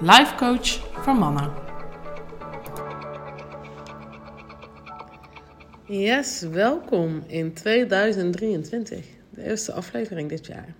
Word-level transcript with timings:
life 0.00 0.34
coach 0.34 0.68
voor 1.02 1.14
mannen. 1.14 1.52
Yes, 5.86 6.40
welkom 6.40 7.24
in 7.26 7.52
2023. 7.52 9.04
De 9.30 9.42
eerste 9.42 9.72
aflevering 9.72 10.28
dit 10.28 10.46
jaar. 10.46 10.74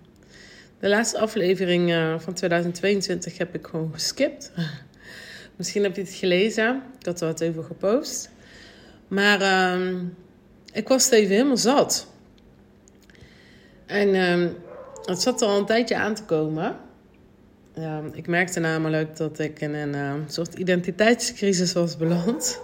De 0.79 0.89
laatste 0.89 1.19
aflevering 1.19 1.89
uh, 1.89 2.19
van 2.19 2.33
2022 2.33 3.37
heb 3.37 3.55
ik 3.55 3.67
gewoon 3.67 3.93
geskipt. 3.93 4.51
Misschien 5.55 5.83
heb 5.83 5.95
je 5.95 6.01
het 6.01 6.13
gelezen. 6.13 6.81
Ik 6.99 7.05
had 7.05 7.21
er 7.21 7.27
wat 7.27 7.43
over 7.43 7.63
gepost. 7.63 8.29
Maar 9.07 9.41
uh, 9.41 10.01
ik 10.73 10.87
was 10.87 11.03
het 11.03 11.13
even 11.13 11.35
helemaal 11.35 11.57
zat. 11.57 12.07
En 13.85 14.07
uh, 14.07 14.49
het 15.05 15.21
zat 15.21 15.41
al 15.41 15.57
een 15.57 15.65
tijdje 15.65 15.95
aan 15.95 16.15
te 16.15 16.23
komen. 16.23 16.85
Ik 18.13 18.27
merkte 18.27 18.59
namelijk 18.59 19.17
dat 19.17 19.39
ik 19.39 19.61
in 19.61 19.73
een 19.73 19.93
uh, 19.93 20.13
soort 20.27 20.53
identiteitscrisis 20.53 21.73
was 21.73 21.97
beland. 21.97 22.61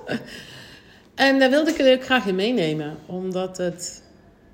en 1.15 1.39
daar 1.39 1.49
wilde 1.49 1.71
ik 1.71 1.79
er 1.79 1.95
ook 1.95 2.03
graag 2.03 2.25
in 2.25 2.35
meenemen. 2.35 2.97
Omdat 3.05 3.57
het 3.57 4.03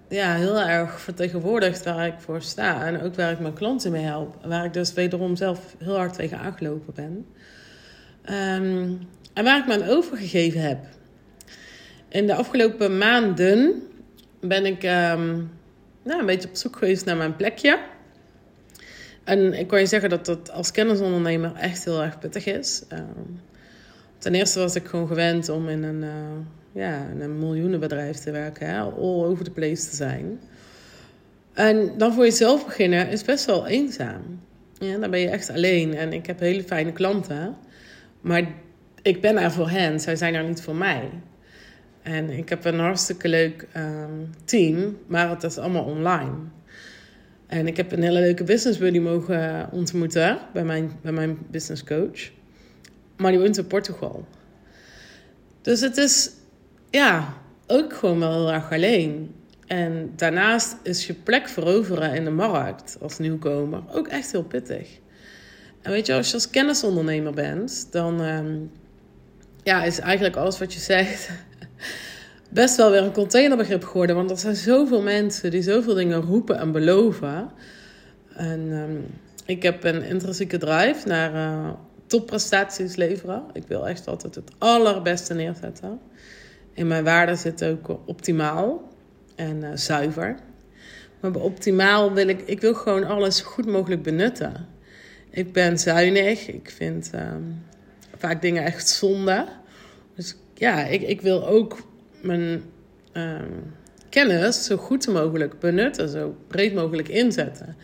ja, 0.09 0.35
heel 0.35 0.59
erg 0.59 1.01
vertegenwoordigt 1.01 1.83
waar 1.83 2.07
ik 2.07 2.19
voor 2.19 2.41
sta. 2.41 2.85
En 2.85 3.01
ook 3.01 3.15
waar 3.15 3.31
ik 3.31 3.39
mijn 3.39 3.53
klanten 3.53 3.91
mee 3.91 4.03
help. 4.03 4.35
Waar 4.45 4.65
ik 4.65 4.73
dus 4.73 4.93
wederom 4.93 5.35
zelf 5.35 5.75
heel 5.77 5.95
hard 5.95 6.13
tegen 6.13 6.39
aangelopen 6.39 6.93
ben. 6.93 7.25
Um, 8.35 8.99
en 9.33 9.43
waar 9.43 9.59
ik 9.59 9.67
me 9.67 9.73
aan 9.73 9.89
overgegeven 9.89 10.61
heb. 10.61 10.79
In 12.09 12.27
de 12.27 12.35
afgelopen 12.35 12.97
maanden 12.97 13.83
ben 14.39 14.65
ik 14.65 14.83
nou, 16.03 16.19
een 16.19 16.25
beetje 16.25 16.49
op 16.49 16.55
zoek 16.55 16.75
geweest 16.75 17.05
naar 17.05 17.17
mijn 17.17 17.35
plekje. 17.35 17.79
En 19.23 19.53
ik 19.53 19.67
kan 19.67 19.79
je 19.79 19.85
zeggen 19.85 20.09
dat 20.09 20.25
dat 20.25 20.51
als 20.51 20.71
kennisondernemer 20.71 21.55
echt 21.55 21.85
heel 21.85 22.03
erg 22.03 22.19
pittig 22.19 22.45
is. 22.45 22.83
Um, 22.93 23.39
ten 24.17 24.35
eerste 24.35 24.59
was 24.59 24.75
ik 24.75 24.85
gewoon 24.85 25.07
gewend 25.07 25.49
om 25.49 25.69
in 25.69 25.83
een, 25.83 26.01
uh, 26.01 26.11
ja, 26.71 27.05
een 27.19 27.39
miljoenenbedrijf 27.39 28.17
te 28.17 28.31
werken. 28.31 28.67
Hè? 28.67 28.79
All 28.79 29.23
over 29.23 29.43
the 29.43 29.51
place 29.51 29.89
te 29.89 29.95
zijn. 29.95 30.39
En 31.53 31.91
dan 31.97 32.13
voor 32.13 32.23
jezelf 32.23 32.65
beginnen 32.65 33.09
is 33.09 33.23
best 33.23 33.45
wel 33.45 33.67
eenzaam. 33.67 34.41
Ja, 34.77 34.97
dan 34.97 35.11
ben 35.11 35.19
je 35.19 35.29
echt 35.29 35.49
alleen. 35.49 35.95
En 35.95 36.13
ik 36.13 36.25
heb 36.25 36.39
hele 36.39 36.63
fijne 36.63 36.91
klanten. 36.91 37.55
Maar 38.21 38.47
ik 39.01 39.21
ben 39.21 39.37
er 39.37 39.51
voor 39.51 39.69
hen. 39.69 39.99
Zij 39.99 40.15
zijn 40.15 40.33
er 40.33 40.43
niet 40.43 40.61
voor 40.61 40.75
mij. 40.75 41.09
En 42.01 42.29
ik 42.29 42.49
heb 42.49 42.65
een 42.65 42.79
hartstikke 42.79 43.27
leuk 43.27 43.67
um, 43.77 44.29
team, 44.45 44.97
maar 45.07 45.29
het 45.29 45.43
is 45.43 45.57
allemaal 45.57 45.83
online. 45.83 46.35
En 47.49 47.67
ik 47.67 47.77
heb 47.77 47.91
een 47.91 48.03
hele 48.03 48.19
leuke 48.19 48.43
business 48.43 48.79
buddy 48.79 48.99
mogen 48.99 49.69
ontmoeten 49.71 50.37
bij 50.53 50.63
mijn, 50.63 50.91
bij 51.01 51.11
mijn 51.11 51.37
business 51.51 51.83
coach. 51.83 52.31
Maar 53.17 53.31
die 53.31 53.39
woont 53.39 53.57
in 53.57 53.67
Portugal. 53.67 54.25
Dus 55.61 55.81
het 55.81 55.97
is, 55.97 56.31
ja, 56.89 57.33
ook 57.67 57.93
gewoon 57.93 58.19
wel 58.19 58.33
heel 58.33 58.51
erg 58.51 58.71
alleen. 58.71 59.35
En 59.67 60.13
daarnaast 60.15 60.75
is 60.83 61.07
je 61.07 61.13
plek 61.13 61.47
veroveren 61.47 62.13
in 62.13 62.23
de 62.23 62.29
markt 62.29 62.97
als 63.01 63.17
nieuwkomer 63.17 63.81
ook 63.91 64.07
echt 64.07 64.31
heel 64.31 64.43
pittig. 64.43 64.99
En 65.81 65.91
weet 65.91 66.05
je, 66.05 66.13
als 66.13 66.27
je 66.27 66.33
als 66.33 66.49
kennisondernemer 66.49 67.33
bent, 67.33 67.87
dan 67.91 68.21
um, 68.21 68.71
ja, 69.63 69.83
is 69.83 69.99
eigenlijk 69.99 70.35
alles 70.35 70.59
wat 70.59 70.73
je 70.73 70.79
zegt 70.79 71.29
best 72.49 72.75
wel 72.75 72.91
weer 72.91 73.03
een 73.03 73.11
containerbegrip 73.11 73.83
geworden. 73.83 74.15
Want 74.15 74.31
er 74.31 74.37
zijn 74.37 74.55
zoveel 74.55 75.01
mensen 75.01 75.51
die 75.51 75.61
zoveel 75.61 75.93
dingen 75.93 76.21
roepen 76.21 76.57
en 76.57 76.71
beloven. 76.71 77.51
En 78.35 78.59
um, 78.59 79.05
ik 79.45 79.63
heb 79.63 79.83
een 79.83 80.03
intrinsieke 80.03 80.57
drive 80.57 81.07
naar 81.07 81.33
uh, 81.33 81.69
topprestaties 82.07 82.95
leveren. 82.95 83.43
Ik 83.53 83.63
wil 83.67 83.87
echt 83.87 84.07
altijd 84.07 84.35
het 84.35 84.51
allerbeste 84.57 85.33
neerzetten. 85.33 85.99
In 86.73 86.87
mijn 86.87 87.03
waarde 87.03 87.35
zit 87.35 87.63
ook 87.63 87.99
optimaal 88.05 88.89
en 89.35 89.63
uh, 89.63 89.69
zuiver. 89.73 90.37
Maar 91.19 91.31
bij 91.31 91.41
optimaal 91.41 92.13
wil 92.13 92.27
ik, 92.27 92.41
ik 92.41 92.61
wil 92.61 92.73
gewoon 92.73 93.03
alles 93.03 93.41
goed 93.41 93.65
mogelijk 93.65 94.03
benutten. 94.03 94.67
Ik 95.29 95.53
ben 95.53 95.79
zuinig. 95.79 96.47
Ik 96.47 96.69
vind 96.69 97.11
um, 97.15 97.63
vaak 98.17 98.41
dingen 98.41 98.63
echt 98.63 98.87
zonde. 98.87 99.45
Dus 100.15 100.35
ja, 100.53 100.85
ik, 100.85 101.01
ik 101.01 101.21
wil 101.21 101.47
ook 101.47 101.77
mijn 102.21 102.63
um, 103.13 103.73
kennis 104.09 104.65
zo 104.65 104.77
goed 104.77 105.07
mogelijk 105.07 105.59
benutten, 105.59 106.09
zo 106.09 106.35
breed 106.47 106.73
mogelijk 106.73 107.07
inzetten. 107.07 107.75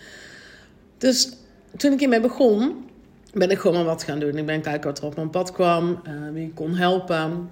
Dus 0.98 1.30
toen 1.78 1.92
ik 1.92 2.00
hiermee 2.00 2.22
begon, 2.22 2.86
ben 3.34 3.50
ik 3.50 3.58
gewoon 3.58 3.76
maar 3.76 3.86
wat 3.86 4.04
gaan 4.04 4.20
doen. 4.20 4.38
Ik 4.38 4.46
ben 4.46 4.62
kijken 4.62 4.90
wat 4.90 5.00
er 5.00 5.06
op 5.06 5.16
mijn 5.16 5.30
pad 5.30 5.52
kwam, 5.52 6.02
uh, 6.08 6.14
wie 6.34 6.46
ik 6.46 6.56
kon 6.56 6.76
helpen. 6.76 7.52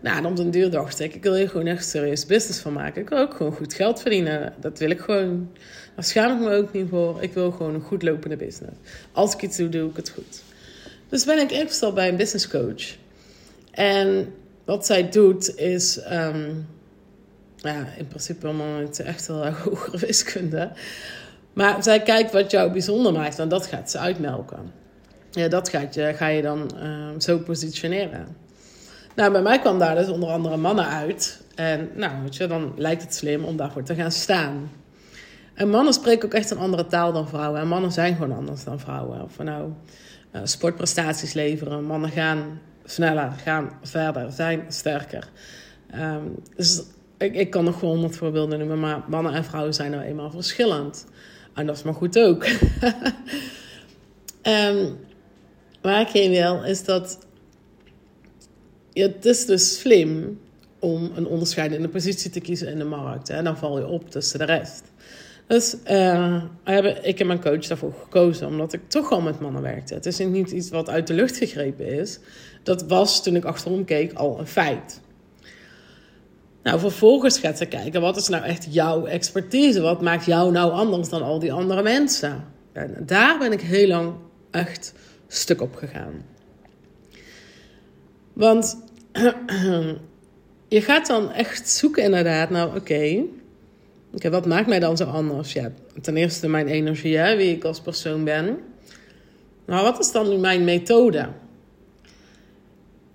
Nou, 0.00 0.16
en 0.16 0.26
om 0.26 0.34
den 0.34 0.50
duur 0.50 0.70
dacht 0.70 1.00
ik, 1.00 1.14
ik 1.14 1.22
wil 1.22 1.34
hier 1.34 1.48
gewoon 1.48 1.66
echt 1.66 1.88
serieus 1.88 2.26
business 2.26 2.60
van 2.60 2.72
maken. 2.72 3.02
Ik 3.02 3.08
wil 3.08 3.18
ook 3.18 3.34
gewoon 3.34 3.52
goed 3.52 3.74
geld 3.74 4.00
verdienen. 4.00 4.54
Dat 4.60 4.78
wil 4.78 4.90
ik 4.90 5.00
gewoon. 5.00 5.50
Daar 5.94 6.04
schaam 6.04 6.36
ik 6.36 6.48
me 6.48 6.54
ook 6.54 6.72
niet 6.72 6.88
voor. 6.88 7.22
Ik 7.22 7.32
wil 7.32 7.50
gewoon 7.50 7.74
een 7.74 7.80
goed 7.80 8.02
lopende 8.02 8.36
business. 8.36 8.76
Als 9.12 9.34
ik 9.34 9.42
iets 9.42 9.56
doe, 9.56 9.68
doe 9.68 9.90
ik 9.90 9.96
het 9.96 10.10
goed. 10.10 10.42
Dus 11.08 11.24
ben 11.24 11.38
ik 11.38 11.50
ingesteld 11.50 11.94
bij 11.94 12.08
een 12.08 12.16
business 12.16 12.48
coach. 12.48 12.96
En 13.70 14.32
wat 14.64 14.86
zij 14.86 15.08
doet 15.08 15.56
is, 15.56 16.00
um, 16.12 16.66
ja, 17.56 17.86
in 17.96 18.08
principe 18.08 18.46
allemaal 18.46 18.78
het 18.78 19.00
echt 19.00 19.26
heel 19.26 19.44
erg 19.44 19.62
hogere 19.64 19.98
wiskunde. 19.98 20.70
Maar 21.52 21.82
zij 21.82 22.02
kijkt 22.02 22.32
wat 22.32 22.50
jou 22.50 22.72
bijzonder 22.72 23.12
maakt 23.12 23.38
en 23.38 23.48
dat 23.48 23.66
gaat 23.66 23.90
ze 23.90 23.98
uitmelken. 23.98 24.72
Ja, 25.30 25.48
dat 25.48 25.68
gaat 25.68 25.94
je, 25.94 26.12
ga 26.14 26.26
je 26.26 26.42
dan 26.42 26.70
um, 26.82 27.20
zo 27.20 27.38
positioneren. 27.38 28.36
Nou, 29.14 29.32
bij 29.32 29.42
mij 29.42 29.58
kwam 29.58 29.78
daar 29.78 29.94
dus 29.94 30.08
onder 30.08 30.28
andere 30.28 30.56
mannen 30.56 30.86
uit. 30.86 31.40
En 31.54 31.90
nou, 31.94 32.22
weet 32.22 32.36
je, 32.36 32.46
dan 32.46 32.72
lijkt 32.76 33.02
het 33.02 33.14
slim 33.14 33.44
om 33.44 33.56
daarvoor 33.56 33.82
te 33.82 33.94
gaan 33.94 34.12
staan. 34.12 34.70
En 35.54 35.68
mannen 35.68 35.92
spreken 35.92 36.24
ook 36.24 36.34
echt 36.34 36.50
een 36.50 36.58
andere 36.58 36.86
taal 36.86 37.12
dan 37.12 37.28
vrouwen. 37.28 37.60
En 37.60 37.68
mannen 37.68 37.92
zijn 37.92 38.14
gewoon 38.14 38.36
anders 38.36 38.64
dan 38.64 38.80
vrouwen. 38.80 39.22
Of 39.22 39.38
nou 39.38 39.72
uh, 40.34 40.40
sportprestaties 40.44 41.32
leveren. 41.32 41.84
Mannen 41.84 42.10
gaan 42.10 42.60
sneller, 42.84 43.30
gaan 43.30 43.78
verder, 43.82 44.32
zijn 44.32 44.64
sterker. 44.68 45.28
Um, 45.94 46.34
dus 46.56 46.82
ik, 47.18 47.34
ik 47.34 47.50
kan 47.50 47.64
nog 47.64 47.78
gewoon 47.78 47.94
honderd 47.94 48.16
voorbeelden 48.16 48.58
noemen, 48.58 48.80
maar 48.80 49.02
mannen 49.08 49.32
en 49.32 49.44
vrouwen 49.44 49.74
zijn 49.74 49.90
nou 49.90 50.02
eenmaal 50.02 50.30
verschillend. 50.30 51.06
En 51.54 51.66
dat 51.66 51.76
is 51.76 51.82
maar 51.82 51.94
goed 51.94 52.18
ook. 52.18 52.46
um, 54.42 54.98
waar 55.82 56.00
ik 56.00 56.08
heen 56.08 56.30
wil, 56.30 56.62
is 56.64 56.84
dat 56.84 57.18
ja, 58.92 59.06
het 59.06 59.24
is 59.24 59.46
dus 59.46 59.78
slim 59.80 60.40
om 60.78 61.10
een 61.14 61.26
onderscheidende 61.26 61.88
positie 61.88 62.30
te 62.30 62.40
kiezen 62.40 62.68
in 62.68 62.78
de 62.78 62.84
markt. 62.84 63.28
Hè? 63.28 63.42
Dan 63.42 63.56
val 63.56 63.78
je 63.78 63.86
op 63.86 64.10
tussen 64.10 64.38
de 64.38 64.44
rest. 64.44 64.82
Dus 65.46 65.76
hebben 66.64 67.04
ik 67.04 67.20
en 67.20 67.26
mijn 67.26 67.40
coach 67.40 67.66
daarvoor 67.66 67.94
gekozen, 68.02 68.46
omdat 68.46 68.72
ik 68.72 68.80
toch 68.88 69.10
al 69.10 69.20
met 69.20 69.40
mannen 69.40 69.62
werkte. 69.62 69.94
Het 69.94 70.06
is 70.06 70.18
niet 70.18 70.50
iets 70.50 70.70
wat 70.70 70.88
uit 70.88 71.06
de 71.06 71.14
lucht 71.14 71.36
gegrepen 71.36 71.86
is. 71.86 72.18
Dat 72.62 72.82
was 72.82 73.22
toen 73.22 73.36
ik 73.36 73.44
achterom 73.44 73.84
keek 73.84 74.12
al 74.12 74.38
een 74.38 74.46
feit. 74.46 75.00
Nou, 76.62 76.78
vervolgens 76.78 77.38
gaat 77.38 77.58
ze 77.58 77.66
kijken, 77.66 78.00
wat 78.00 78.16
is 78.16 78.28
nou 78.28 78.44
echt 78.44 78.66
jouw 78.70 79.06
expertise? 79.06 79.80
Wat 79.80 80.02
maakt 80.02 80.24
jou 80.24 80.52
nou 80.52 80.72
anders 80.72 81.08
dan 81.08 81.22
al 81.22 81.38
die 81.38 81.52
andere 81.52 81.82
mensen? 81.82 82.44
En 82.72 82.96
daar 83.06 83.38
ben 83.38 83.52
ik 83.52 83.60
heel 83.60 83.88
lang 83.88 84.14
echt 84.50 84.94
stuk 85.28 85.60
op 85.60 85.74
gegaan. 85.74 86.24
Want 88.32 88.76
je 90.68 90.80
gaat 90.80 91.06
dan 91.06 91.32
echt 91.32 91.68
zoeken 91.68 92.02
inderdaad 92.02 92.50
naar, 92.50 92.66
oké, 92.66 93.18
okay, 94.14 94.30
wat 94.30 94.46
maakt 94.46 94.66
mij 94.66 94.80
dan 94.80 94.96
zo 94.96 95.04
anders? 95.04 95.52
Ja, 95.52 95.72
ten 96.00 96.16
eerste 96.16 96.48
mijn 96.48 96.68
energie, 96.68 97.18
wie 97.18 97.54
ik 97.54 97.64
als 97.64 97.80
persoon 97.80 98.24
ben. 98.24 98.58
Maar 99.64 99.82
wat 99.82 99.98
is 99.98 100.12
dan 100.12 100.28
nu 100.28 100.36
mijn 100.36 100.64
methode? 100.64 101.28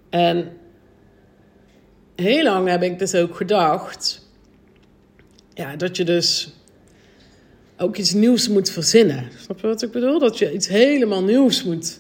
En 0.10 0.58
heel 2.16 2.44
lang 2.44 2.68
heb 2.68 2.84
ik 2.84 3.00
dus 3.00 3.16
ook 3.16 3.36
gedacht 3.36 4.26
ja, 5.54 5.76
dat 5.76 5.98
je 5.98 6.04
dus 6.04 6.54
ook 7.78 7.98
iets 7.98 8.14
nieuws 8.14 8.50
moet 8.50 8.70
verzinnen. 8.70 9.30
Snap 9.38 9.60
je 9.60 9.68
wat 9.68 9.82
ik 9.82 9.92
bedoel? 9.92 10.20
Dat 10.20 10.38
je 10.38 10.54
iets 10.54 10.68
helemaal 10.68 11.24
nieuws 11.24 11.64
moet 11.64 12.00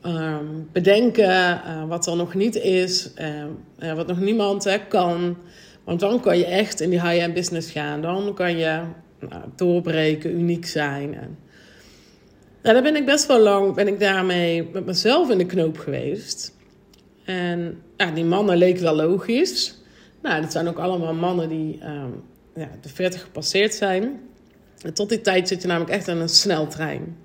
ehm, 0.00 0.44
bedenken 0.72 1.60
wat 1.88 2.06
er 2.06 2.16
nog 2.16 2.34
niet 2.34 2.56
is, 2.56 3.10
wat 3.94 4.06
nog 4.06 4.20
niemand 4.20 4.64
hè, 4.64 4.86
kan. 4.86 5.36
Want 5.84 6.00
dan 6.00 6.20
kan 6.20 6.38
je 6.38 6.44
echt 6.44 6.80
in 6.80 6.90
die 6.90 7.00
high-end 7.00 7.34
business 7.34 7.70
gaan. 7.70 8.02
Dan 8.02 8.34
kan 8.34 8.56
je 8.56 8.80
nou, 9.28 9.42
doorbreken, 9.56 10.30
uniek 10.38 10.66
zijn. 10.66 11.14
En, 11.14 11.38
nou, 12.62 12.74
daar 12.74 12.82
ben 12.82 12.96
ik 12.96 13.06
best 13.06 13.26
wel 13.26 13.40
lang 13.40 13.74
ben 13.74 13.88
ik 13.88 14.00
daarmee 14.00 14.68
met 14.72 14.86
mezelf 14.86 15.30
in 15.30 15.38
de 15.38 15.46
knoop 15.46 15.78
geweest. 15.78 16.54
En 17.24 17.82
ja, 17.96 18.10
die 18.10 18.24
mannen 18.24 18.56
leken 18.56 18.82
wel 18.82 18.96
logisch. 18.96 19.74
Nou, 20.22 20.40
dat 20.40 20.52
zijn 20.52 20.68
ook 20.68 20.78
allemaal 20.78 21.14
mannen 21.14 21.48
die 21.48 21.78
um, 21.84 22.22
ja, 22.54 22.68
de 22.80 22.88
40 22.88 23.20
gepasseerd 23.20 23.74
zijn. 23.74 24.20
En 24.82 24.94
tot 24.94 25.08
die 25.08 25.20
tijd 25.20 25.48
zit 25.48 25.62
je 25.62 25.68
namelijk 25.68 25.92
echt 25.92 26.08
in 26.08 26.16
een 26.16 26.28
sneltrein. 26.28 27.16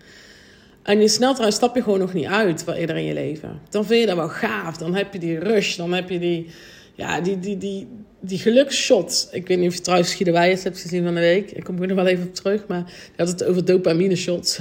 En 0.84 1.00
die 1.00 1.08
sneltrein 1.08 1.52
stap 1.52 1.76
je 1.76 1.84
gewoon 1.84 2.00
nog 2.00 2.14
niet 2.14 2.26
uit 2.26 2.64
wel 2.64 2.76
eerder 2.76 2.96
in 2.96 3.04
je 3.04 3.14
leven. 3.14 3.62
Dan 3.70 3.86
vind 3.86 4.00
je 4.00 4.06
dat 4.06 4.16
wel 4.16 4.30
gaaf. 4.30 4.78
Dan 4.78 4.96
heb 4.96 5.14
je 5.14 5.20
die 5.20 5.40
rush. 5.40 5.76
Dan 5.76 5.94
heb 5.94 6.10
je 6.10 6.20
die, 6.20 6.48
ja, 6.96 7.22
die, 7.22 7.40
die, 7.40 7.58
die, 7.58 7.88
die 8.20 8.40
gelukshot. 8.40 9.30
Ik 9.32 9.48
weet 9.48 9.58
niet 9.58 9.68
of 9.68 9.76
je 9.76 9.82
trouwens 9.82 10.12
Schiedewijs 10.12 10.64
hebt 10.64 10.82
gezien 10.82 11.04
van 11.04 11.14
de 11.14 11.20
week. 11.20 11.52
Ik 11.52 11.64
kom 11.64 11.84
er 11.84 11.96
wel 11.96 12.08
even 12.08 12.28
op 12.28 12.36
terug. 12.36 12.68
Maar 12.68 12.84
je 12.88 13.24
had 13.24 13.28
het 13.28 13.44
over 13.44 13.66
dopamine 13.66 14.16
shots. 14.16 14.60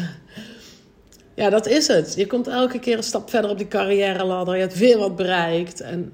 Ja, 1.37 1.51
dat 1.51 1.67
is 1.67 1.87
het. 1.87 2.15
Je 2.15 2.27
komt 2.27 2.47
elke 2.47 2.79
keer 2.79 2.97
een 2.97 3.03
stap 3.03 3.31
verder 3.31 3.51
op 3.51 3.59
die 3.59 3.69
carrière 3.69 4.25
ladder. 4.25 4.55
Je 4.55 4.61
hebt 4.61 4.79
weer 4.79 4.99
wat 4.99 5.17
bereikt. 5.17 5.81
En 5.81 6.13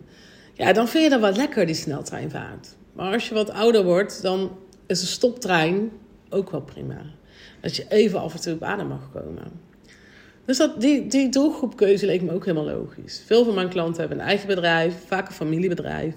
ja, 0.55 0.73
dan 0.73 0.89
vind 0.89 1.05
je 1.05 1.11
dat 1.11 1.21
wel 1.21 1.33
lekker, 1.33 1.67
die 1.67 1.75
sneltreinvaart. 1.75 2.69
Maar 2.93 3.13
als 3.13 3.29
je 3.29 3.35
wat 3.35 3.51
ouder 3.51 3.85
wordt, 3.85 4.23
dan 4.23 4.57
is 4.87 5.01
een 5.01 5.07
stoptrein 5.07 5.91
ook 6.31 6.51
wel 6.51 6.61
prima. 6.61 7.03
Dat 7.61 7.77
je 7.77 7.85
even 7.89 8.21
af 8.21 8.35
en 8.35 8.41
toe 8.41 8.55
op 8.55 8.63
adem 8.63 8.87
mag 8.87 9.11
komen. 9.13 9.71
Dus 10.45 10.57
dat, 10.57 10.81
die, 10.81 11.07
die 11.07 11.29
doelgroepkeuze 11.29 12.07
leek 12.07 12.23
me 12.23 12.33
ook 12.33 12.45
helemaal 12.45 12.75
logisch. 12.75 13.23
Veel 13.27 13.45
van 13.45 13.55
mijn 13.55 13.69
klanten 13.69 14.01
hebben 14.01 14.19
een 14.19 14.27
eigen 14.27 14.47
bedrijf, 14.47 14.95
vaak 15.07 15.29
een 15.29 15.35
familiebedrijf. 15.35 16.15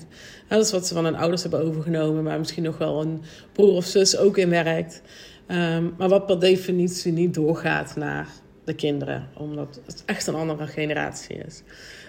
dat 0.47 0.65
is 0.65 0.71
wat 0.71 0.87
ze 0.87 0.93
van 0.93 1.05
hun 1.05 1.15
ouders 1.15 1.41
hebben 1.41 1.61
overgenomen, 1.61 2.23
maar 2.23 2.39
misschien 2.39 2.63
nog 2.63 2.77
wel 2.77 3.01
een 3.01 3.21
broer 3.51 3.75
of 3.75 3.85
zus 3.85 4.17
ook 4.17 4.37
in 4.37 4.49
werkt. 4.49 5.01
Ehm, 5.47 5.89
maar 5.97 6.09
wat 6.09 6.25
per 6.25 6.39
definitie 6.39 7.11
niet 7.11 7.33
doorgaat 7.33 7.95
naar 7.95 8.27
de 8.65 8.73
kinderen, 8.73 9.29
omdat 9.33 9.79
het 9.85 10.03
echt 10.05 10.27
een 10.27 10.35
andere 10.35 10.67
generatie 10.67 11.35
is. 11.35 11.61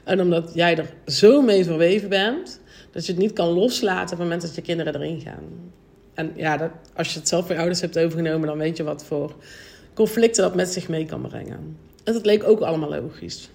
En 0.05 0.21
omdat 0.21 0.51
jij 0.55 0.79
er 0.79 0.93
zo 1.07 1.43
mee 1.43 1.65
verweven 1.65 2.09
bent, 2.09 2.61
dat 2.91 3.07
je 3.07 3.13
het 3.13 3.21
niet 3.21 3.33
kan 3.33 3.49
loslaten 3.49 4.03
op 4.03 4.11
het 4.11 4.19
moment 4.19 4.43
dat 4.43 4.55
je 4.55 4.63
kinderen 4.63 4.95
erin 4.95 5.21
gaan. 5.21 5.73
En 6.15 6.33
ja, 6.35 6.57
dat, 6.57 6.71
als 6.95 7.13
je 7.13 7.19
het 7.19 7.29
zelf 7.29 7.47
bij 7.47 7.59
ouders 7.59 7.81
hebt 7.81 7.99
overgenomen, 7.99 8.49
dan 8.49 8.59
weet 8.59 8.77
je 8.77 8.83
wat 8.83 9.05
voor 9.05 9.35
conflicten 9.95 10.43
dat 10.43 10.55
met 10.55 10.69
zich 10.69 10.89
mee 10.89 11.07
kan 11.07 11.21
brengen. 11.21 11.77
En 12.05 12.13
dat 12.13 12.25
leek 12.25 12.45
ook 12.45 12.61
allemaal 12.61 12.89
logisch. 12.89 13.51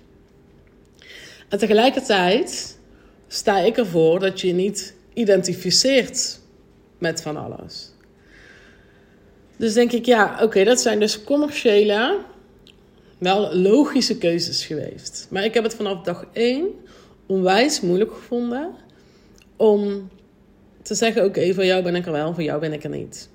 En 1.50 1.57
tegelijkertijd 1.57 2.80
sta 3.27 3.59
ik 3.59 3.77
ervoor 3.77 4.19
dat 4.19 4.42
je 4.42 4.53
niet 4.53 4.94
identificeert 5.13 6.39
met 6.98 7.21
van 7.21 7.38
alles. 7.38 7.92
Dus 9.57 9.74
denk 9.74 9.92
ik, 9.92 10.06
ja, 10.06 10.38
oké, 10.42 10.63
dat 10.63 10.81
zijn 10.81 11.00
dus 11.00 11.24
commerciële, 11.24 12.19
wel 13.22 13.56
logische 13.56 14.18
keuzes 14.18 14.66
geweest. 14.66 15.28
Maar 15.30 15.44
ik 15.44 15.54
heb 15.54 15.64
het 15.64 15.76
vanaf 15.76 16.02
dag 16.02 16.26
één 16.34 16.68
onwijs 17.26 17.82
moeilijk 17.82 18.12
gevonden 18.12 18.72
om 19.56 20.10
te 20.82 20.96
zeggen: 20.96 21.26
oké, 21.26 21.54
voor 21.54 21.66
jou 21.66 21.84
ben 21.84 21.96
ik 21.96 22.06
er 22.06 22.12
wel, 22.12 22.34
voor 22.34 22.44
jou 22.44 22.60
ben 22.60 22.74
ik 22.74 22.84
er 22.84 22.90
niet. 22.90 23.30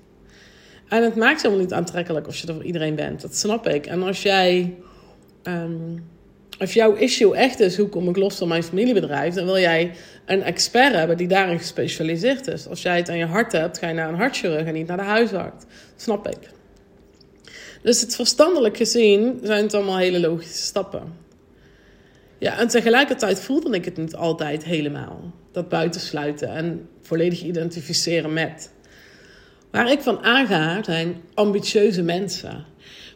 En 0.87 1.03
het 1.03 1.15
maakt 1.15 1.41
helemaal 1.41 1.63
niet 1.63 1.73
aantrekkelijk 1.73 2.25
als 2.25 2.41
je 2.41 2.47
er 2.47 2.53
voor 2.53 2.63
iedereen 2.63 2.95
bent. 2.95 3.21
Dat 3.21 3.35
snap 3.35 3.67
ik. 3.67 3.85
En 3.85 4.03
als 4.03 4.21
jij 4.21 4.75
um, 5.43 6.03
als 6.59 6.73
jouw 6.73 6.93
issue 6.93 7.35
echt 7.35 7.59
is, 7.59 7.77
hoe 7.77 7.89
kom 7.89 8.09
ik 8.09 8.17
los 8.17 8.35
van 8.35 8.47
mijn 8.47 8.63
familiebedrijf, 8.63 9.33
dan 9.33 9.45
wil 9.45 9.59
jij 9.59 9.91
een 10.25 10.43
expert 10.43 10.93
hebben 10.93 11.17
die 11.17 11.27
daarin 11.27 11.57
gespecialiseerd 11.57 12.47
is. 12.47 12.67
Als 12.67 12.81
jij 12.81 12.97
het 12.97 13.09
aan 13.09 13.17
je 13.17 13.25
hart 13.25 13.51
hebt, 13.51 13.77
ga 13.77 13.87
je 13.87 13.93
naar 13.93 14.09
een 14.09 14.15
hartchirurg 14.15 14.65
en 14.65 14.73
niet 14.73 14.87
naar 14.87 14.97
de 14.97 15.03
huisarts. 15.03 15.65
snap 15.95 16.27
ik. 16.27 16.56
Dus 17.87 18.01
het 18.01 18.15
verstandelijk 18.15 18.77
gezien 18.77 19.39
zijn 19.43 19.63
het 19.63 19.73
allemaal 19.73 19.97
hele 19.97 20.19
logische 20.19 20.63
stappen. 20.63 21.13
Ja, 22.37 22.59
en 22.59 22.67
tegelijkertijd 22.67 23.39
voelde 23.39 23.75
ik 23.75 23.85
het 23.85 23.97
niet 23.97 24.15
altijd 24.15 24.63
helemaal. 24.63 25.31
Dat 25.51 25.69
buitensluiten 25.69 26.49
en 26.49 26.89
volledig 27.01 27.43
identificeren 27.43 28.33
met. 28.33 28.71
Waar 29.71 29.91
ik 29.91 30.01
van 30.01 30.23
aanga 30.23 30.83
zijn 30.83 31.15
ambitieuze 31.33 32.01
mensen 32.01 32.65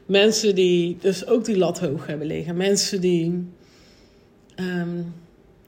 Mensen 0.05 0.55
die 0.55 0.97
dus 1.01 1.27
ook 1.27 1.45
die 1.45 1.57
lat 1.57 1.79
hoog 1.79 2.07
hebben 2.07 2.27
liggen. 2.27 2.57
Mensen 2.57 3.01
die 3.01 3.47
um, 4.55 5.13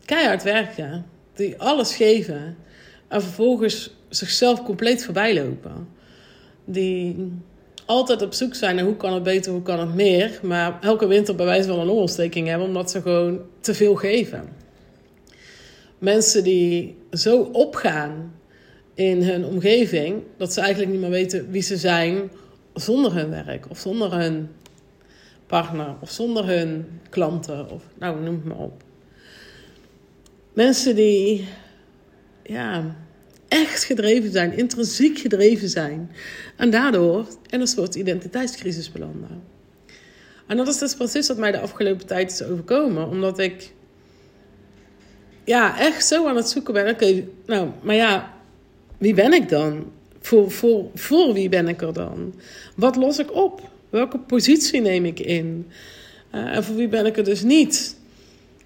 keihard 0.06 0.44
werken. 0.44 1.06
Die 1.36 1.58
alles 1.58 1.96
geven. 1.96 2.58
En 3.08 3.22
vervolgens 3.22 3.96
zichzelf 4.10 4.64
compleet 4.64 5.04
voorbij 5.04 5.34
lopen. 5.34 5.88
Die 6.66 7.32
altijd 7.86 8.22
op 8.22 8.34
zoek 8.34 8.56
zijn 8.56 8.76
naar 8.76 8.86
hoe 8.86 8.96
kan 8.96 9.14
het 9.14 9.24
beter, 9.24 9.52
hoe 9.52 9.62
kan 9.62 9.80
het 9.80 9.94
meer. 9.94 10.40
Maar 10.42 10.78
elke 10.82 11.08
winter 11.08 11.36
bij 11.36 11.46
wijze 11.46 11.68
van 11.68 11.80
een 11.80 11.86
longontsteking 11.86 12.48
hebben 12.48 12.68
omdat 12.68 12.92
ze 12.92 13.02
gewoon 13.02 13.42
te 13.60 13.74
veel 13.74 13.96
geven. 13.96 14.50
Mensen 15.98 16.44
die 16.44 16.96
zo 17.12 17.42
opgaan 17.42 18.34
in 18.94 19.24
hun 19.24 19.46
omgeving 19.46 20.24
dat 20.38 20.54
ze 20.54 20.62
eigenlijk 20.62 20.92
niet 20.92 21.02
meer 21.02 21.10
weten 21.10 21.52
wie 21.52 21.62
ze 21.62 21.78
zijn 21.78 22.32
zonder 22.74 23.14
hun 23.14 23.30
werk 23.30 23.66
of 23.70 23.80
zonder 23.80 24.14
hun 24.14 24.50
partner 25.46 25.96
of 26.02 26.10
zonder 26.10 26.46
hun 26.46 27.00
klanten 27.10 27.70
of 27.70 27.84
nou 27.98 28.22
noem 28.22 28.36
het 28.36 28.46
maar 28.46 28.58
op. 28.58 28.84
Mensen 30.54 30.96
die 30.96 31.48
ja, 32.44 32.96
echt 33.54 33.84
gedreven 33.84 34.32
zijn, 34.32 34.58
intrinsiek 34.58 35.20
gedreven 35.20 35.70
zijn 35.70 36.12
en 36.56 36.70
daardoor 36.70 37.28
in 37.50 37.60
een 37.62 37.68
soort 37.68 37.96
identiteitscrisis 37.96 38.92
belanden. 38.92 39.44
En 40.48 40.58
dat 40.58 40.68
is 40.68 40.78
dus 40.78 40.96
precies 40.96 41.28
wat 41.28 41.38
mij 41.38 41.52
de 41.52 41.60
afgelopen 41.60 42.06
tijd 42.06 42.32
is 42.32 42.44
overkomen, 42.44 43.08
omdat 43.08 43.40
ik 43.40 43.72
ja, 45.44 45.80
echt 45.80 46.06
zo 46.06 46.28
aan 46.28 46.36
het 46.36 46.50
zoeken 46.50 46.74
ben. 46.74 46.90
Oké, 46.90 47.24
nou, 47.46 47.70
maar 47.82 47.96
ja, 47.96 48.34
wie 48.98 49.14
ben 49.14 49.34
ik 49.34 49.50
dan? 49.50 49.92
Voor, 50.22 50.52
voor, 50.52 50.90
voor 50.94 51.34
wie 51.34 51.50
ben 51.50 51.68
ik 51.68 51.82
er 51.82 51.94
dan? 51.94 52.34
Wat 52.76 52.96
los 52.96 53.20
ik 53.20 53.36
op? 53.36 53.62
Welke 53.90 54.18
positie 54.18 54.82
neem 54.82 55.06
ik 55.06 55.20
in? 55.20 55.68
Uh, 56.36 56.56
en 56.56 56.64
voor 56.64 56.76
wie 56.76 56.88
ben 56.88 57.06
ik 57.06 57.18
er 57.18 57.24
dus 57.24 57.42
niet? 57.42 57.98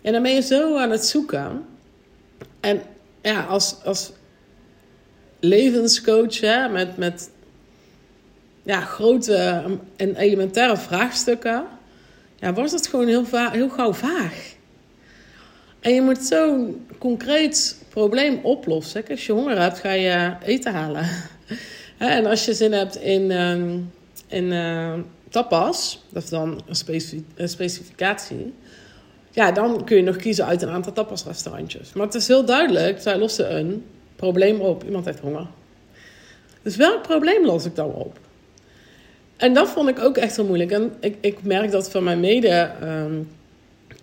En 0.01 0.13
dan 0.13 0.22
ben 0.22 0.34
je 0.34 0.41
zo 0.41 0.77
aan 0.77 0.91
het 0.91 1.06
zoeken. 1.06 1.65
En 2.60 2.82
ja, 3.22 3.44
als, 3.44 3.75
als 3.84 4.12
levenscoach 5.39 6.39
hè, 6.39 6.70
met, 6.70 6.98
met 6.98 7.29
ja, 8.63 8.82
grote 8.82 9.63
en 9.96 10.15
elementaire 10.15 10.77
vraagstukken, 10.77 11.65
ja, 12.39 12.53
was 12.53 12.72
het 12.72 12.88
gewoon 12.88 13.08
heel, 13.08 13.25
heel 13.51 13.70
gauw 13.70 13.94
vaag. 13.94 14.56
En 15.79 15.94
je 15.94 16.01
moet 16.01 16.24
zo'n 16.24 16.88
concreet 16.98 17.86
probleem 17.89 18.39
oplossen. 18.44 19.03
Als 19.10 19.25
je 19.25 19.32
honger 19.32 19.62
hebt, 19.62 19.79
ga 19.79 19.91
je 19.91 20.36
eten 20.44 20.74
halen. 20.74 21.06
En 21.98 22.25
als 22.25 22.46
je 22.46 22.53
zin 22.53 22.72
hebt 22.72 22.96
in, 22.96 23.32
ehm, 23.32 23.79
in 24.27 24.51
uh, 24.51 24.94
tapas, 25.29 26.03
dat 26.10 26.24
is 26.24 26.29
dan 26.29 26.62
een, 26.65 27.50
specificatie, 27.50 28.53
ja, 29.32 29.51
dan 29.51 29.86
kun 29.86 29.98
je 29.98 30.03
nog 30.03 30.15
kiezen 30.15 30.46
uit 30.46 30.62
een 30.62 30.70
aantal 30.70 30.94
tapasrestaurantjes. 30.94 31.94
Maar 31.94 32.06
het 32.06 32.15
is 32.15 32.27
heel 32.27 32.46
duidelijk, 32.46 33.01
zij 33.01 33.17
lossen 33.17 33.56
een 33.56 33.86
probleem 34.17 34.59
op. 34.59 34.83
Iemand 34.83 35.05
heeft 35.05 35.19
honger. 35.19 35.47
Dus 36.62 36.75
welk 36.75 37.01
probleem 37.01 37.45
los 37.45 37.65
ik 37.65 37.75
dan 37.75 37.93
op? 37.93 38.19
En 39.38 39.53
dat 39.53 39.69
vond 39.69 39.89
ik 39.89 40.00
ook 40.00 40.17
echt 40.17 40.36
heel 40.36 40.45
moeilijk. 40.45 40.71
En 40.71 40.93
ik, 41.00 41.15
ik 41.21 41.43
merk 41.43 41.71
dat 41.71 41.91
van 41.91 42.03
mijn 42.03 42.19
mede 42.19 42.71
um, 42.83 43.29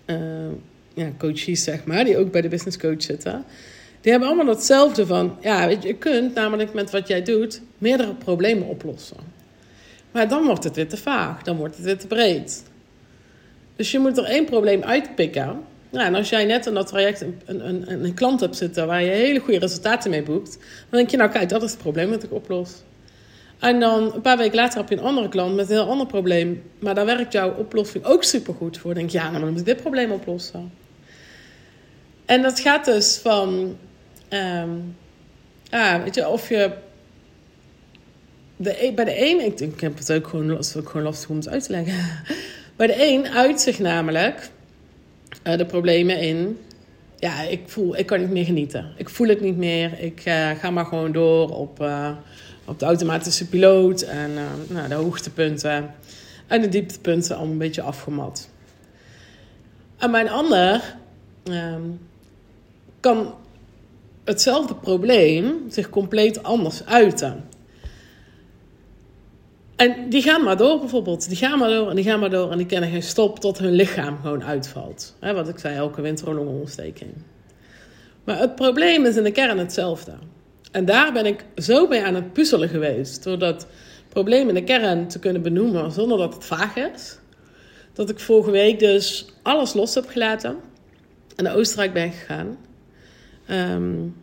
uh, 0.06 0.16
ja, 0.94 1.10
coaches, 1.18 1.64
zeg 1.64 1.84
maar, 1.84 2.04
die 2.04 2.18
ook 2.18 2.30
bij 2.30 2.40
de 2.40 2.48
business 2.48 2.78
coach 2.78 3.02
zitten 3.02 3.44
die 4.04 4.12
hebben 4.12 4.30
allemaal 4.30 4.54
hetzelfde 4.54 5.06
van, 5.06 5.36
ja, 5.40 5.66
weet 5.66 5.82
je, 5.82 5.88
je 5.88 5.94
kunt 5.94 6.34
namelijk 6.34 6.74
met 6.74 6.90
wat 6.90 7.08
jij 7.08 7.22
doet 7.22 7.60
meerdere 7.78 8.14
problemen 8.14 8.68
oplossen. 8.68 9.16
Maar 10.10 10.28
dan 10.28 10.44
wordt 10.44 10.64
het 10.64 10.76
weer 10.76 10.88
te 10.88 10.96
vaag, 10.96 11.42
dan 11.42 11.56
wordt 11.56 11.76
het 11.76 11.84
weer 11.84 11.98
te 11.98 12.06
breed. 12.06 12.64
Dus 13.76 13.90
je 13.90 13.98
moet 13.98 14.18
er 14.18 14.24
één 14.24 14.44
probleem 14.44 14.82
uitpikken. 14.82 15.60
Ja, 15.94 16.04
en 16.04 16.14
als 16.14 16.28
jij 16.28 16.44
net 16.44 16.66
in 16.66 16.74
dat 16.74 16.86
traject 16.86 17.20
een, 17.20 17.40
een, 17.46 18.04
een, 18.04 18.14
klant 18.14 18.40
hebt 18.40 18.56
zitten 18.56 18.86
waar 18.86 19.02
je 19.02 19.10
hele 19.10 19.38
goede 19.38 19.58
resultaten 19.58 20.10
mee 20.10 20.22
boekt, 20.22 20.52
dan 20.90 20.98
denk 20.98 21.10
je, 21.10 21.16
nou 21.16 21.30
kijk, 21.30 21.48
dat 21.48 21.62
is 21.62 21.70
het 21.70 21.80
probleem 21.80 22.10
dat 22.10 22.22
ik 22.22 22.32
oplos. 22.32 22.70
En 23.58 23.80
dan 23.80 24.14
een 24.14 24.20
paar 24.20 24.36
weken 24.36 24.56
later 24.56 24.78
heb 24.78 24.88
je 24.88 24.96
een 24.96 25.02
andere 25.02 25.28
klant 25.28 25.54
met 25.54 25.70
een 25.70 25.76
heel 25.76 25.88
ander 25.88 26.06
probleem, 26.06 26.62
maar 26.78 26.94
daar 26.94 27.06
werkt 27.06 27.32
jouw 27.32 27.54
oplossing 27.54 28.04
ook 28.04 28.24
supergoed 28.24 28.78
voor. 28.78 28.94
Dan 28.94 28.98
denk 28.98 29.10
je, 29.10 29.18
ja, 29.18 29.30
nou, 29.30 29.40
dan 29.40 29.50
moet 29.50 29.60
ik 29.60 29.66
dit 29.66 29.80
probleem 29.80 30.10
oplossen. 30.10 30.72
En 32.24 32.42
dat 32.42 32.60
gaat 32.60 32.84
dus 32.84 33.16
van 33.16 33.76
Um, 34.34 34.96
weet 36.04 36.14
je, 36.14 36.28
of 36.28 36.48
je. 36.48 36.70
De, 38.56 38.84
e, 38.84 38.92
bij 38.92 39.04
de 39.04 39.20
een, 39.20 39.44
ik, 39.44 39.60
ik 39.60 39.80
heb 39.80 39.98
het 39.98 40.12
ook 40.12 40.26
gewoon, 40.26 40.50
ook 40.50 40.88
gewoon 40.88 41.02
lastig 41.02 41.28
om 41.28 41.36
het 41.36 41.48
uit 41.48 41.64
te 41.64 41.72
leggen. 41.72 41.94
Bij 42.76 42.86
de 42.86 43.06
een 43.06 43.28
uit 43.28 43.60
zich 43.60 43.78
namelijk 43.78 44.50
uh, 45.44 45.56
de 45.56 45.66
problemen 45.66 46.20
in. 46.20 46.58
Ja, 47.18 47.42
ik 47.42 47.60
voel, 47.66 47.96
ik 47.96 48.06
kan 48.06 48.20
niet 48.20 48.30
meer 48.30 48.44
genieten. 48.44 48.92
Ik 48.96 49.08
voel 49.08 49.28
het 49.28 49.40
niet 49.40 49.56
meer. 49.56 50.00
Ik 50.00 50.24
uh, 50.26 50.50
ga 50.50 50.70
maar 50.70 50.84
gewoon 50.84 51.12
door 51.12 51.50
op, 51.50 51.80
uh, 51.80 52.10
op 52.64 52.78
de 52.78 52.84
automatische 52.84 53.48
piloot 53.48 54.00
en 54.00 54.30
nou, 54.68 54.88
de 54.88 54.94
hoogtepunten 54.94 55.94
en 56.46 56.60
de 56.60 56.68
dieptepunten 56.68 57.36
al 57.36 57.44
een 57.44 57.58
beetje 57.58 57.82
afgemat. 57.82 58.48
En 59.98 60.10
mijn 60.10 60.28
ander 60.28 60.96
um, 61.44 62.00
kan 63.00 63.34
hetzelfde 64.24 64.74
probleem 64.74 65.54
zich 65.68 65.90
compleet 65.90 66.42
anders 66.42 66.86
uiten. 66.86 67.44
En 69.76 70.08
die 70.08 70.22
gaan 70.22 70.42
maar 70.42 70.56
door 70.56 70.78
bijvoorbeeld. 70.78 71.28
Die 71.28 71.36
gaan 71.36 71.58
maar 71.58 71.68
door 71.68 71.90
en 71.90 71.96
die 71.96 72.04
gaan 72.04 72.20
maar 72.20 72.30
door 72.30 72.50
en 72.50 72.56
die 72.58 72.66
kennen 72.66 72.90
geen 72.90 73.02
stop 73.02 73.38
tot 73.38 73.58
hun 73.58 73.72
lichaam 73.72 74.18
gewoon 74.22 74.44
uitvalt. 74.44 75.16
He, 75.20 75.34
wat 75.34 75.48
ik 75.48 75.58
zei, 75.58 75.76
elke 75.76 76.00
winter 76.00 76.28
een 76.28 76.34
longontsteking. 76.34 77.10
Maar 78.24 78.38
het 78.38 78.54
probleem 78.54 79.04
is 79.04 79.16
in 79.16 79.22
de 79.22 79.30
kern 79.30 79.58
hetzelfde. 79.58 80.12
En 80.72 80.84
daar 80.84 81.12
ben 81.12 81.26
ik 81.26 81.44
zo 81.56 81.86
mee 81.86 82.04
aan 82.04 82.14
het 82.14 82.32
puzzelen 82.32 82.68
geweest. 82.68 83.24
Door 83.24 83.38
dat 83.38 83.66
probleem 84.08 84.48
in 84.48 84.54
de 84.54 84.64
kern 84.64 85.08
te 85.08 85.18
kunnen 85.18 85.42
benoemen 85.42 85.92
zonder 85.92 86.18
dat 86.18 86.34
het 86.34 86.44
vaag 86.44 86.76
is. 86.76 87.18
Dat 87.92 88.10
ik 88.10 88.20
vorige 88.20 88.50
week 88.50 88.78
dus 88.78 89.26
alles 89.42 89.74
los 89.74 89.94
heb 89.94 90.08
gelaten. 90.08 90.56
En 91.36 91.44
naar 91.44 91.56
Oostenrijk 91.56 91.92
ben 91.92 92.12
gegaan. 92.12 92.58
Um, 93.50 94.16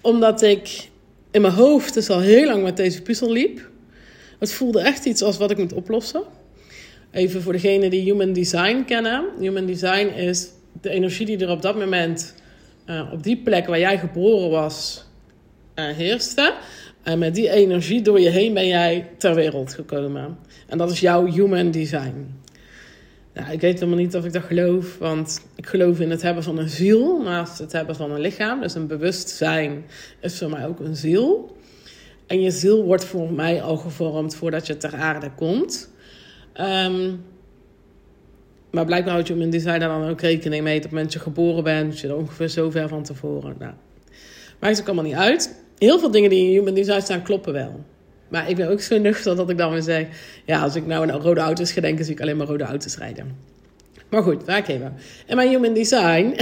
omdat 0.00 0.42
ik 0.42 0.89
in 1.30 1.40
mijn 1.40 1.54
hoofd 1.54 1.94
dus 1.94 2.10
al 2.10 2.20
heel 2.20 2.46
lang 2.46 2.62
met 2.62 2.76
deze 2.76 3.02
puzzel 3.02 3.32
liep. 3.32 3.68
Het 4.38 4.52
voelde 4.52 4.80
echt 4.80 5.04
iets 5.04 5.22
als 5.22 5.38
wat 5.38 5.50
ik 5.50 5.58
moet 5.58 5.72
oplossen. 5.72 6.22
Even 7.10 7.42
voor 7.42 7.52
degenen 7.52 7.90
die 7.90 8.02
Human 8.02 8.32
Design 8.32 8.84
kennen. 8.86 9.24
Human 9.38 9.66
Design 9.66 10.06
is 10.06 10.48
de 10.80 10.90
energie 10.90 11.26
die 11.26 11.38
er 11.38 11.50
op 11.50 11.62
dat 11.62 11.78
moment, 11.78 12.34
uh, 12.86 13.08
op 13.12 13.22
die 13.22 13.36
plek 13.36 13.66
waar 13.66 13.78
jij 13.78 13.98
geboren 13.98 14.50
was, 14.50 15.04
uh, 15.74 15.88
heerste. 15.88 16.54
En 17.02 17.18
met 17.18 17.34
die 17.34 17.50
energie 17.50 18.02
door 18.02 18.20
je 18.20 18.28
heen 18.28 18.54
ben 18.54 18.66
jij 18.66 19.08
ter 19.18 19.34
wereld 19.34 19.74
gekomen. 19.74 20.38
En 20.66 20.78
dat 20.78 20.90
is 20.90 21.00
jouw 21.00 21.24
Human 21.26 21.70
Design. 21.70 22.40
Nou, 23.34 23.52
ik 23.52 23.60
weet 23.60 23.78
helemaal 23.78 23.98
niet 23.98 24.16
of 24.16 24.24
ik 24.24 24.32
dat 24.32 24.42
geloof, 24.42 24.98
want 24.98 25.46
ik 25.56 25.66
geloof 25.66 26.00
in 26.00 26.10
het 26.10 26.22
hebben 26.22 26.42
van 26.42 26.58
een 26.58 26.68
ziel 26.68 27.22
naast 27.22 27.58
het 27.58 27.72
hebben 27.72 27.96
van 27.96 28.10
een 28.10 28.20
lichaam. 28.20 28.60
Dus 28.60 28.74
een 28.74 28.86
bewustzijn 28.86 29.84
is 30.20 30.38
voor 30.38 30.50
mij 30.50 30.66
ook 30.66 30.80
een 30.80 30.96
ziel. 30.96 31.56
En 32.26 32.40
je 32.40 32.50
ziel 32.50 32.84
wordt 32.84 33.04
voor 33.04 33.32
mij 33.32 33.62
al 33.62 33.76
gevormd 33.76 34.34
voordat 34.34 34.66
je 34.66 34.76
ter 34.76 34.94
aarde 34.94 35.30
komt. 35.30 35.90
Um, 36.60 37.24
maar 38.70 38.84
blijkbaar 38.84 39.12
houdt 39.12 39.28
je 39.28 39.34
in 39.34 39.50
design 39.50 39.78
dan 39.78 40.08
ook 40.08 40.20
rekening 40.20 40.62
mee 40.62 40.80
dat 40.80 41.12
je 41.12 41.18
geboren 41.18 41.64
bent, 41.64 42.00
je 42.00 42.08
er 42.08 42.16
ongeveer 42.16 42.48
zo 42.48 42.70
ver 42.70 42.88
van 42.88 43.02
tevoren. 43.02 43.56
Nou, 43.58 43.72
maakt 44.60 44.80
ook 44.80 44.86
allemaal 44.86 45.04
niet 45.04 45.14
uit. 45.14 45.62
Heel 45.78 45.98
veel 45.98 46.10
dingen 46.10 46.30
die 46.30 46.44
in 46.44 46.50
human 46.50 46.74
design 46.74 47.00
staan 47.00 47.22
kloppen 47.22 47.52
wel. 47.52 47.84
Maar 48.30 48.50
ik 48.50 48.56
ben 48.56 48.68
ook 48.68 48.80
zo 48.80 48.98
nuchter 48.98 49.36
dat 49.36 49.50
ik 49.50 49.58
dan 49.58 49.70
weer 49.70 49.82
zeg... 49.82 50.06
Ja, 50.44 50.62
als 50.62 50.74
ik 50.74 50.86
nou 50.86 51.06
naar 51.06 51.16
rode 51.16 51.40
auto's 51.40 51.72
ga 51.72 51.80
denken... 51.80 52.04
zie 52.04 52.14
ik 52.14 52.20
alleen 52.20 52.36
maar 52.36 52.46
rode 52.46 52.64
auto's 52.64 52.96
rijden. 52.96 53.36
Maar 54.10 54.22
goed, 54.22 54.44
waar 54.44 54.58
ik 54.58 54.68
even. 54.68 54.94
En 55.26 55.36
mijn 55.36 55.48
human 55.48 55.74
design 55.74 56.36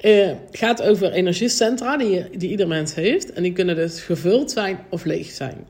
uh, 0.00 0.30
gaat 0.52 0.82
over 0.82 1.12
energiecentra 1.12 1.96
die, 1.96 2.38
die 2.38 2.50
ieder 2.50 2.68
mens 2.68 2.94
heeft. 2.94 3.32
En 3.32 3.42
die 3.42 3.52
kunnen 3.52 3.76
dus 3.76 4.00
gevuld 4.00 4.50
zijn 4.50 4.78
of 4.90 5.04
leeg 5.04 5.30
zijn. 5.30 5.66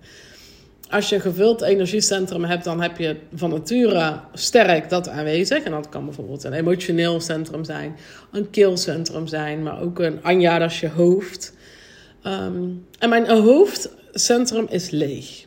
Als 0.90 1.09
je 1.09 1.14
een 1.14 1.21
gevuld 1.21 1.62
energiecentrum 1.62 2.44
hebt, 2.44 2.64
dan 2.64 2.80
heb 2.80 2.99
je 2.99 3.16
van 3.35 3.50
nature 3.50 4.21
sterk 4.32 4.88
dat 4.88 5.09
aanwezig. 5.09 5.62
En 5.62 5.71
dat 5.71 5.88
kan 5.88 6.04
bijvoorbeeld 6.04 6.44
een 6.44 6.52
emotioneel 6.52 7.21
centrum 7.21 7.64
zijn, 7.64 7.97
een 8.32 8.50
keelcentrum 8.50 9.26
zijn, 9.26 9.62
maar 9.62 9.82
ook 9.82 9.99
een 9.99 10.23
anja, 10.23 10.59
dat 10.59 10.75
je 10.75 10.88
hoofd. 10.88 11.54
Um, 12.26 12.87
en 12.99 13.09
mijn 13.09 13.26
hoofdcentrum 14.12 14.66
is 14.71 14.90
leeg. 14.90 15.45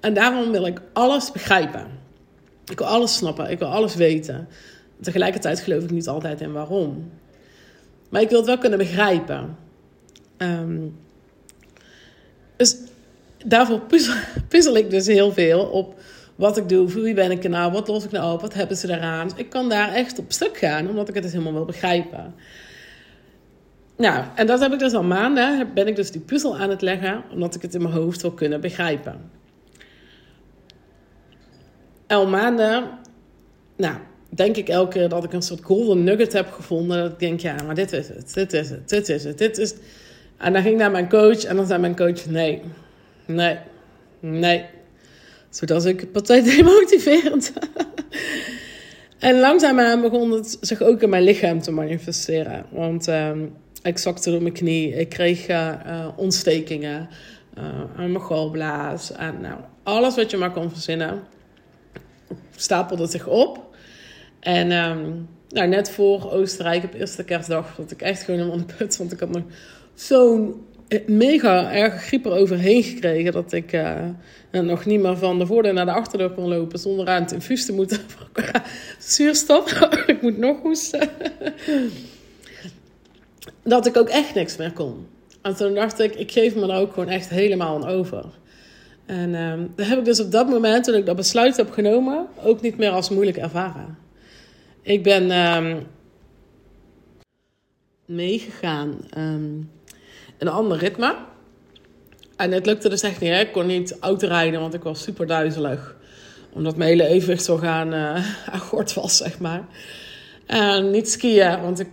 En 0.00 0.14
daarom 0.14 0.50
wil 0.50 0.66
ik 0.66 0.80
alles 0.92 1.32
begrijpen. 1.32 1.86
Ik 2.70 2.78
wil 2.78 2.86
alles 2.86 3.16
snappen, 3.16 3.50
ik 3.50 3.58
wil 3.58 3.68
alles 3.68 3.94
weten. 3.94 4.48
Tegelijkertijd 5.00 5.60
geloof 5.60 5.82
ik 5.82 5.90
niet 5.90 6.08
altijd 6.08 6.40
in 6.40 6.52
waarom. 6.52 7.10
Maar 8.08 8.20
ik 8.20 8.28
wil 8.28 8.38
het 8.38 8.46
wel 8.46 8.58
kunnen 8.58 8.78
begrijpen. 8.78 9.56
Um, 10.38 10.96
dus 12.56 12.76
daarvoor 13.44 13.80
puzzel, 13.80 14.14
puzzel, 14.48 14.76
ik 14.76 14.90
dus 14.90 15.06
heel 15.06 15.32
veel 15.32 15.60
op 15.60 16.00
wat 16.34 16.56
ik 16.56 16.68
doe, 16.68 16.88
voor 16.88 17.02
wie 17.02 17.14
ben 17.14 17.30
ik 17.30 17.48
nou, 17.48 17.72
wat 17.72 17.88
los 17.88 18.04
ik 18.04 18.10
nou 18.10 18.32
op, 18.32 18.40
wat 18.40 18.54
hebben 18.54 18.76
ze 18.76 18.92
eraan. 18.92 19.30
ik 19.36 19.50
kan 19.50 19.68
daar 19.68 19.94
echt 19.94 20.18
op 20.18 20.32
stuk 20.32 20.56
gaan, 20.56 20.88
omdat 20.88 21.08
ik 21.08 21.14
het 21.14 21.22
dus 21.22 21.32
helemaal 21.32 21.52
wil 21.52 21.64
begrijpen. 21.64 22.34
Nou, 23.98 24.24
en 24.34 24.46
dat 24.46 24.60
heb 24.60 24.72
ik 24.72 24.78
dus 24.78 24.92
al 24.92 25.02
maanden, 25.02 25.70
ben 25.74 25.86
ik 25.86 25.96
dus 25.96 26.10
die 26.10 26.20
puzzel 26.20 26.56
aan 26.56 26.70
het 26.70 26.82
leggen, 26.82 27.22
omdat 27.32 27.54
ik 27.54 27.62
het 27.62 27.74
in 27.74 27.82
mijn 27.82 27.94
hoofd 27.94 28.22
wil 28.22 28.32
kunnen 28.32 28.60
begrijpen. 28.60 29.30
al 32.06 32.26
maanden, 32.26 32.88
nou, 33.76 33.94
denk 34.28 34.56
ik 34.56 34.68
elke 34.68 34.98
keer 34.98 35.08
dat 35.08 35.24
ik 35.24 35.32
een 35.32 35.42
soort 35.42 35.62
golden 35.62 36.04
nugget 36.04 36.32
heb 36.32 36.52
gevonden. 36.52 37.02
Dat 37.02 37.12
ik 37.12 37.18
denk, 37.18 37.40
ja, 37.40 37.56
maar 37.66 37.74
dit 37.74 37.92
is 37.92 38.08
het, 38.08 38.34
dit 38.34 38.52
is 38.52 38.70
het, 38.70 38.88
dit 38.88 39.08
is 39.08 39.24
het, 39.24 39.38
dit 39.38 39.58
is 39.58 39.74
En 40.36 40.52
dan 40.52 40.62
ging 40.62 40.74
ik 40.74 40.80
naar 40.80 40.90
mijn 40.90 41.08
coach 41.08 41.44
en 41.44 41.56
dan 41.56 41.66
zei 41.66 41.80
mijn 41.80 41.96
coach, 41.96 42.26
nee, 42.26 42.62
nee, 43.26 43.58
nee. 44.20 44.64
Zodat 45.50 45.84
ik 45.84 46.12
partij 46.12 46.42
demotiverend. 46.56 47.52
en 49.18 49.40
langzaamaan 49.40 50.00
begon 50.00 50.30
het 50.30 50.56
zich 50.60 50.82
ook 50.82 51.02
in 51.02 51.08
mijn 51.08 51.22
lichaam 51.22 51.60
te 51.60 51.70
manifesteren. 51.70 52.66
Want 52.70 53.08
uh, 53.08 53.30
ik 53.88 53.98
zakte 53.98 54.30
door 54.30 54.42
mijn 54.42 54.54
knie, 54.54 54.94
ik 54.94 55.08
kreeg 55.08 55.48
uh, 55.48 56.08
ontstekingen 56.16 57.08
uh, 57.58 57.64
aan 57.96 58.12
mijn 58.12 58.24
galblaas. 58.24 59.12
En 59.12 59.40
nou, 59.40 59.54
alles 59.82 60.14
wat 60.14 60.30
je 60.30 60.36
maar 60.36 60.52
kon 60.52 60.70
verzinnen, 60.70 61.22
stapelde 62.56 63.06
zich 63.06 63.26
op. 63.26 63.76
En 64.40 64.72
um, 64.72 65.28
nou, 65.48 65.68
net 65.68 65.90
voor 65.90 66.30
Oostenrijk, 66.32 66.84
op 66.84 66.94
eerste 66.94 67.24
kerstdag, 67.24 67.74
dat 67.76 67.90
ik 67.90 68.02
echt 68.02 68.22
gewoon 68.22 68.40
helemaal 68.40 68.66
de 68.66 68.74
put. 68.74 68.96
Want 68.96 69.12
ik 69.12 69.20
had 69.20 69.30
nog 69.30 69.42
zo'n 69.94 70.66
mega 71.06 71.72
erge 71.72 71.98
griep 71.98 72.24
eroverheen 72.24 72.82
gekregen. 72.82 73.32
Dat 73.32 73.52
ik 73.52 73.72
uh, 73.72 74.00
nog 74.50 74.84
niet 74.84 75.00
meer 75.00 75.16
van 75.16 75.38
de 75.38 75.46
voordeur 75.46 75.72
naar 75.72 75.84
de 75.84 75.92
achterdeur 75.92 76.30
kon 76.30 76.48
lopen. 76.48 76.78
Zonder 76.78 77.06
aan 77.06 77.22
het 77.22 77.32
infuus 77.32 77.66
te 77.66 77.72
moeten. 77.72 78.00
Zuurstof. 78.98 79.80
ik 80.06 80.22
moet 80.22 80.38
nog 80.38 80.60
hoesten. 80.62 81.08
Dat 83.62 83.86
ik 83.86 83.96
ook 83.96 84.08
echt 84.08 84.34
niks 84.34 84.56
meer 84.56 84.72
kon. 84.72 85.06
En 85.42 85.56
toen 85.56 85.74
dacht 85.74 86.00
ik, 86.00 86.14
ik 86.14 86.32
geef 86.32 86.54
me 86.54 86.66
daar 86.66 86.80
ook 86.80 86.92
gewoon 86.92 87.08
echt 87.08 87.28
helemaal 87.28 87.74
aan 87.74 87.86
over. 87.86 88.24
En 89.06 89.28
uh, 89.34 89.52
dat 89.76 89.86
heb 89.86 89.98
ik 89.98 90.04
dus 90.04 90.20
op 90.20 90.32
dat 90.32 90.48
moment, 90.48 90.84
toen 90.84 90.94
ik 90.94 91.06
dat 91.06 91.16
besluit 91.16 91.56
heb 91.56 91.70
genomen, 91.70 92.26
ook 92.44 92.60
niet 92.60 92.76
meer 92.76 92.90
als 92.90 93.10
moeilijk 93.10 93.36
ervaren. 93.36 93.98
Ik 94.82 95.02
ben 95.02 95.30
um, 95.30 95.86
meegegaan 98.04 98.98
um, 99.18 99.70
in 100.38 100.46
een 100.46 100.48
ander 100.48 100.78
ritme. 100.78 101.16
En 102.36 102.52
het 102.52 102.66
lukte 102.66 102.88
dus 102.88 103.02
echt 103.02 103.20
niet. 103.20 103.30
Hè? 103.30 103.40
Ik 103.40 103.52
kon 103.52 103.66
niet 103.66 103.96
autorijden, 104.00 104.60
want 104.60 104.74
ik 104.74 104.82
was 104.82 105.02
super 105.02 105.26
duizelig. 105.26 105.96
Omdat 106.52 106.76
mijn 106.76 106.90
hele 106.90 107.06
evenwichtsorgaan 107.06 107.94
uh, 107.94 108.48
aan 108.52 108.60
gort 108.60 108.94
was, 108.94 109.16
zeg 109.16 109.38
maar. 109.38 109.64
En 110.46 110.90
niet 110.90 111.10
skiën, 111.10 111.60
want 111.62 111.80
ik 111.80 111.88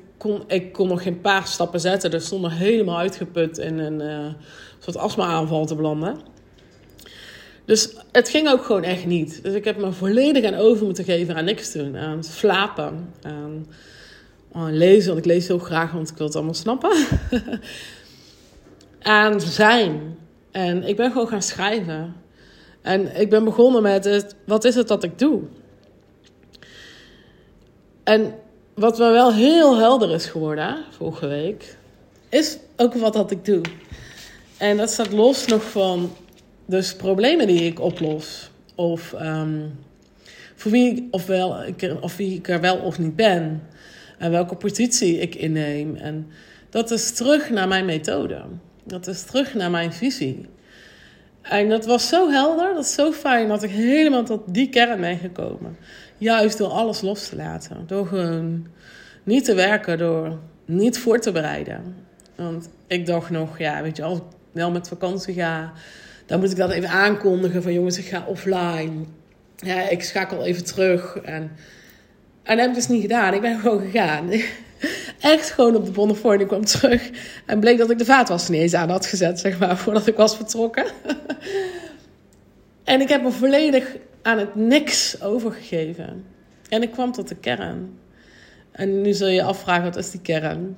ik 0.47 0.73
kon 0.73 0.87
nog 0.87 1.03
geen 1.03 1.21
paar 1.21 1.47
stappen 1.47 1.79
zetten. 1.79 2.11
Dus 2.11 2.25
stond 2.25 2.51
helemaal 2.51 2.97
uitgeput 2.97 3.57
in 3.57 3.79
een 3.79 4.01
uh, 4.01 4.33
soort 4.79 4.97
astma-aanval 4.97 5.65
te 5.65 5.75
belanden. 5.75 6.17
Dus 7.65 7.95
het 8.11 8.29
ging 8.29 8.49
ook 8.49 8.63
gewoon 8.63 8.83
echt 8.83 9.05
niet. 9.05 9.43
Dus 9.43 9.53
ik 9.53 9.65
heb 9.65 9.77
me 9.77 9.91
volledig 9.91 10.45
aan 10.45 10.55
over 10.55 10.85
moeten 10.85 11.03
geven 11.03 11.35
aan 11.35 11.45
niks 11.45 11.71
doen. 11.71 11.97
Aan 11.97 12.23
slapen. 12.23 13.13
Aan, 13.21 13.67
aan 14.51 14.77
lezen, 14.77 15.13
want 15.13 15.25
ik 15.25 15.31
lees 15.31 15.47
heel 15.47 15.59
graag, 15.59 15.91
want 15.91 16.09
ik 16.09 16.17
wil 16.17 16.27
het 16.27 16.35
allemaal 16.35 16.53
snappen. 16.53 16.91
aan 19.01 19.41
zijn. 19.41 20.17
En 20.51 20.83
ik 20.83 20.95
ben 20.95 21.11
gewoon 21.11 21.27
gaan 21.27 21.41
schrijven. 21.41 22.15
En 22.81 23.19
ik 23.19 23.29
ben 23.29 23.43
begonnen 23.43 23.81
met 23.81 24.05
het, 24.05 24.35
wat 24.45 24.63
is 24.63 24.75
het 24.75 24.87
dat 24.87 25.03
ik 25.03 25.19
doe? 25.19 25.41
En 28.03 28.35
wat 28.75 28.97
me 28.97 29.11
wel 29.11 29.33
heel 29.33 29.77
helder 29.77 30.11
is 30.11 30.25
geworden 30.25 30.77
vorige 30.97 31.27
week, 31.27 31.77
is 32.29 32.57
ook 32.75 32.93
wat 32.93 33.13
dat 33.13 33.31
ik 33.31 33.45
doe. 33.45 33.61
En 34.57 34.77
dat 34.77 34.89
staat 34.89 35.11
los 35.11 35.45
nog 35.45 35.63
van 35.63 36.11
dus 36.65 36.95
problemen 36.95 37.47
die 37.47 37.61
ik 37.61 37.79
oplos. 37.79 38.49
Of 38.75 39.13
um, 39.21 39.79
voor 40.55 40.71
wie, 40.71 41.09
wel, 41.27 41.63
of 42.01 42.15
wie 42.15 42.35
ik 42.35 42.47
er 42.47 42.61
wel 42.61 42.77
of 42.77 42.99
niet 42.99 43.15
ben. 43.15 43.67
En 44.17 44.31
welke 44.31 44.55
positie 44.55 45.17
ik 45.19 45.35
inneem. 45.35 45.95
En 45.95 46.27
dat 46.69 46.91
is 46.91 47.11
terug 47.11 47.49
naar 47.49 47.67
mijn 47.67 47.85
methode. 47.85 48.41
Dat 48.83 49.07
is 49.07 49.23
terug 49.23 49.53
naar 49.53 49.71
mijn 49.71 49.93
visie. 49.93 50.45
En 51.41 51.69
dat 51.69 51.85
was 51.85 52.07
zo 52.07 52.29
helder, 52.29 52.73
dat 52.73 52.83
is 52.83 52.93
zo 52.93 53.11
fijn 53.11 53.47
dat 53.47 53.63
ik 53.63 53.69
helemaal 53.69 54.23
tot 54.23 54.41
die 54.45 54.69
kern 54.69 55.01
ben 55.01 55.17
gekomen. 55.17 55.77
Juist 56.17 56.57
door 56.57 56.69
alles 56.69 57.01
los 57.01 57.29
te 57.29 57.35
laten. 57.35 57.83
Door 57.87 58.07
gewoon 58.07 58.67
niet 59.23 59.45
te 59.45 59.53
werken, 59.53 59.97
door 59.97 60.39
niet 60.65 60.99
voor 60.99 61.19
te 61.19 61.31
bereiden. 61.31 61.95
Want 62.35 62.69
ik 62.87 63.05
dacht 63.05 63.29
nog, 63.29 63.59
ja, 63.59 63.81
weet 63.81 63.97
je, 63.97 64.03
als 64.03 64.17
ik 64.17 64.23
wel 64.51 64.71
met 64.71 64.87
vakantie 64.87 65.33
ga, 65.33 65.73
dan 66.25 66.39
moet 66.39 66.51
ik 66.51 66.57
dat 66.57 66.71
even 66.71 66.89
aankondigen 66.89 67.63
van 67.63 67.73
jongens, 67.73 67.97
ik 67.97 68.05
ga 68.05 68.25
offline. 68.27 68.91
Ja, 69.55 69.89
ik 69.89 70.03
schakel 70.03 70.45
even 70.45 70.65
terug. 70.65 71.17
En, 71.17 71.51
en 72.43 72.57
dat 72.57 72.59
heb 72.59 72.69
ik 72.69 72.75
dus 72.75 72.87
niet 72.87 73.01
gedaan. 73.01 73.33
Ik 73.33 73.41
ben 73.41 73.59
gewoon 73.59 73.81
gegaan. 73.81 74.29
Echt 75.19 75.51
gewoon 75.51 75.75
op 75.75 75.85
de 75.85 75.91
Bonnefoy. 75.91 76.35
Ik 76.35 76.47
kwam 76.47 76.65
terug 76.65 77.09
en 77.45 77.59
bleek 77.59 77.77
dat 77.77 77.89
ik 77.89 77.97
de 77.97 78.05
vaatwas 78.05 78.49
niet 78.49 78.61
eens 78.61 78.73
aan 78.73 78.89
had 78.89 79.05
gezet, 79.05 79.39
zeg 79.39 79.59
maar, 79.59 79.77
voordat 79.77 80.07
ik 80.07 80.15
was 80.15 80.35
vertrokken. 80.35 80.85
en 82.83 83.01
ik 83.01 83.09
heb 83.09 83.23
me 83.23 83.31
volledig 83.31 83.95
aan 84.25 84.37
het 84.37 84.55
niks 84.55 85.21
overgegeven. 85.21 86.25
En 86.69 86.81
ik 86.81 86.91
kwam 86.91 87.11
tot 87.11 87.27
de 87.27 87.35
kern. 87.35 87.99
En 88.71 89.01
nu 89.01 89.13
zul 89.13 89.27
je 89.27 89.43
afvragen, 89.43 89.83
wat 89.83 89.95
is 89.95 90.11
die 90.11 90.21
kern? 90.21 90.77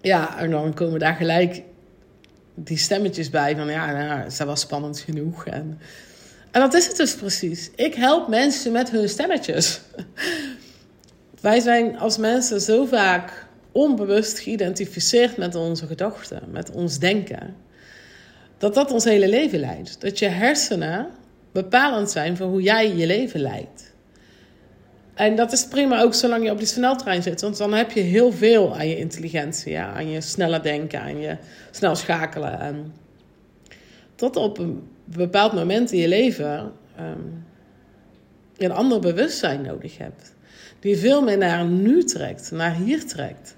Ja, 0.00 0.38
en 0.38 0.50
dan 0.50 0.74
komen 0.74 0.98
daar 0.98 1.14
gelijk 1.14 1.62
die 2.54 2.76
stemmetjes 2.76 3.30
bij 3.30 3.56
van 3.56 3.68
ja, 3.68 3.92
nou, 3.92 4.30
wel 4.38 4.56
spannend 4.56 4.98
genoeg. 4.98 5.46
En, 5.46 5.78
en 6.50 6.60
dat 6.60 6.74
is 6.74 6.86
het 6.86 6.96
dus 6.96 7.14
precies. 7.14 7.70
Ik 7.74 7.94
help 7.94 8.28
mensen 8.28 8.72
met 8.72 8.90
hun 8.90 9.08
stemmetjes. 9.08 9.80
Wij 11.40 11.60
zijn 11.60 11.98
als 11.98 12.18
mensen 12.18 12.60
zo 12.60 12.84
vaak 12.84 13.46
onbewust 13.72 14.38
geïdentificeerd 14.38 15.36
met 15.36 15.54
onze 15.54 15.86
gedachten, 15.86 16.42
met 16.50 16.70
ons 16.70 16.98
denken, 16.98 17.56
dat 18.58 18.74
dat 18.74 18.90
ons 18.90 19.04
hele 19.04 19.28
leven 19.28 19.58
leidt. 19.60 20.00
Dat 20.00 20.18
je 20.18 20.28
hersenen 20.28 21.18
bepalend 21.52 22.10
zijn 22.10 22.36
voor 22.36 22.46
hoe 22.46 22.62
jij 22.62 22.96
je 22.96 23.06
leven 23.06 23.40
leidt. 23.40 23.94
En 25.14 25.36
dat 25.36 25.52
is 25.52 25.66
prima 25.66 26.00
ook 26.02 26.14
zolang 26.14 26.44
je 26.44 26.50
op 26.50 26.58
die 26.58 26.66
sneltrein 26.66 27.22
zit. 27.22 27.40
Want 27.40 27.56
dan 27.56 27.72
heb 27.72 27.90
je 27.90 28.00
heel 28.00 28.32
veel 28.32 28.76
aan 28.76 28.88
je 28.88 28.98
intelligentie, 28.98 29.72
ja, 29.72 29.92
aan 29.92 30.10
je 30.10 30.20
sneller 30.20 30.62
denken, 30.62 31.00
aan 31.00 31.20
je 31.20 31.36
snel 31.70 31.96
schakelen. 31.96 32.60
En 32.60 32.94
tot 34.14 34.36
op 34.36 34.58
een 34.58 34.88
bepaald 35.04 35.52
moment 35.52 35.92
in 35.92 35.98
je 35.98 36.08
leven 36.08 36.72
um, 37.00 37.44
een 38.56 38.72
ander 38.72 39.00
bewustzijn 39.00 39.62
nodig 39.62 39.98
hebt. 39.98 40.34
Die 40.80 40.96
veel 40.96 41.22
meer 41.22 41.38
naar 41.38 41.64
nu 41.64 42.04
trekt, 42.04 42.50
naar 42.50 42.74
hier 42.74 43.06
trekt. 43.06 43.56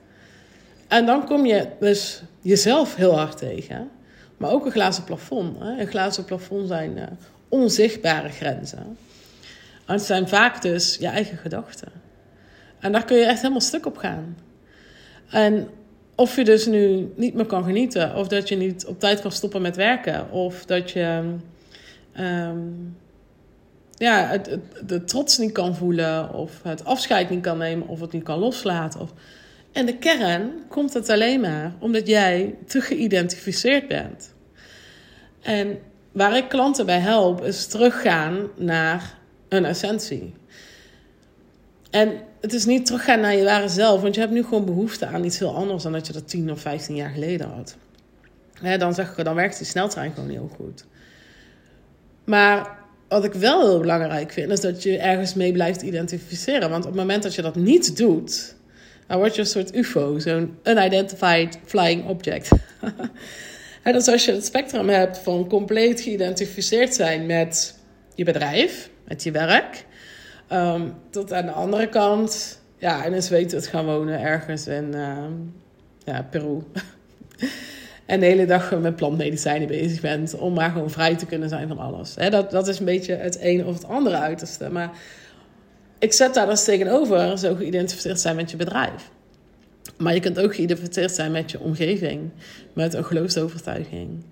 En 0.89 1.07
dan 1.07 1.27
kom 1.27 1.47
je 1.47 1.67
dus 1.81 2.23
jezelf 2.41 2.95
heel 2.95 3.17
hard 3.19 3.39
tegen. 3.39 3.91
Maar 4.37 4.51
ook 4.51 4.65
een 4.65 4.73
glazen 4.73 5.05
plafond. 5.05 5.59
Hè? 5.59 5.81
Een 5.81 5.87
glazen 5.87 6.25
plafond 6.25 6.69
zijn 6.69 6.97
uh, 6.97 7.03
onzichtbare 7.53 8.29
grenzen. 8.29 8.99
En 9.87 9.95
het 9.95 10.03
zijn 10.03 10.29
vaak 10.29 10.63
dus 10.63 10.97
je 11.01 11.07
eigen 11.07 11.37
gedachten. 11.39 11.89
En 12.79 12.93
daar 12.93 13.05
kun 13.05 13.17
je 13.17 13.25
echt 13.25 13.41
helemaal 13.41 13.61
stuk 13.61 13.87
op 13.87 13.97
gaan. 13.97 14.37
En 15.31 15.69
of 16.15 16.37
je 16.37 16.45
dus 16.45 16.67
nu 16.67 17.13
niet 17.17 17.35
meer 17.35 17.47
kan 17.47 17.65
genieten, 17.65 18.17
of 18.17 18.29
dat 18.29 18.49
je 18.49 18.57
niet 18.57 18.87
op 18.87 19.01
tijd 19.01 19.21
kan 19.21 19.33
stoppen 19.33 19.63
met 19.63 19.77
werken, 19.77 20.31
of 20.31 20.65
dat 20.65 20.91
je 20.91 21.23
um, 22.21 22.97
ja, 23.95 24.27
het, 24.27 24.59
de 24.87 25.05
trots 25.05 25.39
niet 25.39 25.53
kan 25.53 25.77
voelen, 25.77 26.35
of 26.35 26.63
het 26.63 26.85
afscheid 26.85 27.31
niet 27.31 27.43
kan 27.43 27.59
nemen, 27.59 27.89
of 27.89 28.01
het 28.01 28.13
niet 28.13 28.23
kan 28.23 28.39
loslaten. 28.39 29.09
En 29.73 29.87
de 29.87 29.97
kern 29.99 30.51
komt 30.69 30.95
het 30.95 31.09
alleen 31.09 31.41
maar 31.41 31.75
omdat 31.79 32.07
jij 32.07 32.55
te 32.67 32.81
geïdentificeerd 32.81 33.89
bent. 33.89 34.35
En 35.41 35.79
waar 36.13 36.37
ik 36.37 36.49
klanten 36.49 36.87
bij 36.87 36.99
help, 36.99 37.45
is 37.45 37.67
teruggaan 37.67 38.49
naar 38.57 39.19
een 39.49 39.65
essentie. 39.65 40.35
En 41.91 42.13
het 42.41 42.53
is 42.53 42.65
niet 42.65 42.87
teruggaan 42.87 43.21
naar 43.21 43.37
je 43.37 43.45
ware 43.45 43.69
zelf, 43.69 44.01
want 44.01 44.15
je 44.15 44.21
hebt 44.21 44.33
nu 44.33 44.43
gewoon 44.43 44.65
behoefte 44.65 45.07
aan 45.07 45.25
iets 45.25 45.39
heel 45.39 45.55
anders 45.55 45.83
dan 45.83 45.93
dat 45.93 46.07
je 46.07 46.13
dat 46.13 46.29
10 46.29 46.51
of 46.51 46.61
15 46.61 46.95
jaar 46.95 47.11
geleden 47.11 47.49
had. 47.49 47.77
dan 48.79 48.95
zeg 48.95 49.19
ik, 49.19 49.25
dan 49.25 49.35
werkt 49.35 49.59
die 49.59 49.67
sneltrein 49.67 50.13
gewoon 50.15 50.31
heel 50.31 50.51
goed. 50.57 50.85
Maar 52.25 52.79
wat 53.09 53.25
ik 53.25 53.33
wel 53.33 53.61
heel 53.61 53.81
belangrijk 53.81 54.33
vind, 54.33 54.51
is 54.51 54.61
dat 54.61 54.83
je 54.83 54.99
ergens 54.99 55.35
mee 55.35 55.53
blijft 55.53 55.83
identificeren. 55.83 56.71
Want 56.71 56.85
op 56.85 56.91
het 56.91 57.01
moment 57.01 57.23
dat 57.23 57.35
je 57.35 57.43
dat 57.43 57.57
niet 57.57 57.97
doet, 57.97 58.55
dan 59.07 59.19
word 59.19 59.35
je 59.35 59.41
een 59.41 59.47
soort 59.47 59.75
UFO, 59.75 60.19
zo'n 60.19 60.57
unidentified 60.65 61.59
flying 61.65 62.09
object. 62.09 62.49
dus 63.83 64.09
als 64.09 64.25
je 64.25 64.33
het 64.33 64.45
spectrum 64.45 64.89
hebt 64.89 65.19
van 65.19 65.49
compleet 65.49 66.01
geïdentificeerd 66.01 66.95
zijn 66.95 67.27
met 67.27 67.79
je 68.15 68.25
bedrijf, 68.25 68.91
met 69.05 69.23
je 69.23 69.31
werk, 69.31 69.85
um, 70.53 70.95
tot 71.11 71.33
aan 71.33 71.47
de 71.47 71.53
andere 71.53 71.89
kant, 71.89 72.61
ja, 72.79 73.05
en 73.05 73.13
eens 73.13 73.29
weten 73.29 73.57
het 73.57 73.67
gaan 73.67 73.85
wonen 73.85 74.21
ergens 74.21 74.67
in 74.67 74.93
uh, 74.95 75.17
ja, 76.05 76.27
Peru. 76.31 76.63
en 78.07 78.21
de 78.21 78.27
hele 78.27 78.47
dag 78.47 78.79
met 78.81 78.97
plantmedicijnen 78.97 79.69
bezig 79.69 80.01
bent. 80.01 80.35
Om 80.35 80.55
maar 80.55 80.71
gewoon 80.71 80.91
vrij 80.91 81.17
te 81.17 81.27
kunnen 81.27 81.49
zijn 81.49 81.69
van 81.69 81.79
alles. 81.79 82.15
dat, 82.15 82.51
dat 82.51 82.69
is 82.69 82.79
een 82.79 82.85
beetje 82.85 83.15
het 83.15 83.37
ene 83.37 83.65
of 83.65 83.75
het 83.75 83.85
andere 83.85 84.17
uiterste. 84.17 84.71
Maar 84.71 84.91
ik 85.99 86.13
zet 86.13 86.35
daar 86.35 86.47
dus 86.47 86.65
tegenover 86.65 87.39
zo 87.39 87.55
geïdentificeerd 87.55 88.21
zijn 88.21 88.37
met 88.37 88.51
je 88.51 88.57
bedrijf. 88.57 89.11
Maar 90.03 90.15
je 90.15 90.21
kunt 90.21 90.41
ook 90.41 90.55
geïdentificeerd 90.55 91.13
zijn 91.13 91.33
met 91.33 91.51
je 91.51 91.61
omgeving. 91.61 92.31
Met 92.73 92.95
een 92.95 93.05
geloofsovertuiging. 93.05 94.25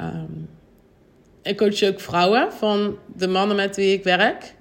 Um, 0.00 0.48
ik 1.42 1.56
coach 1.56 1.82
ook 1.82 2.00
vrouwen 2.00 2.52
van 2.52 2.98
de 3.16 3.28
mannen 3.28 3.56
met 3.56 3.76
wie 3.76 3.92
ik 3.92 4.04
werk. 4.04 4.54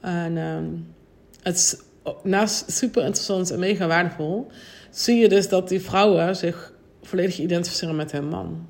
En 0.00 0.36
um, 0.36 0.94
het 1.42 1.56
is 1.56 1.76
naast 2.22 2.72
super 2.72 3.04
interessant 3.04 3.50
en 3.50 3.58
mega 3.58 3.86
waardevol... 3.86 4.50
zie 4.90 5.16
je 5.16 5.28
dus 5.28 5.48
dat 5.48 5.68
die 5.68 5.80
vrouwen 5.80 6.36
zich 6.36 6.72
volledig 7.02 7.38
identificeren 7.38 7.96
met 7.96 8.12
hun 8.12 8.28
man. 8.28 8.66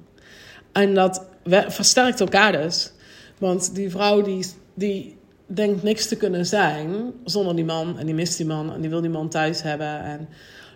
En 0.72 0.94
dat 0.94 1.26
versterkt 1.68 2.20
elkaar 2.20 2.52
dus. 2.52 2.92
Want 3.38 3.74
die 3.74 3.90
vrouw 3.90 4.22
die, 4.22 4.46
die 4.74 5.16
denkt 5.46 5.82
niks 5.82 6.06
te 6.06 6.16
kunnen 6.16 6.46
zijn 6.46 7.12
zonder 7.24 7.56
die 7.56 7.64
man. 7.64 7.98
En 7.98 8.06
die 8.06 8.14
mist 8.14 8.36
die 8.36 8.46
man 8.46 8.72
en 8.72 8.80
die 8.80 8.90
wil 8.90 9.00
die 9.00 9.10
man 9.10 9.28
thuis 9.28 9.62
hebben. 9.62 10.02
En 10.02 10.28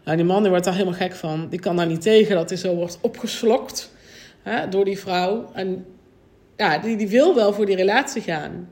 nou, 0.06 0.18
die 0.18 0.26
man 0.26 0.40
die 0.40 0.50
wordt 0.50 0.64
daar 0.64 0.74
helemaal 0.74 0.98
gek 0.98 1.14
van. 1.14 1.48
Die 1.48 1.58
kan 1.58 1.76
daar 1.76 1.86
niet 1.86 2.02
tegen 2.02 2.34
dat 2.34 2.48
hij 2.48 2.58
zo 2.58 2.74
wordt 2.74 2.98
opgeslokt 3.00 3.90
hè, 4.42 4.68
door 4.68 4.84
die 4.84 4.98
vrouw. 4.98 5.50
En 5.52 5.86
ja, 6.56 6.78
die, 6.78 6.96
die 6.96 7.08
wil 7.08 7.34
wel 7.34 7.52
voor 7.52 7.66
die 7.66 7.76
relatie 7.76 8.22
gaan. 8.22 8.68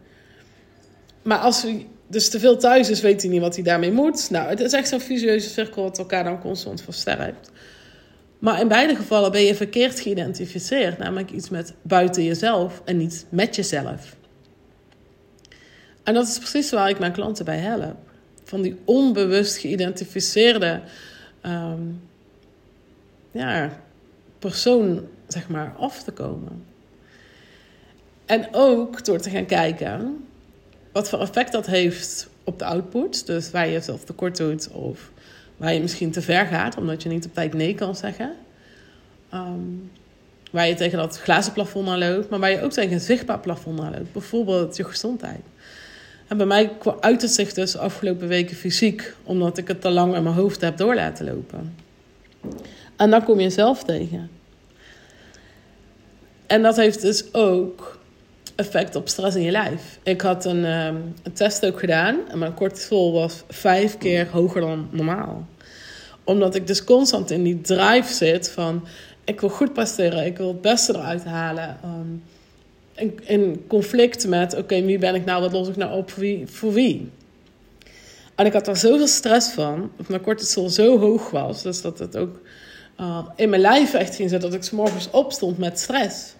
Maar 1.23 1.39
als 1.39 1.63
hij 1.63 1.87
dus 2.07 2.31
te 2.31 2.39
veel 2.39 2.57
thuis 2.57 2.91
is, 2.91 3.01
weet 3.01 3.23
hij 3.23 3.31
niet 3.31 3.41
wat 3.41 3.55
hij 3.55 3.65
daarmee 3.65 3.93
moet. 3.93 4.31
Nou, 4.31 4.49
het 4.49 4.61
is 4.61 4.73
echt 4.73 4.89
zo'n 4.89 5.01
visieuze 5.01 5.49
cirkel 5.49 5.83
wat 5.83 5.99
elkaar 5.99 6.25
dan 6.25 6.41
constant 6.41 6.83
versterkt. 6.83 7.51
Maar 8.39 8.61
in 8.61 8.69
beide 8.69 8.97
gevallen 8.97 9.33
ben 9.33 9.43
je 9.43 9.55
verkeerd 9.55 10.01
geïdentificeerd, 10.01 10.99
namelijk 10.99 11.31
iets 11.31 11.49
met 11.49 11.75
buiten 11.83 12.25
jezelf 12.25 12.83
en 12.85 12.97
niet 12.97 13.27
met 13.29 13.57
jezelf. 13.57 14.17
En 16.03 16.15
dat 16.15 16.27
is 16.27 16.39
precies 16.39 16.71
waar 16.71 16.89
ik 16.89 16.99
mijn 16.99 17.13
klanten 17.13 17.45
bij 17.45 17.59
help. 17.59 17.97
Van 18.45 18.63
die 18.63 18.77
onbewust 18.85 19.57
geïdentificeerde 19.57 20.81
um, 21.47 22.01
ja, 23.31 23.71
persoon, 24.39 25.07
zeg 25.29 25.49
maar, 25.49 25.75
af 25.79 26.03
te 26.03 26.13
komen. 26.13 26.65
En 28.27 28.49
ook 28.53 29.05
door 29.05 29.19
te 29.19 29.31
gaan 29.31 29.47
kijken 29.47 30.25
wat 30.93 31.09
voor 31.09 31.21
effect 31.21 31.53
dat 31.53 31.67
heeft 31.67 32.29
op 32.45 32.59
de 32.59 32.65
output. 32.65 33.27
Dus 33.27 33.51
waar 33.51 33.67
je 33.67 33.73
jezelf 33.73 34.05
tekort 34.05 34.37
doet 34.37 34.69
of 34.71 35.11
waar 35.57 35.73
je 35.75 35.81
misschien 35.81 36.11
te 36.11 36.23
ver 36.23 36.47
gaat 36.47 36.77
omdat 36.77 37.03
je 37.03 37.09
niet 37.09 37.27
op 37.27 37.35
tijd 37.35 37.55
nee 37.55 37.75
kan 37.75 37.97
zeggen. 37.97 38.37
Ehm, 39.31 39.61
waar 40.51 40.69
je 40.69 40.75
tegen 40.75 40.99
dat 40.99 41.19
glazen 41.19 41.53
plafond 41.53 41.89
aan 41.89 41.99
loopt, 41.99 42.29
maar 42.29 42.39
waar 42.39 42.51
je 42.51 42.63
ook 42.63 42.73
tegen 42.73 42.93
een 42.93 43.01
zichtbaar 43.01 43.41
plafond 43.41 43.81
aan 43.81 43.93
loopt. 43.93 44.13
Bijvoorbeeld 44.13 44.77
je 44.77 44.85
gezondheid. 44.85 45.43
En 46.29 46.37
bij 46.37 46.47
mij 46.47 46.73
uit 47.01 47.23
het 47.23 47.31
zich 47.31 47.53
dus 47.53 47.77
afgelopen 47.77 48.29
weken 48.29 48.57
fysiek, 48.57 49.15
omdat 49.23 49.59
ik 49.59 49.69
het 49.69 49.81
te 49.81 49.91
lang 49.91 50.15
in 50.15 50.23
mijn 50.23 50.35
hoofd 50.35 50.61
heb 50.61 50.77
door 50.77 50.95
laten 50.95 51.25
lopen. 51.25 51.75
En 52.97 53.11
dan 53.11 53.25
kom 53.25 53.41
je 53.41 53.51
zelf 53.51 53.85
tegen. 53.85 54.31
En 56.47 56.63
dat 56.63 56.77
heeft 56.77 57.01
dus 57.01 57.35
ook 57.35 57.99
effect 58.55 58.97
op 58.97 59.09
stress 59.09 59.37
in 59.37 59.43
je 59.43 59.51
lijf. 59.51 59.99
Ik 60.03 60.21
had 60.21 60.45
een, 60.45 60.65
um, 60.65 61.15
een 61.23 61.33
test 61.33 61.67
ook 61.67 61.79
gedaan 61.79 62.19
en 62.29 62.39
mijn 62.39 62.55
cortisol 62.55 63.13
was 63.13 63.43
vijf 63.49 63.99
keer 63.99 64.29
hoger 64.31 64.61
dan 64.61 64.89
normaal. 64.91 65.47
Omdat 66.25 66.55
ik 66.55 66.67
dus 66.67 66.85
constant 66.85 67.31
in 67.31 67.43
die 67.43 67.61
drive 67.61 68.13
zit 68.13 68.51
van 68.51 68.87
ik 69.25 69.41
wil 69.41 69.49
goed 69.49 69.73
presteren, 69.73 70.27
ik 70.27 70.37
wil 70.37 70.49
het 70.49 70.61
beste 70.61 70.95
eruit 70.95 71.25
halen. 71.25 71.79
Um, 71.85 72.23
in, 73.21 73.65
conflict 73.69 74.27
met 74.27 74.57
oké, 74.57 74.83
wie 74.83 74.99
ben 74.99 75.15
ik 75.15 75.25
nou, 75.25 75.41
wat 75.41 75.53
los 75.53 75.69
ik 75.69 75.77
nou 75.77 75.97
op 75.97 76.15
voor 76.45 76.73
wie? 76.73 77.11
En 78.35 78.47
ik 78.47 78.53
had 78.53 78.69
er 78.69 78.77
zoveel 78.77 79.07
stress 79.07 79.51
van, 79.51 79.91
dat 79.97 80.09
mijn 80.09 80.21
cortisol 80.21 80.69
zo 80.69 80.99
hoog 80.99 81.31
was, 81.31 81.63
dus 81.63 81.81
dat 81.81 81.99
het 81.99 82.17
ook 82.17 82.41
uh, 83.01 83.29
in 83.37 83.49
mijn 83.49 83.61
lijf 83.61 83.95
echt 83.95 84.15
ging 84.15 84.31
zitten, 84.31 84.51
dat 84.51 84.59
ik 84.59 84.65
s 84.65 84.71
morgens 84.71 85.11
opstond 85.11 85.59
met 85.59 85.79
stress. 85.79 86.35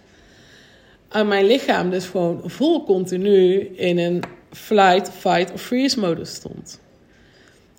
En 1.09 1.29
mijn 1.29 1.47
lichaam 1.47 1.91
dus 1.91 2.07
gewoon 2.07 2.43
vol 2.45 2.85
continu 2.85 3.59
in 3.61 3.99
een 3.99 4.23
flight, 4.51 5.11
fight 5.11 5.53
of 5.53 5.63
freeze 5.63 6.01
modus 6.01 6.35
stond. 6.35 6.81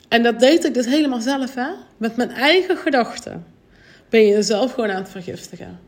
En 0.07 0.23
dat 0.23 0.39
deed 0.39 0.63
ik 0.63 0.73
dus 0.73 0.85
helemaal 0.85 1.21
zelf, 1.21 1.55
hè? 1.55 1.69
Met 1.97 2.15
mijn 2.15 2.31
eigen 2.31 2.77
gedachten. 2.77 3.45
Ben 4.09 4.21
je 4.21 4.33
jezelf 4.33 4.73
gewoon 4.73 4.89
aan 4.89 5.01
het 5.01 5.09
vergiftigen. 5.09 5.79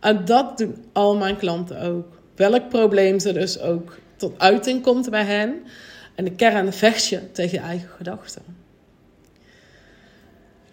En 0.00 0.24
dat 0.24 0.58
doen 0.58 0.84
al 0.92 1.16
mijn 1.16 1.36
klanten 1.36 1.80
ook. 1.80 2.18
Welk 2.34 2.68
probleem 2.68 3.18
ze 3.18 3.32
dus 3.32 3.60
ook 3.60 3.98
tot 4.16 4.38
uiting 4.38 4.82
komt 4.82 5.10
bij 5.10 5.24
hen. 5.24 5.62
En 6.14 6.24
de 6.24 6.32
kern 6.32 6.72
vecht 6.72 7.06
je 7.06 7.32
tegen 7.32 7.58
je 7.58 7.64
eigen 7.66 7.88
gedachten. 7.88 8.42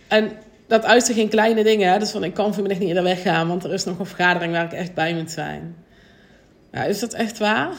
En 0.07 0.31
dat 0.67 0.85
uit 0.85 1.05
zich 1.05 1.15
in 1.15 1.29
kleine 1.29 1.63
dingen. 1.63 1.91
Hè? 1.91 1.99
Dus 1.99 2.11
van 2.11 2.23
ik 2.23 2.33
kan 2.33 2.53
vanmiddag 2.53 2.79
niet 2.79 2.89
in 2.89 2.95
de 2.95 3.01
weg 3.01 3.21
gaan, 3.21 3.47
want 3.47 3.63
er 3.63 3.73
is 3.73 3.83
nog 3.83 3.99
een 3.99 4.05
vergadering 4.05 4.53
waar 4.53 4.65
ik 4.65 4.73
echt 4.73 4.93
bij 4.93 5.13
moet 5.13 5.31
zijn. 5.31 5.75
Ja, 6.71 6.83
is 6.83 6.99
dat 6.99 7.13
echt 7.13 7.37
waar? 7.37 7.75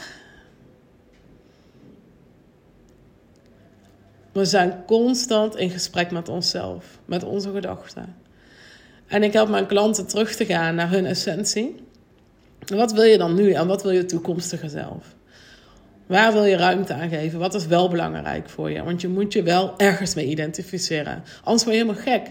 We 4.32 4.44
zijn 4.44 4.84
constant 4.86 5.56
in 5.56 5.70
gesprek 5.70 6.10
met 6.10 6.28
onszelf, 6.28 6.98
met 7.04 7.24
onze 7.24 7.50
gedachten. 7.50 8.16
En 9.08 9.22
ik 9.22 9.32
help 9.32 9.48
mijn 9.48 9.66
klanten 9.66 10.06
terug 10.06 10.34
te 10.34 10.44
gaan 10.44 10.74
naar 10.74 10.90
hun 10.90 11.06
essentie. 11.06 11.74
Wat 12.66 12.92
wil 12.92 13.04
je 13.04 13.18
dan 13.18 13.34
nu 13.34 13.52
en 13.52 13.66
wat 13.66 13.82
wil 13.82 13.92
je 13.92 14.04
toekomstige 14.04 14.68
zelf? 14.68 15.04
Waar 16.06 16.32
wil 16.32 16.44
je 16.44 16.56
ruimte 16.56 16.92
aan 16.92 17.08
geven? 17.08 17.38
Wat 17.38 17.54
is 17.54 17.66
wel 17.66 17.88
belangrijk 17.88 18.48
voor 18.48 18.70
je? 18.70 18.82
Want 18.82 19.00
je 19.00 19.08
moet 19.08 19.32
je 19.32 19.42
wel 19.42 19.74
ergens 19.76 20.14
mee 20.14 20.26
identificeren. 20.26 21.22
Anders 21.44 21.64
word 21.64 21.76
je 21.76 21.82
helemaal 21.82 22.02
gek. 22.02 22.26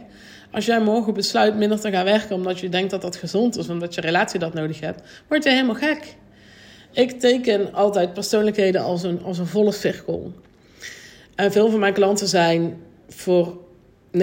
Als 0.52 0.66
jij 0.66 0.80
morgen 0.80 1.14
besluit 1.14 1.56
minder 1.56 1.80
te 1.80 1.92
gaan 1.92 2.06
werken 2.06 2.36
omdat 2.36 2.60
je 2.60 2.70
denkt 2.70 2.92
dat 2.92 3.02
dat 3.02 3.16
gezond 3.16 3.58
is, 3.58 3.70
omdat 3.70 3.96
je 3.96 4.02
relatie 4.02 4.40
dat 4.40 4.54
nodig 4.54 4.80
hebt, 4.80 5.02
word 5.28 5.44
je 5.44 5.50
helemaal 5.50 5.76
gek. 5.76 6.16
Ik 6.92 7.20
teken 7.20 7.74
altijd 7.74 8.14
persoonlijkheden 8.14 8.82
als 8.82 9.04
een, 9.04 9.24
als 9.24 9.38
een 9.38 9.48
volle 9.48 9.72
cirkel. 9.72 10.34
En 11.36 11.52
veel 11.52 11.70
van 11.70 11.80
mijn 11.80 11.94
klanten 11.94 12.28
zijn 12.28 12.78
voor 13.10 13.58
90% 14.18 14.20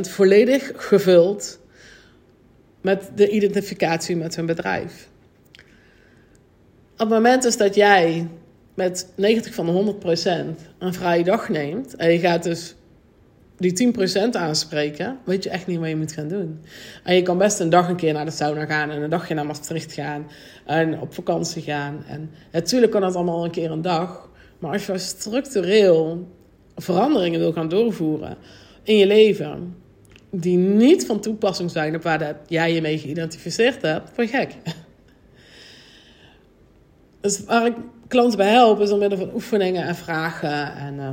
volledig 0.00 0.72
gevuld 0.76 1.58
met 2.80 3.10
de 3.14 3.28
identificatie 3.28 4.16
met 4.16 4.36
hun 4.36 4.46
bedrijf. 4.46 5.08
Op 6.92 6.98
het 6.98 7.08
moment 7.08 7.44
is 7.44 7.56
dat 7.56 7.74
jij 7.74 8.28
met 8.74 9.12
90 9.16 9.54
van 9.54 9.66
de 9.66 9.94
100% 10.56 10.66
een 10.78 10.94
vrije 10.94 11.24
dag 11.24 11.48
neemt 11.48 11.96
en 11.96 12.12
je 12.12 12.18
gaat 12.18 12.42
dus 12.42 12.74
die 13.56 13.92
10% 13.94 14.30
aanspreken, 14.30 15.18
weet 15.24 15.44
je 15.44 15.50
echt 15.50 15.66
niet 15.66 15.78
wat 15.78 15.88
je 15.88 15.96
moet 15.96 16.12
gaan 16.12 16.28
doen. 16.28 16.60
En 17.04 17.14
je 17.14 17.22
kan 17.22 17.38
best 17.38 17.60
een 17.60 17.70
dag 17.70 17.88
een 17.88 17.96
keer 17.96 18.12
naar 18.12 18.24
de 18.24 18.30
sauna 18.30 18.64
gaan 18.64 18.90
en 18.90 19.02
een 19.02 19.10
dagje 19.10 19.34
naar 19.34 19.46
Maastricht 19.46 19.92
gaan 19.92 20.26
en 20.66 21.00
op 21.00 21.14
vakantie 21.14 21.62
gaan. 21.62 22.04
En 22.08 22.30
natuurlijk 22.52 22.92
kan 22.92 23.00
dat 23.00 23.14
allemaal 23.14 23.44
een 23.44 23.50
keer 23.50 23.70
een 23.70 23.82
dag, 23.82 24.28
maar 24.58 24.72
als 24.72 24.86
je 24.86 24.98
structureel 24.98 26.28
veranderingen 26.76 27.40
wil 27.40 27.52
gaan 27.52 27.68
doorvoeren 27.68 28.36
in 28.82 28.96
je 28.96 29.06
leven, 29.06 29.76
die 30.30 30.56
niet 30.56 31.06
van 31.06 31.20
toepassing 31.20 31.70
zijn 31.70 31.94
op 31.94 32.02
waar 32.02 32.36
jij 32.46 32.74
je 32.74 32.80
mee 32.80 32.98
geïdentificeerd 32.98 33.82
hebt, 33.82 34.16
word 34.16 34.30
je 34.30 34.36
gek. 34.36 34.56
Dus 37.20 37.44
waar 37.44 37.66
ik 37.66 37.74
klanten 38.08 38.38
bij 38.38 38.50
help, 38.50 38.80
is 38.80 38.88
door 38.88 38.98
middel 38.98 39.18
van 39.18 39.34
oefeningen 39.34 39.86
en 39.86 39.94
vragen 39.94 40.74
en 40.74 40.94
uh, 40.94 41.10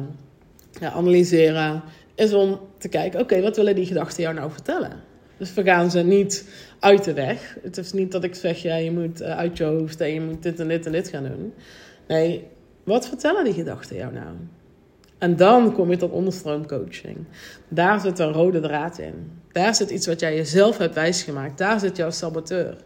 ja, 0.80 0.92
analyseren, 0.92 1.84
is 2.16 2.34
om 2.34 2.60
te 2.78 2.88
kijken, 2.88 3.20
oké, 3.20 3.42
wat 3.42 3.56
willen 3.56 3.76
die 3.76 3.86
gedachten 3.86 4.24
jou 4.24 4.36
nou 4.36 4.52
vertellen? 4.52 4.92
Dus 5.38 5.54
we 5.54 5.64
gaan 5.64 5.92
ze 5.92 6.00
niet 6.00 6.50
uit 6.80 7.04
de 7.04 7.14
weg. 7.14 7.58
Het 7.62 7.78
is 7.78 7.94
niet 7.94 8.12
dat 8.12 8.24
ik 8.24 8.36
zeg, 8.36 8.62
ja, 8.62 8.76
je 8.76 8.92
moet 8.92 9.22
uh, 9.22 9.38
uit 9.38 9.58
je 9.58 9.64
hoofd 9.64 10.02
en 10.02 10.14
je 10.14 10.22
moet 10.22 10.44
dit 10.44 10.60
en 10.60 10.68
dit 10.68 10.86
en 10.86 10.92
dit 10.92 11.10
gaan 11.10 11.24
doen. 11.24 11.54
Nee, 12.08 12.48
wat 12.84 13.08
vertellen 13.08 13.44
die 13.44 13.54
gedachten 13.54 13.96
jou 13.96 14.14
nou? 14.14 14.36
En 15.18 15.36
dan 15.36 15.74
kom 15.74 15.90
je 15.90 15.98
tot 15.98 16.12
onderstroomcoaching. 16.12 17.18
Daar 17.68 18.00
zit 18.00 18.20
een 18.20 18.32
rode 18.32 18.60
draad 18.60 19.00
in. 19.00 19.32
Daar 19.52 19.76
zit 19.76 19.90
iets 19.90 20.08
wat 20.08 20.20
jij 20.20 20.36
jezelf 20.36 20.78
hebt 20.78 20.96
wijsgemaakt. 20.96 21.58
Daar 21.58 21.80
zit 21.80 21.98
jouw 21.98 22.12
saboteur. 22.12 22.78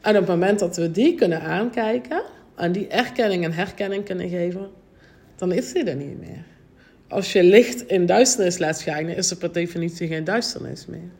En 0.00 0.14
op 0.14 0.20
het 0.20 0.28
moment 0.28 0.58
dat 0.58 0.76
we 0.76 0.90
die 0.90 1.14
kunnen 1.14 1.40
aankijken 1.40 2.22
en 2.56 2.72
die 2.72 2.88
erkenning 2.88 3.44
en 3.44 3.52
herkenning 3.52 4.04
kunnen 4.04 4.28
geven, 4.28 4.70
dan 5.36 5.52
is 5.52 5.72
die 5.72 5.84
er 5.84 5.96
niet 5.96 6.18
meer. 6.18 6.44
Als 7.08 7.32
je 7.32 7.42
licht 7.42 7.86
in 7.86 8.06
duisternis 8.06 8.58
laat 8.58 8.78
schijnen, 8.78 9.16
is 9.16 9.30
er 9.30 9.36
per 9.36 9.52
definitie 9.52 10.08
geen 10.08 10.24
duisternis 10.24 10.86
meer. 10.86 11.10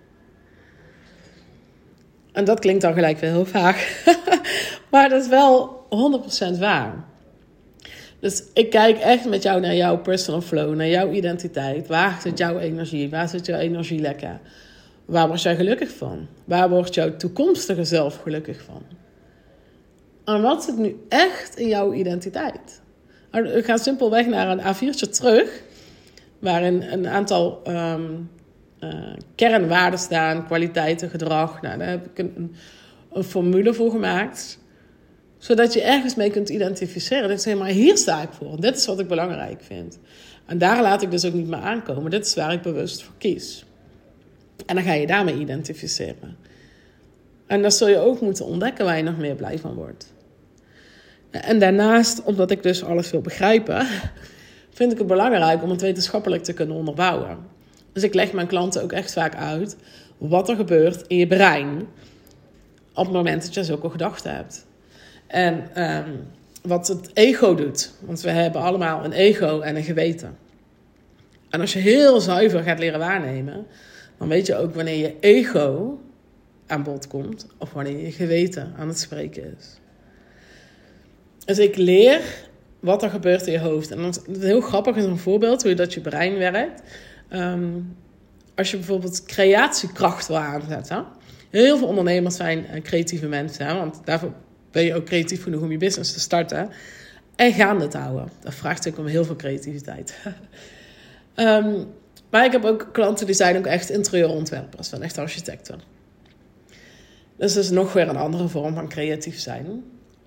En 2.32 2.44
dat 2.44 2.60
klinkt 2.60 2.82
dan 2.82 2.94
gelijk 2.94 3.18
weer 3.18 3.30
heel 3.30 3.46
vaag. 3.46 4.04
maar 4.90 5.08
dat 5.08 5.22
is 5.22 5.28
wel 5.28 5.80
100% 6.54 6.58
waar. 6.58 7.04
Dus 8.22 8.42
ik 8.54 8.70
kijk 8.70 8.98
echt 8.98 9.24
met 9.24 9.42
jou 9.42 9.60
naar 9.60 9.74
jouw 9.74 9.98
personal 9.98 10.40
flow, 10.40 10.74
naar 10.74 10.88
jouw 10.88 11.10
identiteit. 11.10 11.86
Waar 11.86 12.20
zit 12.22 12.38
jouw 12.38 12.58
energie? 12.58 13.10
Waar 13.10 13.28
zit 13.28 13.46
jouw 13.46 13.58
energie 13.58 14.00
lekker? 14.00 14.40
Waar 15.04 15.26
word 15.28 15.42
jij 15.42 15.56
gelukkig 15.56 15.90
van? 15.90 16.26
Waar 16.44 16.68
wordt 16.68 16.94
jouw 16.94 17.16
toekomstige 17.16 17.84
zelf 17.84 18.16
gelukkig 18.16 18.62
van? 18.62 18.82
En 20.24 20.42
wat 20.42 20.64
zit 20.64 20.76
nu 20.76 20.96
echt 21.08 21.56
in 21.56 21.68
jouw 21.68 21.92
identiteit? 21.92 22.80
Nou, 23.30 23.48
ik 23.48 23.64
ga 23.64 23.76
simpelweg 23.76 24.26
naar 24.26 24.48
een 24.48 24.74
A4'tje 24.74 25.10
terug, 25.10 25.62
waarin 26.38 26.82
een 26.82 27.08
aantal 27.08 27.62
um, 27.68 28.30
uh, 28.80 29.14
kernwaarden 29.34 29.98
staan, 29.98 30.46
kwaliteiten, 30.46 31.10
gedrag. 31.10 31.62
Nou, 31.62 31.78
daar 31.78 31.88
heb 31.88 32.06
ik 32.06 32.18
een, 32.18 32.54
een 33.12 33.24
formule 33.24 33.74
voor 33.74 33.90
gemaakt 33.90 34.60
zodat 35.42 35.72
je 35.72 35.82
ergens 35.82 36.14
mee 36.14 36.30
kunt 36.30 36.48
identificeren. 36.48 37.28
Dat 37.28 37.42
zeg 37.42 37.56
maar, 37.56 37.68
hier 37.68 37.96
sta 37.96 38.22
ik 38.22 38.28
voor. 38.32 38.60
Dit 38.60 38.76
is 38.76 38.86
wat 38.86 38.98
ik 38.98 39.08
belangrijk 39.08 39.62
vind. 39.62 39.98
En 40.46 40.58
daar 40.58 40.82
laat 40.82 41.02
ik 41.02 41.10
dus 41.10 41.24
ook 41.24 41.32
niet 41.32 41.48
meer 41.48 41.58
aankomen. 41.58 42.10
Dit 42.10 42.26
is 42.26 42.34
waar 42.34 42.52
ik 42.52 42.62
bewust 42.62 43.02
voor 43.02 43.14
kies. 43.18 43.64
En 44.66 44.74
dan 44.74 44.84
ga 44.84 44.92
je 44.92 45.06
daarmee 45.06 45.38
identificeren. 45.38 46.36
En 47.46 47.62
dan 47.62 47.72
zul 47.72 47.88
je 47.88 47.98
ook 47.98 48.20
moeten 48.20 48.44
ontdekken 48.44 48.84
waar 48.84 48.96
je 48.96 49.02
nog 49.02 49.18
meer 49.18 49.34
blij 49.34 49.58
van 49.58 49.74
wordt. 49.74 50.12
En 51.30 51.58
daarnaast, 51.58 52.22
omdat 52.22 52.50
ik 52.50 52.62
dus 52.62 52.84
alles 52.84 53.10
wil 53.10 53.20
begrijpen, 53.20 53.86
vind 54.78 54.92
ik 54.92 54.98
het 54.98 55.06
belangrijk 55.06 55.62
om 55.62 55.70
het 55.70 55.80
wetenschappelijk 55.80 56.44
te 56.44 56.52
kunnen 56.52 56.76
onderbouwen. 56.76 57.38
Dus 57.92 58.02
ik 58.02 58.14
leg 58.14 58.32
mijn 58.32 58.46
klanten 58.46 58.82
ook 58.82 58.92
echt 58.92 59.12
vaak 59.12 59.34
uit 59.34 59.76
wat 60.18 60.48
er 60.48 60.56
gebeurt 60.56 61.04
in 61.06 61.16
je 61.16 61.26
brein 61.26 61.86
op 62.94 63.04
het 63.04 63.14
moment 63.14 63.42
dat 63.42 63.54
je 63.54 63.64
zulke 63.64 63.90
gedachten 63.90 64.34
hebt. 64.34 64.70
En 65.32 65.74
ehm, 65.74 66.10
wat 66.62 66.88
het 66.88 67.10
ego 67.14 67.54
doet. 67.54 67.92
Want 68.00 68.20
we 68.20 68.30
hebben 68.30 68.60
allemaal 68.60 69.04
een 69.04 69.12
ego 69.12 69.60
en 69.60 69.76
een 69.76 69.84
geweten. 69.84 70.36
En 71.50 71.60
als 71.60 71.72
je 71.72 71.78
heel 71.78 72.20
zuiver 72.20 72.62
gaat 72.62 72.78
leren 72.78 72.98
waarnemen, 72.98 73.66
dan 74.18 74.28
weet 74.28 74.46
je 74.46 74.56
ook 74.56 74.74
wanneer 74.74 74.96
je 74.96 75.14
ego 75.20 76.00
aan 76.66 76.82
bod 76.82 77.06
komt 77.06 77.46
of 77.58 77.72
wanneer 77.72 77.98
je 77.98 78.12
geweten 78.12 78.74
aan 78.78 78.88
het 78.88 78.98
spreken 78.98 79.56
is. 79.58 79.66
Dus 81.44 81.58
ik 81.58 81.76
leer 81.76 82.20
wat 82.80 83.02
er 83.02 83.10
gebeurt 83.10 83.46
in 83.46 83.52
je 83.52 83.58
hoofd. 83.58 83.90
En 83.90 84.02
dat 84.02 84.24
is 84.26 84.42
heel 84.42 84.60
grappig 84.60 84.96
is 84.96 85.04
een 85.04 85.18
voorbeeld 85.18 85.62
hoe 85.62 85.74
dat 85.74 85.94
je 85.94 86.00
brein 86.00 86.38
werkt. 86.38 86.82
Ehm, 87.28 87.70
als 88.54 88.70
je 88.70 88.76
bijvoorbeeld 88.76 89.24
creatiekracht 89.24 90.26
wil 90.26 90.38
aanzetten. 90.38 91.04
Heel 91.50 91.78
veel 91.78 91.86
ondernemers 91.86 92.36
zijn 92.36 92.66
eh, 92.66 92.82
creatieve 92.82 93.26
mensen, 93.26 93.66
hè, 93.66 93.74
want 93.74 94.00
daarvoor 94.04 94.32
ben 94.72 94.84
je 94.84 94.94
ook 94.94 95.04
creatief 95.04 95.42
genoeg 95.42 95.62
om 95.62 95.70
je 95.70 95.78
business 95.78 96.12
te 96.12 96.20
starten 96.20 96.70
en 97.36 97.52
gaande 97.52 97.88
te 97.88 97.98
houden. 97.98 98.30
Dat 98.40 98.54
vraagt 98.54 98.88
ook 98.88 98.98
om 98.98 99.06
heel 99.06 99.24
veel 99.24 99.36
creativiteit. 99.36 100.18
um, 101.36 101.86
maar 102.30 102.44
ik 102.44 102.52
heb 102.52 102.64
ook 102.64 102.88
klanten 102.92 103.26
die 103.26 103.34
zijn 103.34 103.56
ook 103.56 103.66
echt 103.66 103.90
interieurontwerpers, 103.90 104.88
zijn 104.88 105.02
echt 105.02 105.18
architecten. 105.18 105.80
Dus 107.36 107.54
dat 107.54 107.64
is 107.64 107.70
nog 107.70 107.92
weer 107.92 108.08
een 108.08 108.16
andere 108.16 108.48
vorm 108.48 108.74
van 108.74 108.88
creatief 108.88 109.38
zijn. 109.38 109.84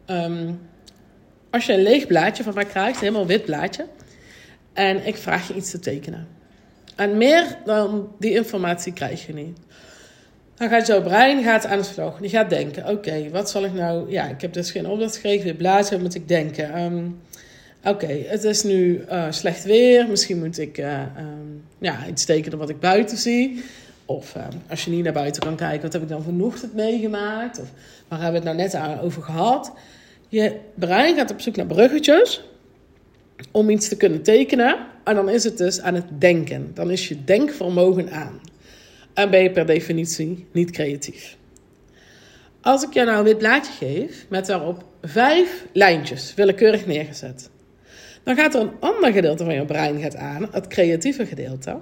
Um, 0.08 0.60
als 1.50 1.66
je 1.66 1.74
een 1.74 1.82
leeg 1.82 2.08
blaadje 2.08 2.44
van 2.44 2.54
mij 2.54 2.66
krijgt, 2.66 3.00
helemaal 3.00 3.26
wit 3.26 3.46
blaadje, 3.46 3.86
en 4.74 5.08
ik 5.08 5.18
vraag 5.18 5.48
je 5.48 5.54
iets 5.54 5.72
te 5.72 5.80
tekenen. 5.80 6.28
En 6.96 7.18
meer 7.18 7.58
dan 7.66 8.12
die 8.20 8.32
informatie 8.32 8.94
krijg 8.94 9.26
je 9.26 9.34
niet. 9.34 9.58
Dan 10.56 10.70
gaat 10.70 10.88
jouw 10.88 11.02
brein 11.02 11.44
gaat 11.44 11.66
aan 11.66 11.78
de 11.78 11.84
slag. 11.84 12.18
Die 12.20 12.30
gaat 12.30 12.50
denken: 12.50 12.90
oké, 12.90 13.30
wat 13.30 13.50
zal 13.50 13.64
ik 13.64 13.74
nou. 13.74 14.12
Ja, 14.12 14.28
ik 14.28 14.42
heb 14.42 14.54
dus 14.54 14.72
geen 14.72 14.88
opdracht 14.88 15.16
gekregen, 15.16 15.46
dit 15.46 15.58
blaadje, 15.58 16.00
moet 16.00 16.16
ik 16.16 16.28
denken. 16.28 16.82
Um, 16.82 17.20
oké, 17.84 18.24
het 18.26 18.44
is 18.44 18.64
nu 18.64 19.04
uh, 19.12 19.26
slecht 19.30 19.64
weer. 19.64 20.08
Misschien 20.08 20.40
moet 20.40 20.60
ik 20.60 20.78
uh, 20.78 21.02
um, 21.18 21.64
ja, 21.80 22.08
iets 22.08 22.26
tekenen 22.26 22.58
wat 22.58 22.70
ik 22.70 22.80
buiten 22.80 23.18
zie. 23.18 23.64
Of 24.06 24.36
uh, 24.36 24.44
als 24.70 24.86
je 24.86 24.92
niet 24.92 25.04
naar 25.04 25.14
buiten 25.14 25.42
kan 25.42 25.56
kijken, 25.56 25.82
wat 25.82 25.94
heb 25.94 26.02
ik 26.02 26.10
dan 26.10 26.24
vanochtend 26.24 26.74
meegemaakt? 26.74 27.60
Of 27.60 27.68
waar 28.08 28.22
hebben 28.22 28.42
we 28.42 28.50
het 28.50 28.58
nou 28.58 28.88
net 28.90 29.02
over 29.02 29.22
gehad? 29.22 29.72
Je 30.30 30.56
brein 30.76 31.16
gaat 31.16 31.32
op 31.32 31.42
zoek 31.42 31.56
naar 31.56 31.66
bruggetjes 31.66 32.44
om 33.52 33.70
iets 33.70 33.88
te 33.88 33.98
kunnen 33.98 34.22
tekenen. 34.22 34.78
En 35.04 35.16
dan 35.16 35.30
is 35.30 35.44
het 35.44 35.58
dus 35.58 35.82
aan 35.82 35.96
het 35.96 36.06
denken. 36.20 36.72
Dan 36.74 36.92
is 36.92 37.08
je 37.08 37.24
denkvermogen 37.24 38.12
aan. 38.12 38.40
En 39.16 39.30
ben 39.30 39.44
je 39.44 39.52
per 39.52 39.66
definitie 39.66 40.48
niet 40.52 40.72
creatief. 40.72 41.38
Als 42.62 42.84
ik 42.84 42.94
jou 42.94 43.06
nou 43.06 43.18
een 43.18 43.24
wit 43.24 43.38
blaadje 43.38 43.72
geef 43.72 44.26
met 44.30 44.46
daarop 44.46 44.84
vijf 45.02 45.66
lijntjes 45.74 46.34
willekeurig 46.36 46.86
neergezet, 46.86 47.50
dan 48.24 48.36
gaat 48.36 48.56
er 48.56 48.62
een 48.62 48.80
ander 48.80 49.12
gedeelte 49.12 49.44
van 49.44 49.54
je 49.54 49.66
brein 49.66 50.18
aan, 50.18 50.48
het 50.52 50.68
creatieve 50.68 51.26
gedeelte. 51.26 51.80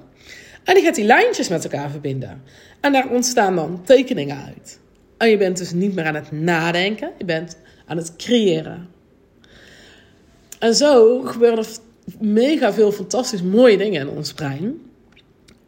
En 0.64 0.76
die 0.76 0.84
gaat 0.84 0.96
die 0.96 1.06
lijntjes 1.06 1.50
met 1.50 1.64
elkaar 1.64 1.90
verbinden. 1.90 2.44
En 2.80 2.92
daar 2.92 3.10
ontstaan 3.10 3.56
dan 3.56 3.82
tekeningen 3.84 4.38
uit. 4.46 4.80
En 5.18 5.30
je 5.30 5.38
bent 5.38 5.58
dus 5.58 5.72
niet 5.72 5.96
meer 5.96 6.06
aan 6.06 6.16
het 6.16 6.32
nadenken, 6.32 7.12
je 7.18 7.26
bent 7.26 7.58
aan 7.86 7.98
het 7.98 8.16
creëren. 8.16 8.90
En 10.60 10.76
zo 10.76 11.22
gebeuren 11.22 11.66
mega 12.20 12.74
veel 12.74 12.92
fantastisch 12.92 13.42
mooie 13.42 13.78
dingen 13.78 14.02
in 14.02 14.10
ons 14.10 14.34
brein. 14.34 14.82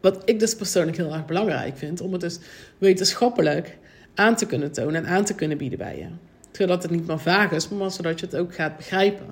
Wat 0.00 0.22
ik 0.24 0.40
dus 0.40 0.54
persoonlijk 0.54 0.96
heel 0.96 1.12
erg 1.12 1.26
belangrijk 1.26 1.76
vind, 1.76 2.00
om 2.00 2.12
het 2.12 2.20
dus 2.20 2.38
wetenschappelijk 2.78 3.78
aan 4.14 4.36
te 4.36 4.46
kunnen 4.46 4.72
tonen 4.72 4.94
en 4.94 5.06
aan 5.06 5.24
te 5.24 5.34
kunnen 5.34 5.58
bieden 5.58 5.78
bij 5.78 5.98
je. 5.98 6.06
Zodat 6.52 6.82
het 6.82 6.92
niet 6.92 7.06
maar 7.06 7.18
vaag 7.18 7.50
is, 7.50 7.68
maar 7.68 7.90
zodat 7.90 8.20
je 8.20 8.26
het 8.26 8.36
ook 8.36 8.54
gaat 8.54 8.76
begrijpen. 8.76 9.26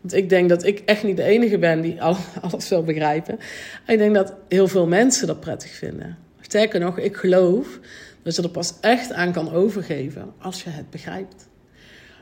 Want 0.00 0.14
ik 0.14 0.28
denk 0.28 0.48
dat 0.48 0.64
ik 0.64 0.82
echt 0.84 1.02
niet 1.02 1.16
de 1.16 1.22
enige 1.22 1.58
ben 1.58 1.80
die 1.80 2.02
alles 2.42 2.68
wil 2.68 2.82
begrijpen. 2.82 3.38
En 3.84 3.92
ik 3.92 3.98
denk 3.98 4.14
dat 4.14 4.34
heel 4.48 4.68
veel 4.68 4.86
mensen 4.86 5.26
dat 5.26 5.40
prettig 5.40 5.70
vinden. 5.70 6.18
Sterker 6.40 6.80
nog, 6.80 6.98
ik 6.98 7.16
geloof 7.16 7.80
dat 8.22 8.36
je 8.36 8.42
er 8.42 8.48
pas 8.48 8.74
echt 8.80 9.12
aan 9.12 9.32
kan 9.32 9.52
overgeven 9.52 10.32
als 10.38 10.62
je 10.62 10.70
het 10.70 10.90
begrijpt. 10.90 11.48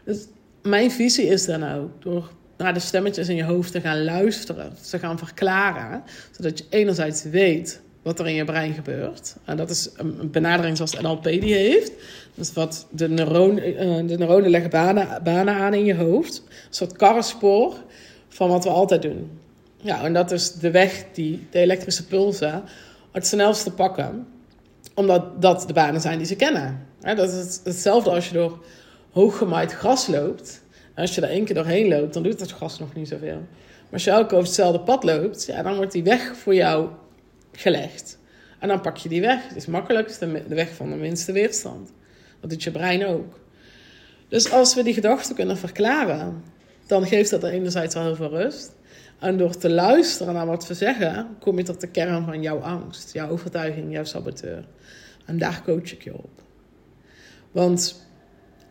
Dus 0.04 0.26
mijn 0.62 0.90
visie 0.90 1.26
is 1.26 1.44
dan 1.44 1.64
ook 1.64 2.02
door 2.02 2.30
naar 2.62 2.74
de 2.74 2.80
stemmetjes 2.80 3.28
in 3.28 3.36
je 3.36 3.44
hoofd 3.44 3.72
te 3.72 3.80
gaan 3.80 4.04
luisteren, 4.04 4.72
te 4.90 4.98
gaan 4.98 5.18
verklaren, 5.18 6.02
zodat 6.30 6.58
je 6.58 6.64
enerzijds 6.68 7.22
weet 7.22 7.80
wat 8.02 8.18
er 8.18 8.28
in 8.28 8.34
je 8.34 8.44
brein 8.44 8.74
gebeurt. 8.74 9.36
En 9.44 9.56
dat 9.56 9.70
is 9.70 9.90
een 9.96 10.30
benadering 10.30 10.76
zoals 10.76 11.00
NLP 11.00 11.22
die 11.22 11.54
heeft. 11.54 11.92
Dus 12.34 12.52
wat 12.52 12.86
de, 12.90 13.08
neuron, 13.08 13.58
eh, 13.58 13.96
de 14.06 14.18
neuronen 14.18 14.50
leggen 14.50 14.70
banen, 14.70 15.22
banen 15.24 15.54
aan 15.54 15.74
in 15.74 15.84
je 15.84 15.94
hoofd. 15.94 16.42
Een 16.46 16.54
soort 16.70 16.92
karrenspoor 16.92 17.76
van 18.28 18.48
wat 18.48 18.64
we 18.64 18.70
altijd 18.70 19.02
doen. 19.02 19.30
Ja, 19.76 20.04
en 20.04 20.12
dat 20.12 20.30
is 20.30 20.52
de 20.52 20.70
weg 20.70 21.04
die 21.12 21.46
de 21.50 21.58
elektrische 21.58 22.06
pulsen 22.06 22.62
het 23.12 23.26
snelste 23.26 23.70
pakken. 23.70 24.26
Omdat 24.94 25.42
dat 25.42 25.64
de 25.66 25.72
banen 25.72 26.00
zijn 26.00 26.18
die 26.18 26.26
ze 26.26 26.36
kennen. 26.36 26.86
dat 27.00 27.32
is 27.32 27.60
hetzelfde 27.64 28.10
als 28.10 28.28
je 28.28 28.34
door 28.34 28.64
hooggemaaid 29.10 29.72
gras 29.72 30.06
loopt. 30.06 30.61
Als 30.94 31.14
je 31.14 31.20
er 31.20 31.28
één 31.28 31.44
keer 31.44 31.54
doorheen 31.54 31.88
loopt, 31.88 32.14
dan 32.14 32.22
doet 32.22 32.40
het 32.40 32.50
gras 32.52 32.78
nog 32.78 32.94
niet 32.94 33.08
zoveel. 33.08 33.40
Maar 33.82 33.92
als 33.92 34.04
je 34.04 34.10
elke 34.10 34.34
over 34.34 34.46
hetzelfde 34.46 34.80
pad 34.80 35.04
loopt, 35.04 35.46
ja, 35.46 35.62
dan 35.62 35.76
wordt 35.76 35.92
die 35.92 36.02
weg 36.02 36.36
voor 36.36 36.54
jou 36.54 36.88
gelegd. 37.52 38.18
En 38.58 38.68
dan 38.68 38.80
pak 38.80 38.96
je 38.96 39.08
die 39.08 39.20
weg. 39.20 39.48
Het 39.48 39.56
is 39.56 39.66
makkelijk, 39.66 40.18
de 40.18 40.54
weg 40.54 40.74
van 40.74 40.90
de 40.90 40.96
minste 40.96 41.32
weerstand. 41.32 41.92
Dat 42.40 42.50
doet 42.50 42.62
je 42.62 42.70
brein 42.70 43.06
ook. 43.06 43.40
Dus 44.28 44.52
als 44.52 44.74
we 44.74 44.82
die 44.82 44.94
gedachten 44.94 45.34
kunnen 45.34 45.56
verklaren, 45.56 46.42
dan 46.86 47.06
geeft 47.06 47.30
dat 47.30 47.42
er 47.42 47.50
enerzijds 47.50 47.94
al 47.94 48.02
heel 48.02 48.14
veel 48.14 48.30
rust. 48.30 48.72
En 49.18 49.36
door 49.36 49.56
te 49.56 49.70
luisteren 49.70 50.34
naar 50.34 50.46
wat 50.46 50.66
we 50.66 50.74
zeggen, 50.74 51.36
kom 51.40 51.56
je 51.56 51.64
tot 51.64 51.80
de 51.80 51.86
kern 51.86 52.24
van 52.24 52.42
jouw 52.42 52.58
angst, 52.58 53.12
jouw 53.12 53.28
overtuiging, 53.28 53.92
jouw 53.92 54.04
saboteur. 54.04 54.64
En 55.26 55.38
daar 55.38 55.62
coach 55.64 55.92
ik 55.92 56.02
je 56.04 56.14
op. 56.14 56.42
Want 57.50 58.06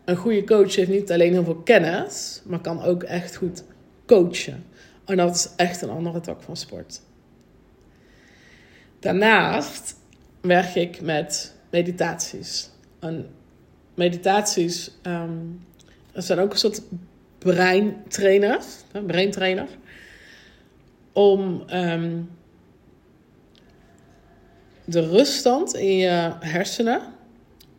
een 0.04 0.16
goede 0.16 0.44
coach 0.44 0.74
heeft 0.74 0.90
niet 0.90 1.12
alleen 1.12 1.32
heel 1.32 1.44
veel 1.44 1.62
kennis, 1.64 2.42
maar 2.44 2.60
kan 2.60 2.82
ook 2.82 3.02
echt 3.02 3.36
goed 3.36 3.64
coachen. 4.06 4.64
En 5.04 5.16
dat 5.16 5.34
is 5.34 5.48
echt 5.56 5.82
een 5.82 5.90
andere 5.90 6.20
tak 6.20 6.42
van 6.42 6.56
sport. 6.56 7.00
Daarnaast 8.98 9.96
werk 10.40 10.74
ik 10.74 11.00
met 11.00 11.54
meditaties. 11.70 12.70
En 12.98 13.28
meditaties 13.94 14.90
um, 15.02 15.66
zijn 16.12 16.38
ook 16.38 16.52
een 16.52 16.58
soort 16.58 16.82
breintrainers, 17.38 18.66
braintrainer, 19.06 19.68
om 21.12 21.62
ehm, 21.66 22.20
de 24.84 25.08
ruststand 25.08 25.74
in 25.74 25.96
je 25.96 26.32
hersenen, 26.40 27.00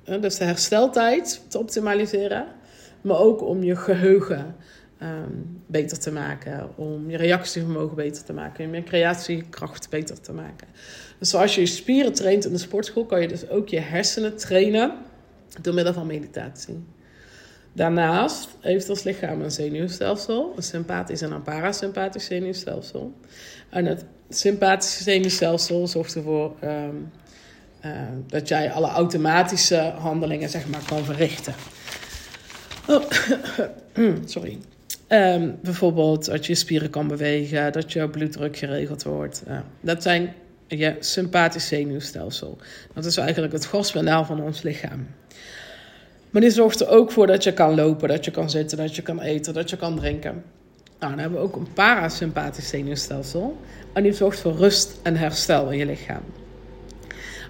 dus 0.03 0.37
de 0.37 0.43
hersteltijd, 0.43 1.41
te 1.47 1.59
optimaliseren, 1.59 2.45
maar 3.01 3.17
ook 3.17 3.41
om 3.41 3.63
je 3.63 3.75
geheugen 3.75 4.55
um, 5.01 5.61
beter 5.67 5.99
te 5.99 6.11
maken, 6.11 6.69
om 6.77 7.09
je 7.09 7.17
reactievermogen 7.17 7.95
beter 7.95 8.23
te 8.23 8.33
maken, 8.33 8.65
om 8.65 8.75
je 8.75 8.83
creatiekracht 8.83 9.89
beter 9.89 10.21
te 10.21 10.33
maken. 10.33 10.67
Dus 11.19 11.29
zoals 11.29 11.55
je 11.55 11.61
je 11.61 11.67
spieren 11.67 12.13
traint 12.13 12.45
in 12.45 12.51
de 12.51 12.57
sportschool, 12.57 13.05
kan 13.05 13.21
je 13.21 13.27
dus 13.27 13.49
ook 13.49 13.67
je 13.67 13.79
hersenen 13.79 14.37
trainen 14.37 14.93
door 15.61 15.73
middel 15.73 15.93
van 15.93 16.07
meditatie. 16.07 16.83
Daarnaast 17.73 18.49
heeft 18.59 18.89
ons 18.89 19.03
lichaam 19.03 19.41
een 19.41 19.51
zenuwstelsel, 19.51 20.53
een 20.55 20.63
sympathisch 20.63 21.21
en 21.21 21.31
een 21.31 21.41
parasympathisch 21.41 22.25
zenuwstelsel. 22.25 23.13
En 23.69 23.85
het 23.85 24.05
sympathische 24.29 25.03
zenuwstelsel 25.03 25.87
zorgt 25.87 26.15
ervoor 26.15 26.55
uh, 26.63 26.83
dat 28.27 28.47
jij 28.47 28.71
alle 28.71 28.87
automatische 28.87 29.93
handelingen 29.97 30.49
zeg 30.49 30.67
maar, 30.67 30.81
kan 30.85 31.03
verrichten. 31.03 31.53
Oh, 32.87 33.03
sorry. 34.25 34.57
Um, 35.09 35.57
bijvoorbeeld 35.61 36.25
dat 36.25 36.45
je 36.45 36.55
spieren 36.55 36.89
kan 36.89 37.07
bewegen, 37.07 37.71
dat 37.71 37.93
je 37.93 38.09
bloeddruk 38.09 38.57
geregeld 38.57 39.03
wordt. 39.03 39.43
Dat 39.81 40.03
zijn 40.03 40.33
je 40.67 40.95
sympathisch 40.99 41.67
zenuwstelsel. 41.67 42.57
Dat 42.93 43.05
is 43.05 43.17
eigenlijk 43.17 43.53
het 43.53 43.65
gaspedaal 43.65 44.25
van 44.25 44.41
ons 44.41 44.61
lichaam. 44.61 45.07
Maar 46.29 46.41
die 46.41 46.51
zorgt 46.51 46.81
er 46.81 46.87
ook 46.87 47.11
voor 47.11 47.27
dat 47.27 47.43
je 47.43 47.53
kan 47.53 47.75
lopen, 47.75 48.07
dat 48.07 48.25
je 48.25 48.31
kan 48.31 48.49
zitten, 48.49 48.77
dat 48.77 48.95
je 48.95 49.01
kan 49.01 49.21
eten, 49.21 49.53
dat 49.53 49.69
je 49.69 49.77
kan 49.77 49.95
drinken. 49.95 50.43
Nou, 50.99 51.11
dan 51.11 51.19
hebben 51.19 51.39
we 51.39 51.45
ook 51.45 51.55
een 51.55 51.73
parasympathisch 51.73 52.67
zenuwstelsel. 52.67 53.57
En 53.93 54.03
die 54.03 54.13
zorgt 54.13 54.39
voor 54.39 54.55
rust 54.55 54.99
en 55.01 55.15
herstel 55.15 55.71
in 55.71 55.77
je 55.77 55.85
lichaam. 55.85 56.23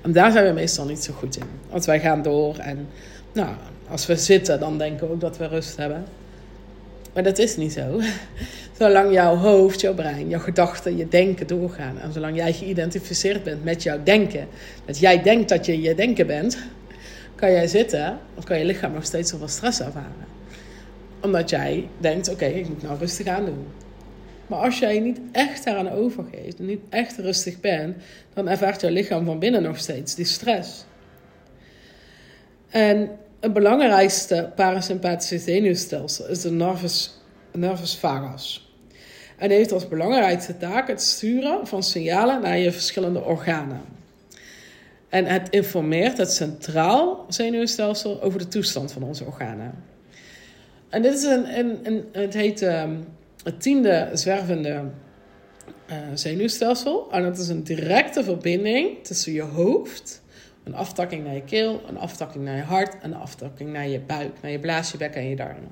En 0.03 0.11
daar 0.11 0.31
zijn 0.31 0.45
we 0.45 0.51
meestal 0.51 0.85
niet 0.85 1.03
zo 1.03 1.13
goed 1.13 1.37
in. 1.37 1.43
Want 1.69 1.85
wij 1.85 1.99
gaan 1.99 2.21
door 2.21 2.57
en 2.57 2.87
nou, 3.31 3.49
als 3.89 4.05
we 4.05 4.15
zitten, 4.15 4.59
dan 4.59 4.77
denken 4.77 5.07
we 5.07 5.13
ook 5.13 5.21
dat 5.21 5.37
we 5.37 5.47
rust 5.47 5.77
hebben. 5.77 6.05
Maar 7.13 7.23
dat 7.23 7.37
is 7.37 7.57
niet 7.57 7.73
zo. 7.73 8.01
Zolang 8.79 9.13
jouw 9.13 9.35
hoofd, 9.35 9.81
jouw 9.81 9.93
brein, 9.93 10.29
jouw 10.29 10.39
gedachten, 10.39 10.97
je 10.97 11.07
denken 11.07 11.47
doorgaan. 11.47 11.99
En 11.99 12.13
zolang 12.13 12.35
jij 12.35 12.53
geïdentificeerd 12.53 13.43
bent 13.43 13.63
met 13.63 13.83
jouw 13.83 14.03
denken. 14.03 14.47
Dat 14.85 14.99
jij 14.99 15.21
denkt 15.21 15.49
dat 15.49 15.65
je 15.65 15.81
je 15.81 15.95
denken 15.95 16.27
bent. 16.27 16.57
Kan 17.35 17.51
jij 17.51 17.67
zitten 17.67 18.17
of 18.35 18.43
kan 18.43 18.59
je 18.59 18.65
lichaam 18.65 18.93
nog 18.93 19.05
steeds 19.05 19.31
zoveel 19.31 19.47
stress 19.47 19.79
ervaren. 19.79 20.31
Omdat 21.21 21.49
jij 21.49 21.87
denkt, 21.97 22.29
oké, 22.29 22.45
ik 22.45 22.67
moet 22.67 22.83
nou 22.83 22.99
rustig 22.99 23.27
aan 23.27 23.45
doen. 23.45 23.65
Maar 24.47 24.60
als 24.60 24.79
jij 24.79 24.99
niet 24.99 25.19
echt 25.32 25.63
daaraan 25.63 25.89
overgeeft 25.89 26.60
en 26.60 26.65
niet 26.65 26.82
echt 26.89 27.17
rustig 27.17 27.60
bent, 27.60 27.95
dan 28.34 28.47
ervaart 28.47 28.82
jouw 28.82 28.91
lichaam 28.91 29.25
van 29.25 29.39
binnen 29.39 29.62
nog 29.62 29.77
steeds 29.77 30.15
die 30.15 30.25
stress. 30.25 30.86
En 32.69 33.10
het 33.39 33.53
belangrijkste 33.53 34.51
parasympathische 34.56 35.38
zenuwstelsel 35.38 36.27
is 36.27 36.41
de 36.41 36.51
nervus, 36.51 37.19
nervus 37.51 37.97
vagus. 37.97 38.73
En 39.38 39.49
heeft 39.49 39.71
als 39.71 39.88
belangrijkste 39.88 40.58
taak 40.58 40.88
het 40.88 41.01
sturen 41.01 41.67
van 41.67 41.84
signalen 41.84 42.41
naar 42.41 42.58
je 42.58 42.71
verschillende 42.71 43.23
organen. 43.23 43.82
En 45.10 45.25
het 45.25 45.49
informeert 45.49 46.17
het 46.17 46.32
centraal 46.32 47.25
zenuwstelsel 47.27 48.21
over 48.21 48.39
de 48.39 48.47
toestand 48.47 48.91
van 48.91 49.03
onze 49.03 49.25
organen. 49.25 49.84
En 50.89 51.01
dit 51.01 51.13
is 51.13 51.23
een, 51.23 51.58
een, 51.84 52.06
het 52.12 52.34
heet 52.34 52.62
ehm, 52.62 52.95
het 53.43 53.62
tiende 53.62 54.10
zwervende 54.13 54.84
uh, 55.89 55.95
zenuwstelsel. 56.13 57.12
En 57.12 57.23
dat 57.23 57.38
is 57.38 57.47
een 57.47 57.63
directe 57.63 58.23
verbinding 58.23 59.03
tussen 59.03 59.34
je 59.34 59.41
hoofd 59.41 60.21
een 60.63 60.75
aftakking 60.75 61.23
naar 61.23 61.34
je 61.34 61.43
keel, 61.43 61.82
een 61.88 61.97
aftakking 61.97 62.43
naar 62.43 62.56
je 62.56 62.62
hart 62.62 62.93
en 63.01 63.12
een 63.12 63.19
aftakking 63.19 63.71
naar 63.71 63.88
je 63.88 63.99
buik, 63.99 64.32
naar 64.41 64.51
je 64.51 64.60
blaasjebek 64.60 65.15
en 65.15 65.29
je 65.29 65.36
darmen. 65.36 65.71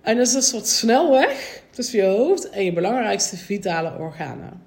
En 0.00 0.16
dat 0.16 0.26
is 0.26 0.34
een 0.34 0.42
soort 0.42 0.66
snelweg 0.66 1.62
tussen 1.70 1.98
je 1.98 2.04
hoofd 2.04 2.50
en 2.50 2.64
je 2.64 2.72
belangrijkste 2.72 3.36
vitale 3.36 3.98
organen. 3.98 4.62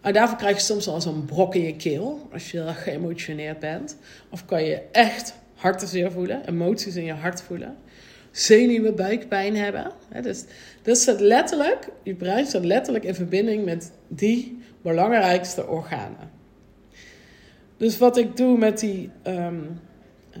En 0.00 0.12
daarvoor 0.12 0.36
krijg 0.36 0.56
je 0.56 0.62
soms 0.62 0.88
al 0.88 1.00
zo'n 1.00 1.24
brok 1.24 1.54
in 1.54 1.62
je 1.62 1.76
keel 1.76 2.28
als 2.32 2.50
je 2.50 2.60
heel 2.60 2.72
geëmotioneerd 2.72 3.58
bent. 3.58 3.96
Of 4.30 4.44
kan 4.44 4.64
je 4.64 4.82
echt 4.92 5.34
hartzeer 5.54 6.12
voelen, 6.12 6.48
emoties 6.48 6.96
in 6.96 7.04
je 7.04 7.12
hart 7.12 7.42
voelen. 7.42 7.76
Zenuwen, 8.36 8.96
buikpijn 8.96 9.56
hebben. 9.56 9.92
Dus, 10.22 10.44
dus 10.82 11.06
het 11.06 11.20
letterlijk, 11.20 11.88
je 12.02 12.14
brein 12.14 12.46
staat 12.46 12.64
letterlijk 12.64 13.04
in 13.04 13.14
verbinding 13.14 13.64
met 13.64 13.92
die 14.08 14.58
belangrijkste 14.82 15.66
organen. 15.66 16.30
Dus 17.76 17.98
wat 17.98 18.16
ik 18.16 18.36
doe 18.36 18.58
met 18.58 18.80
die 18.80 19.10
um, 19.26 19.80
uh, 20.36 20.40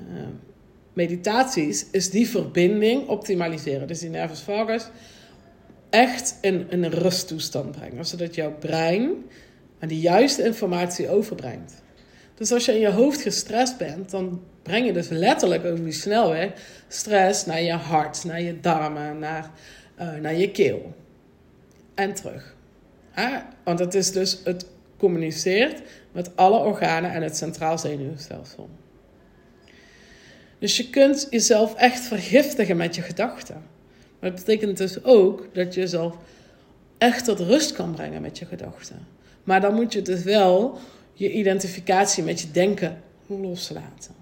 meditaties, 0.92 1.86
is 1.90 2.10
die 2.10 2.28
verbinding 2.28 3.08
optimaliseren. 3.08 3.88
Dus 3.88 3.98
die 3.98 4.10
nervus 4.10 4.40
vagus 4.40 4.88
echt 5.90 6.38
in, 6.40 6.66
in 6.70 6.84
een 6.84 6.90
rusttoestand 6.90 7.70
brengen. 7.70 8.06
Zodat 8.06 8.34
jouw 8.34 8.52
brein 8.58 9.10
aan 9.78 9.88
de 9.88 10.00
juiste 10.00 10.44
informatie 10.44 11.08
overbrengt. 11.08 11.82
Dus 12.36 12.52
als 12.52 12.64
je 12.64 12.72
in 12.72 12.80
je 12.80 12.90
hoofd 12.90 13.22
gestrest 13.22 13.78
bent, 13.78 14.10
dan 14.10 14.42
breng 14.62 14.86
je 14.86 14.92
dus 14.92 15.08
letterlijk 15.08 15.64
over 15.64 15.84
die 15.84 15.92
snelweg 15.92 16.50
stress 16.88 17.46
naar 17.46 17.62
je 17.62 17.72
hart, 17.72 18.24
naar 18.24 18.40
je 18.40 18.60
darmen, 18.60 19.18
naar, 19.18 19.50
uh, 20.00 20.14
naar 20.14 20.34
je 20.34 20.50
keel. 20.50 20.94
En 21.94 22.14
terug. 22.14 22.54
Want 23.64 23.78
het 23.78 23.94
is 23.94 24.12
dus, 24.12 24.40
het 24.44 24.66
communiceert 24.96 25.82
met 26.12 26.36
alle 26.36 26.58
organen 26.58 27.12
en 27.12 27.22
het 27.22 27.36
centraal 27.36 27.78
zenuwstelsel. 27.78 28.68
Dus 30.58 30.76
je 30.76 30.90
kunt 30.90 31.26
jezelf 31.30 31.74
echt 31.74 32.00
vergiftigen 32.00 32.76
met 32.76 32.94
je 32.94 33.02
gedachten. 33.02 33.62
Maar 34.18 34.30
dat 34.30 34.44
betekent 34.44 34.76
dus 34.76 35.04
ook 35.04 35.48
dat 35.52 35.74
je 35.74 35.80
jezelf 35.80 36.16
echt 36.98 37.24
tot 37.24 37.40
rust 37.40 37.72
kan 37.72 37.94
brengen 37.94 38.22
met 38.22 38.38
je 38.38 38.44
gedachten. 38.44 39.06
Maar 39.44 39.60
dan 39.60 39.74
moet 39.74 39.92
je 39.92 40.02
dus 40.02 40.22
wel 40.22 40.78
je 41.18 41.32
identificatie 41.32 42.24
met 42.24 42.40
je 42.40 42.50
denken 42.50 43.02
loslaten. 43.26 44.14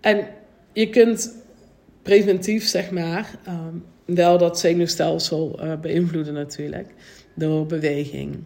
En 0.00 0.26
je 0.72 0.88
kunt 0.88 1.34
preventief, 2.02 2.66
zeg 2.66 2.90
maar, 2.90 3.38
ehm, 3.44 3.74
wel 4.04 4.38
dat 4.38 4.58
zenuwstelsel 4.58 5.64
uh, 5.64 5.80
beïnvloeden 5.80 6.34
natuurlijk. 6.34 6.94
Door 7.34 7.66
beweging, 7.66 8.36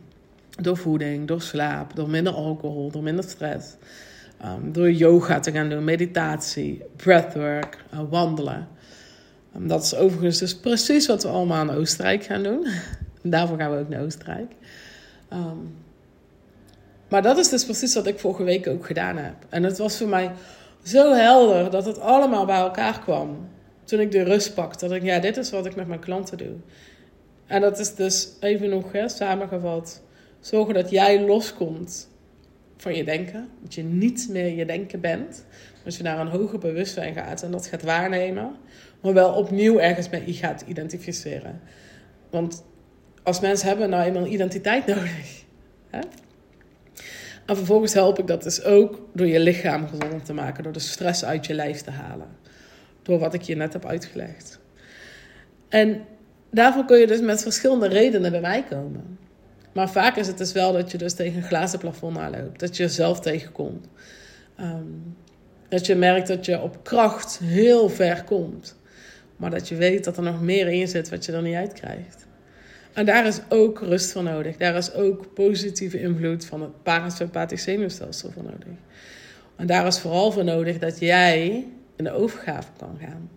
door 0.61 0.77
voeding, 0.77 1.27
door 1.27 1.43
slaap, 1.43 1.97
door 1.97 2.11
minder 2.11 2.33
alcohol, 2.33 2.91
door 2.91 3.03
minder 3.03 3.25
stress. 3.25 3.77
Um, 4.45 4.73
door 4.73 4.93
yoga 4.93 5.41
te 5.41 5.53
gaan 5.53 5.69
doen, 5.69 5.85
meditatie, 5.85 6.83
breathwork, 6.97 7.85
uh, 7.95 8.01
wandelen. 8.11 8.69
Um, 9.57 9.69
dat 9.69 9.83
is 9.83 9.95
overigens 9.95 10.39
dus 10.39 10.57
precies 10.57 11.07
wat 11.07 11.23
we 11.23 11.29
allemaal 11.29 11.63
in 11.63 11.77
Oostenrijk 11.77 12.25
gaan 12.25 12.43
doen. 12.43 12.67
Daarvoor 13.23 13.59
gaan 13.59 13.71
we 13.71 13.79
ook 13.79 13.89
naar 13.89 14.03
Oostenrijk. 14.03 14.53
Um, 15.33 15.75
maar 17.13 17.23
dat 17.23 17.39
is 17.39 17.49
dus 17.49 17.65
precies 17.65 17.95
wat 17.95 18.07
ik 18.07 18.19
vorige 18.19 18.43
week 18.43 18.67
ook 18.67 18.87
gedaan 18.87 19.17
heb. 19.17 19.35
En 19.49 19.63
het 19.63 19.79
was 19.79 19.97
voor 19.99 20.09
mij 20.09 20.31
zo 20.83 21.13
helder 21.13 21.71
dat 21.71 21.85
het 21.85 22.01
allemaal 22.01 22.45
bij 22.45 22.57
elkaar 22.57 23.01
kwam. 23.01 23.49
Toen 23.85 24.01
ik 24.01 24.11
de 24.11 24.23
rust 24.23 24.55
pakte, 24.55 24.89
dat 24.89 24.97
ik, 24.97 25.03
ja, 25.03 25.19
dit 25.19 25.37
is 25.37 25.51
wat 25.51 25.67
ik 25.67 25.75
met 25.75 25.87
mijn 25.87 26.01
klanten 26.01 26.39
doe. 26.39 26.55
En 27.47 27.61
dat 27.61 27.79
is 27.79 27.95
dus 27.95 28.29
even 28.41 28.69
nog 28.69 28.93
hè, 28.93 29.09
samengevat. 29.09 30.03
Zorgen 30.41 30.75
dat 30.75 30.91
jij 30.91 31.27
loskomt 31.27 32.09
van 32.77 32.95
je 32.95 33.05
denken. 33.05 33.49
Dat 33.63 33.75
je 33.75 33.83
niet 33.83 34.27
meer 34.31 34.57
je 34.57 34.67
denken 34.67 35.01
bent. 35.01 35.45
Dat 35.85 35.97
je 35.97 36.03
naar 36.03 36.19
een 36.19 36.29
hoger 36.29 36.59
bewustzijn 36.59 37.15
gaat 37.15 37.43
en 37.43 37.51
dat 37.51 37.67
gaat 37.67 37.83
waarnemen. 37.83 38.57
Maar 39.01 39.13
wel 39.13 39.33
opnieuw 39.35 39.79
ergens 39.79 40.09
met 40.09 40.23
je 40.27 40.33
gaat 40.33 40.65
identificeren. 40.67 41.61
Want 42.31 42.63
als 43.23 43.41
mensen 43.41 43.69
hebben 43.69 43.91
nou 43.91 44.05
eenmaal 44.05 44.27
identiteit 44.27 44.87
nodig. 44.97 45.45
Hè? 45.91 46.01
En 47.47 47.57
vervolgens 47.57 47.93
help 47.93 48.19
ik 48.19 48.27
dat 48.27 48.43
dus 48.43 48.65
ook 48.65 49.09
door 49.13 49.27
je 49.27 49.41
lichaam 49.41 49.89
gezonder 49.89 50.23
te 50.23 50.33
maken. 50.33 50.63
Door 50.63 50.73
de 50.73 50.79
stress 50.79 51.25
uit 51.25 51.47
je 51.47 51.55
lijf 51.55 51.81
te 51.81 51.91
halen. 51.91 52.29
Door 53.03 53.19
wat 53.19 53.35
ik 53.35 53.43
je 53.43 53.57
net 53.57 53.73
heb 53.73 53.87
uitgelegd. 53.87 54.61
En 55.69 56.01
daarvoor 56.51 56.85
kun 56.85 56.99
je 56.99 57.07
dus 57.07 57.21
met 57.21 57.43
verschillende 57.43 57.89
redenen 57.89 58.31
bij 58.31 58.41
mij 58.41 58.65
komen. 58.71 59.19
Maar 59.73 59.91
vaak 59.91 60.17
is 60.17 60.27
het 60.27 60.39
dus 60.39 60.53
wel 60.53 60.73
dat 60.73 60.91
je 60.91 60.99
dus 60.99 61.15
tegen 61.15 61.37
een 61.37 61.49
glazen 61.49 61.79
plafond 61.79 62.19
aanloopt. 62.19 62.61
Dat 62.61 62.77
je 62.77 62.83
jezelf 62.83 63.21
tegenkomt. 63.21 63.87
Ehm, 64.57 64.87
dat 65.69 65.87
je 65.87 65.95
merkt 65.95 66.29
dat 66.29 66.45
je 66.45 66.61
op 66.61 66.85
kracht 66.85 67.39
heel 67.39 67.89
ver 67.89 68.25
komt. 68.25 68.77
Maar 69.37 69.51
dat 69.51 69.69
je 69.69 69.75
weet 69.75 70.05
dat 70.05 70.17
er 70.17 70.23
nog 70.23 70.41
meer 70.41 70.69
in 70.69 70.89
zit 70.89 71.09
wat 71.09 71.25
je 71.25 71.33
er 71.33 71.43
niet 71.43 71.55
uitkrijgt. 71.55 72.27
En 72.93 73.05
daar 73.07 73.27
is 73.27 73.41
ook 73.49 73.81
rust 73.81 74.13
voor 74.13 74.23
nodig. 74.23 74.57
Daar 74.57 74.77
is 74.77 74.93
ook 74.93 75.35
positieve 75.35 76.01
invloed 76.01 76.45
van 76.45 76.61
het 76.61 76.83
parasympathisch 76.83 77.63
zenuwstelsel 77.63 78.31
voor 78.31 78.43
nodig. 78.43 78.79
En 79.57 79.67
daar 79.67 79.87
is 79.87 79.99
vooral 79.99 80.33
voor 80.33 80.45
nodig 80.45 80.79
dat 80.79 80.99
jij 80.99 81.67
in 81.97 82.05
de 82.05 82.13
overgave 82.13 82.69
kan 82.79 82.99
gaan. 83.01 83.31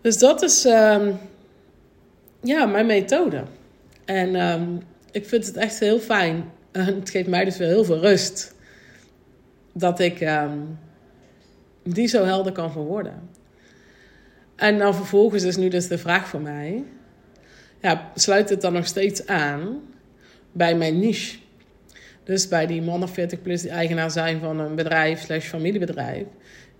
Dus 0.00 0.18
dat 0.18 0.42
is 0.42 0.64
um, 0.64 1.18
ja, 2.40 2.66
mijn 2.66 2.86
methode. 2.86 3.42
En 4.04 4.34
um, 4.34 4.82
ik 5.10 5.26
vind 5.26 5.46
het 5.46 5.56
echt 5.56 5.78
heel 5.78 5.98
fijn. 5.98 6.44
En 6.70 6.84
het 6.84 7.10
geeft 7.10 7.28
mij 7.28 7.44
dus 7.44 7.56
weer 7.56 7.68
heel 7.68 7.84
veel 7.84 8.00
rust. 8.00 8.54
Dat 9.72 10.00
ik 10.00 10.20
um, 10.20 10.78
die 11.82 12.06
zo 12.06 12.24
helder 12.24 12.52
kan 12.52 12.72
verwoorden. 12.72 13.28
En 14.60 14.78
dan 14.78 14.94
vervolgens 14.94 15.42
is 15.42 15.56
nu 15.56 15.68
dus 15.68 15.88
de 15.88 15.98
vraag 15.98 16.28
voor 16.28 16.40
mij: 16.40 16.84
ja, 17.80 18.10
sluit 18.14 18.48
het 18.48 18.60
dan 18.60 18.72
nog 18.72 18.86
steeds 18.86 19.26
aan 19.26 19.80
bij 20.52 20.76
mijn 20.76 20.98
niche? 20.98 21.38
Dus 22.24 22.48
bij 22.48 22.66
die 22.66 22.82
mannen 22.82 23.08
40 23.08 23.42
plus 23.42 23.62
die 23.62 23.70
eigenaar 23.70 24.10
zijn 24.10 24.40
van 24.40 24.58
een 24.58 24.74
bedrijf 24.74 25.20
slash 25.20 25.48
familiebedrijf. 25.48 26.26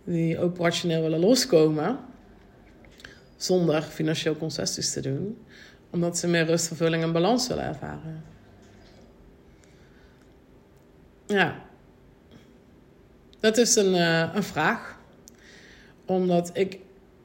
Die 0.04 0.38
operationeel 0.38 1.02
willen 1.02 1.18
loskomen. 1.18 1.98
Zonder 3.36 3.82
financieel 3.82 4.36
concessies 4.36 4.92
te 4.92 5.00
doen. 5.00 5.38
Omdat 5.90 6.18
ze 6.18 6.28
meer 6.28 6.44
rust, 6.44 6.66
vervulling 6.66 7.02
en 7.02 7.12
balans 7.12 7.48
willen 7.48 7.64
ervaren. 7.64 8.24
Ja. 11.26 11.64
Dat 13.40 13.56
is 13.56 13.76
een, 13.76 13.94
uh, 13.94 14.34
een 14.34 14.42
vraag. 14.42 14.98
Omdat 16.06 16.50
ik 16.52 16.78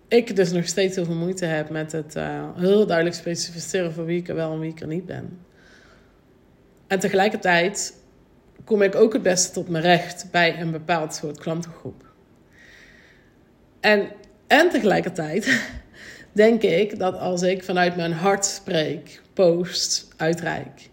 ik 0.08 0.36
dus 0.36 0.52
nog 0.52 0.68
steeds 0.68 0.96
heel 0.96 1.06
veel 1.06 1.16
moeite 1.16 1.46
heb 1.46 1.70
met 1.70 1.92
het 1.92 2.16
uh, 2.16 2.50
heel 2.56 2.86
duidelijk 2.86 3.16
specificeren 3.16 3.94
van 3.94 4.06
wie 4.06 4.20
ik 4.20 4.28
er 4.28 4.36
wel 4.36 4.52
en 4.52 4.60
wie 4.60 4.72
ik 4.72 4.82
er 4.82 4.88
niet 4.88 5.06
ben. 5.06 5.40
En 6.88 7.00
tegelijkertijd 7.00 7.94
kom 8.64 8.82
ik 8.82 8.96
ook 8.96 9.14
het 9.14 9.22
beste 9.22 9.52
tot 9.52 9.70
mijn 9.70 9.84
recht 9.84 10.28
bij 10.32 10.60
een 10.60 10.72
bepaald 10.72 11.14
soort 11.14 11.40
klantengroep. 11.40 12.04
En, 13.80 14.08
en 14.48 14.70
tegelijkertijd 14.70 15.62
denk 16.32 16.62
ik 16.62 17.00
dat 17.00 17.18
als 17.20 17.42
ik 17.42 17.64
vanuit 17.64 17.96
mijn 17.96 18.14
hart 18.14 18.46
spreek, 18.46 19.22
post, 19.34 20.08
uitreik, 20.18 20.90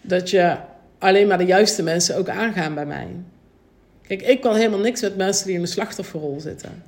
dat 0.00 0.30
je 0.30 0.56
alleen 0.98 1.26
maar 1.26 1.38
de 1.38 1.44
juiste 1.44 1.82
mensen 1.82 2.16
ook 2.16 2.28
aangaan 2.28 2.74
bij 2.74 2.86
mij. 2.86 3.08
Kijk, 4.06 4.22
ik 4.22 4.40
kan 4.40 4.56
helemaal 4.56 4.78
niks 4.78 5.00
met 5.00 5.16
mensen 5.16 5.46
die 5.46 5.54
in 5.54 5.62
de 5.62 5.66
slachtofferrol 5.66 6.40
zitten. 6.40 6.82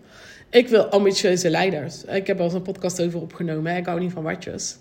Ik 0.50 0.68
wil 0.68 0.84
ambitieuze 0.84 1.50
leiders. 1.50 2.04
Ik 2.04 2.26
heb 2.26 2.38
al 2.38 2.44
eens 2.44 2.54
een 2.54 2.62
podcast 2.62 3.02
over 3.02 3.20
opgenomen. 3.20 3.76
Ik 3.76 3.86
hou 3.86 4.00
niet 4.00 4.12
van 4.12 4.22
watjes. 4.22 4.76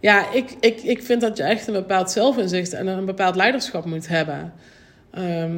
Ja, 0.00 0.32
ik, 0.32 0.50
ik, 0.60 0.82
ik 0.82 1.02
vind 1.02 1.20
dat 1.20 1.36
je 1.36 1.42
echt 1.42 1.66
een 1.66 1.72
bepaald 1.72 2.10
zelfinzicht 2.10 2.72
en 2.72 2.86
een 2.86 3.04
bepaald 3.04 3.36
leiderschap 3.36 3.84
moet 3.84 4.08
hebben. 4.08 4.52
Ehm, 5.10 5.56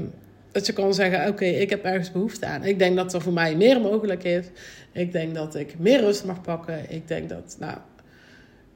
dat 0.52 0.66
je 0.66 0.72
kan 0.72 0.94
zeggen, 0.94 1.28
oké, 1.28 1.44
ik 1.44 1.70
heb 1.70 1.84
ergens 1.84 2.12
behoefte 2.12 2.46
aan. 2.46 2.64
Ik 2.64 2.78
denk 2.78 2.96
dat 2.96 3.14
er 3.14 3.20
voor 3.20 3.32
mij 3.32 3.56
meer 3.56 3.80
mogelijk 3.80 4.24
is. 4.24 4.46
Ik 4.92 5.12
denk 5.12 5.34
dat 5.34 5.54
ik 5.54 5.78
meer 5.78 6.00
rust 6.00 6.24
mag 6.24 6.40
pakken. 6.40 6.90
Ik 6.90 7.08
denk 7.08 7.28
dat, 7.28 7.56
nou, 7.58 7.78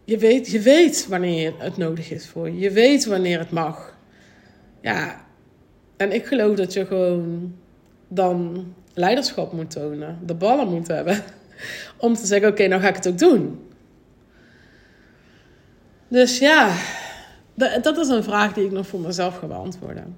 je 0.05 0.19
weet, 0.19 0.49
je 0.51 0.61
weet 0.61 1.07
wanneer 1.09 1.53
het 1.59 1.77
nodig 1.77 2.11
is 2.11 2.27
voor 2.27 2.51
je. 2.51 2.59
Je 2.59 2.71
weet 2.71 3.05
wanneer 3.05 3.39
het 3.39 3.51
mag. 3.51 3.99
Ja, 4.81 5.25
en 5.97 6.13
ik 6.13 6.27
geloof 6.27 6.57
dat 6.57 6.73
je 6.73 6.87
gewoon 6.87 7.55
dan 8.09 8.67
leiderschap 8.99 9.53
moet 9.53 9.71
tonen, 9.71 10.19
de 10.27 10.35
ballen 10.35 10.69
moet 10.69 10.89
hebben. 10.89 11.23
Om 11.97 12.15
te 12.15 12.27
zeggen: 12.27 12.49
Oké, 12.49 12.67
nou 12.67 12.83
ga 12.83 12.89
ik 12.89 12.97
het 12.97 13.09
ook 13.09 13.19
doen. 13.19 13.67
Dus 16.09 16.39
ja, 16.39 16.73
dat 17.83 17.99
is 17.99 18.09
een 18.09 18.23
vraag 18.23 18.53
die 18.53 18.65
ik 18.65 18.71
nog 18.71 18.87
voor 18.87 19.01
mezelf 19.01 19.39
ga 19.39 19.47
beantwoorden. 19.47 20.17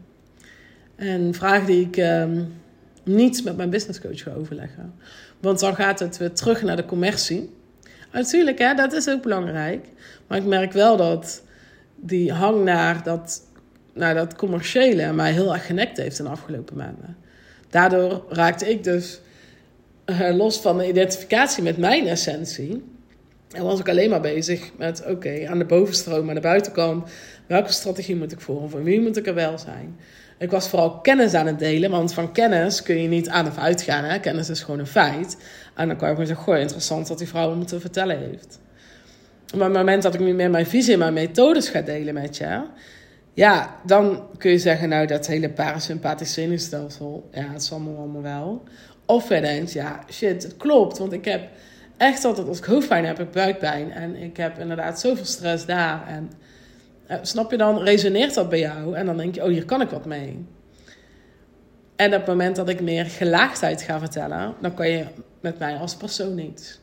En 0.97 1.21
een 1.21 1.35
vraag 1.35 1.65
die 1.65 1.87
ik 1.87 1.97
um, 1.97 2.53
niet 3.03 3.45
met 3.45 3.57
mijn 3.57 3.71
business 3.71 4.01
coach 4.01 4.23
ga 4.23 4.33
overleggen. 4.33 4.95
Want 5.41 5.61
dan 5.61 5.75
gaat 5.75 5.99
het 5.99 6.17
weer 6.17 6.33
terug 6.33 6.63
naar 6.63 6.77
de 6.77 6.85
commercie. 6.85 7.55
natuurlijk, 8.13 8.59
hè, 8.59 8.75
dat 8.75 8.93
is 8.93 9.09
ook 9.09 9.23
belangrijk. 9.23 9.87
Maar 10.27 10.39
ik 10.39 10.45
merk 10.45 10.73
wel 10.73 10.97
dat 10.97 11.43
die 11.97 12.33
hang 12.33 12.65
naar 12.65 13.03
dat, 13.03 13.43
naar 13.93 14.15
dat 14.15 14.37
commerciële 14.37 15.13
mij 15.13 15.33
heel 15.33 15.53
erg 15.53 15.67
genekt 15.67 15.97
heeft 15.97 16.19
in 16.19 16.25
de 16.25 16.31
afgelopen 16.31 16.77
maanden. 16.77 17.17
Daardoor 17.71 18.25
raakte 18.29 18.71
ik 18.71 18.85
dus 18.85 19.21
uh, 20.07 20.37
los 20.37 20.59
van 20.59 20.79
de 20.79 20.89
identificatie 20.89 21.63
met 21.63 21.77
mijn 21.77 22.07
essentie. 22.07 22.85
En 23.51 23.65
was 23.65 23.81
ik 23.81 23.89
alleen 23.89 24.11
maar 24.11 24.21
bezig 24.21 24.71
met, 24.77 25.05
oké, 25.07 25.49
aan 25.49 25.59
de 25.59 25.65
bovenstroom, 25.65 26.29
aan 26.29 26.35
de 26.35 26.41
buitenkant, 26.41 27.11
welke 27.47 27.73
strategie 27.73 28.17
moet 28.17 28.33
ik 28.33 28.41
volgen? 28.41 28.71
Voor 28.71 28.83
wie 28.83 29.01
moet 29.01 29.17
ik 29.17 29.27
er 29.27 29.35
wel 29.35 29.59
zijn? 29.59 29.97
Ik 30.39 30.51
was 30.51 30.69
vooral 30.69 31.01
kennis 31.01 31.35
aan 31.35 31.47
het 31.47 31.59
delen, 31.59 31.91
want 31.91 32.13
van 32.13 32.33
kennis 32.33 32.83
kun 32.83 33.03
je 33.03 33.09
niet 33.09 33.29
aan 33.29 33.47
of 33.47 33.59
uitgaan. 33.59 34.05
Hè? 34.05 34.19
Kennis 34.19 34.49
is 34.49 34.63
gewoon 34.63 34.81
een 34.81 34.87
feit. 34.87 35.37
En 35.75 35.89
dan 35.89 35.97
kan 35.97 36.09
je 36.09 36.15
gewoon 36.15 36.29
zeggen, 36.29 36.45
goh, 36.45 36.59
interessant 36.59 37.09
wat 37.09 37.19
die 37.19 37.29
vrouw 37.29 37.55
me 37.55 37.65
te 37.65 37.81
vertellen 37.81 38.19
heeft. 38.19 38.61
Maar 39.55 39.69
op 39.69 39.75
het 39.75 39.77
moment 39.77 40.03
dat 40.03 40.15
ik 40.15 40.21
nu 40.21 40.33
meer 40.33 40.51
mijn 40.51 40.67
visie 40.67 40.93
en 40.93 40.99
mijn 40.99 41.13
methodes 41.13 41.69
ga 41.69 41.81
delen 41.81 42.15
met 42.15 42.37
je, 42.37 42.63
ja, 43.35 43.81
dan 43.87 44.23
kun 44.39 44.51
je 44.51 44.59
zeggen, 44.59 44.89
nou, 44.89 45.07
dat 45.07 45.27
hele 45.27 45.51
parasympathisch 45.51 46.33
zenuwstelsel, 46.33 47.29
ja, 47.33 47.53
het 47.53 47.63
is 47.63 47.73
allemaal, 47.73 47.97
allemaal 47.97 48.23
wel. 48.23 48.63
Of 49.07 49.29
je 49.29 49.41
denkt, 49.41 49.73
ja, 49.73 50.01
shit, 50.11 50.43
het 50.43 50.57
klopt, 50.57 50.99
want 50.99 51.13
ik 51.13 51.25
heb 51.25 51.49
echt 51.97 52.25
altijd, 52.25 52.49
als 52.49 52.59
ik 52.59 52.65
hoofdpijn 52.65 53.05
heb, 53.05 53.21
ik 53.21 53.31
buikpijn. 53.31 53.93
En 53.93 54.17
ik 54.17 54.37
heb 54.37 54.59
inderdaad 54.59 55.01
zoveel 55.01 55.25
stress 55.25 55.67
daar. 55.67 56.07
En 56.07 56.31
Uh, 57.11 57.17
snap 57.23 57.51
je 57.51 57.57
dan? 57.57 57.79
Resoneert 57.83 58.35
dat 58.35 58.49
bij 58.49 58.59
jou? 58.59 58.95
En 58.95 59.07
dan 59.07 59.17
denk 59.17 59.35
je, 59.35 59.43
oh, 59.43 59.49
hier 59.49 59.65
kan 59.65 59.81
ik 59.81 59.89
wat 59.89 60.05
mee. 60.05 60.47
En 61.97 62.07
op 62.07 62.19
het 62.19 62.27
moment 62.27 62.57
dat 62.57 62.69
ik 62.69 62.81
meer 62.81 63.05
gelaagdheid 63.05 63.83
ga 63.83 63.99
vertellen, 63.99 64.55
dan 64.61 64.75
kan 64.75 64.89
je 64.89 65.05
met 65.41 65.59
mij 65.59 65.77
als 65.77 65.97
persoon 65.97 66.35
niet. 66.35 66.81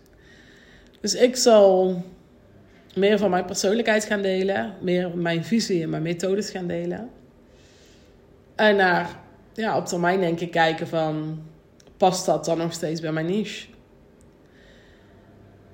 Dus 1.02 1.16
ik 1.16 1.36
zal 1.36 2.02
meer 2.98 3.18
van 3.18 3.30
mijn 3.30 3.46
persoonlijkheid 3.46 4.06
gaan 4.06 4.22
delen, 4.22 4.74
meer 4.82 5.18
mijn 5.18 5.46
visie 5.46 5.84
en 5.84 5.90
mijn 5.90 6.02
methodes 6.02 6.50
gaan 6.50 6.68
delen. 6.68 7.10
En 8.56 8.76
naar, 8.76 9.10
ja, 9.54 9.78
op 9.78 9.86
termijn 9.86 10.20
denk 10.20 10.40
ik 10.40 10.52
kijken 10.52 10.88
van, 10.88 11.42
past 11.98 12.26
dat 12.26 12.46
dan 12.46 12.58
nog 12.58 12.74
steeds 12.74 13.02
bij 13.02 13.12
mijn 13.12 13.26
niche? 13.26 13.68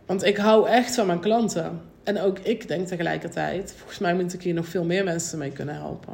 Want 0.06 0.24
ik 0.24 0.38
hou 0.38 0.68
echt 0.68 0.96
van 0.96 1.08
mijn 1.08 1.20
klanten. 1.20 1.82
En 2.04 2.20
ook 2.22 2.40
ik 2.40 2.68
denk 2.68 2.88
tegelijkertijd, 2.88 3.74
volgens 3.78 4.00
mij 4.00 4.16
moet 4.16 4.34
ik 4.34 4.42
hier 4.42 4.54
nog 4.54 4.68
veel 4.68 4.84
meer 4.84 5.04
mensen 5.04 5.38
mee 5.38 5.52
kunnen 5.52 5.76
helpen. 5.76 6.14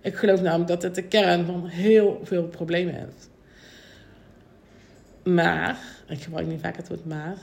Ik 0.00 0.16
geloof 0.16 0.40
namelijk 0.40 0.68
dat 0.68 0.82
het 0.82 0.94
de 0.94 1.02
kern 1.02 1.46
van 1.46 1.66
heel 1.66 2.20
veel 2.22 2.44
problemen 2.44 2.94
is. 2.94 3.28
Maar, 5.32 5.78
ik 6.08 6.22
gebruik 6.22 6.46
niet 6.46 6.60
vaak 6.60 6.76
het 6.76 6.88
woord 6.88 7.06
maar. 7.06 7.36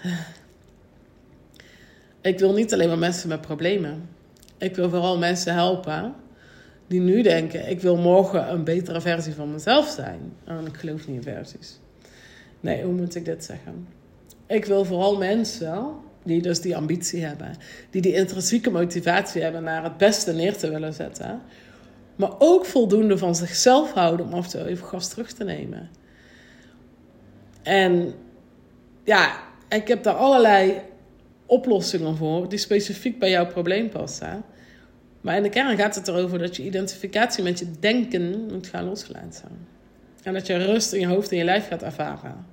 Ik 2.22 2.40
wil 2.40 2.54
niet 2.54 2.74
alleen 2.74 2.88
maar 2.88 2.98
mensen 2.98 3.30
met 3.30 3.42
problemen. 3.42 4.10
Ik 4.58 4.76
wil 4.76 4.90
vooral 4.90 5.18
mensen 5.18 5.54
helpen 5.54 6.14
die 6.88 7.00
nu 7.00 7.22
denken: 7.22 7.70
ik 7.70 7.82
wil 7.82 7.98
morgen 7.98 8.52
een 8.52 8.64
betere 8.64 9.02
versie 9.02 9.34
van 9.34 9.52
mezelf 9.52 9.88
zijn. 9.88 10.34
En 10.46 10.66
ik 10.66 10.78
geloof 10.78 11.08
niet 11.08 11.16
in 11.16 11.34
versies. 11.34 11.80
Nee, 12.60 12.84
hoe 12.84 12.94
moet 12.94 13.16
ik 13.16 13.26
dit 13.26 13.44
zeggen? 13.44 13.88
Ik 14.48 14.66
wil 14.66 14.86
vooral 14.86 15.18
mensen 15.18 15.94
die 16.24 16.42
dus 16.42 16.62
die 16.62 16.76
ambitie 16.76 17.26
hebben, 17.26 17.56
die 17.90 18.02
die 18.02 18.14
intrinsieke 18.14 18.70
motivatie 18.70 19.42
hebben 19.42 19.64
naar 19.64 19.84
het 19.84 19.98
beste 19.98 20.34
neer 20.34 20.58
te 20.58 20.70
willen 20.70 20.94
zetten, 20.94 21.42
maar 22.16 22.32
ook 22.40 22.66
voldoende 22.66 23.18
van 23.18 23.36
zichzelf 23.36 23.94
houden 23.94 24.26
om 24.26 24.34
af 24.34 24.44
en 24.46 24.52
toe 24.52 24.70
even 24.70 24.88
gas 24.88 25.10
terug 25.10 25.32
te 25.32 25.44
nemen. 25.44 25.90
En 27.64 28.14
ja, 29.04 29.40
ik 29.70 29.88
heb 29.88 30.04
daar 30.04 30.16
allerlei 30.16 30.82
oplossingen 31.50 32.16
voor 32.16 32.50
die 32.50 32.60
specifiek 32.60 33.20
bij 33.20 33.30
jouw 33.30 33.48
probleem 33.48 33.90
passen. 33.90 34.44
Maar 35.22 35.36
in 35.36 35.44
de 35.44 35.50
kern 35.50 35.78
gaat 35.78 35.96
het 35.96 36.08
erover 36.08 36.40
dat 36.40 36.56
je 36.56 36.64
identificatie 36.64 37.44
met 37.44 37.60
je 37.60 37.72
denken 37.80 38.46
moet 38.52 38.68
gaan 38.68 38.86
loslaten. 38.86 39.68
En 40.24 40.34
dat 40.34 40.48
je 40.48 40.58
rust 40.58 40.94
in 40.94 41.00
je 41.00 41.08
hoofd 41.08 41.32
en 41.32 41.38
je 41.38 41.44
lijf 41.44 41.68
gaat 41.68 41.84
ervaren. 41.84 42.46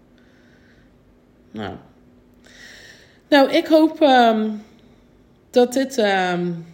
Nou, 1.50 1.74
nou 3.28 3.50
ik 3.50 3.66
hoop 3.66 4.00
um, 4.00 4.62
dat 5.50 5.72
dit 5.72 5.98
um, 5.98 6.66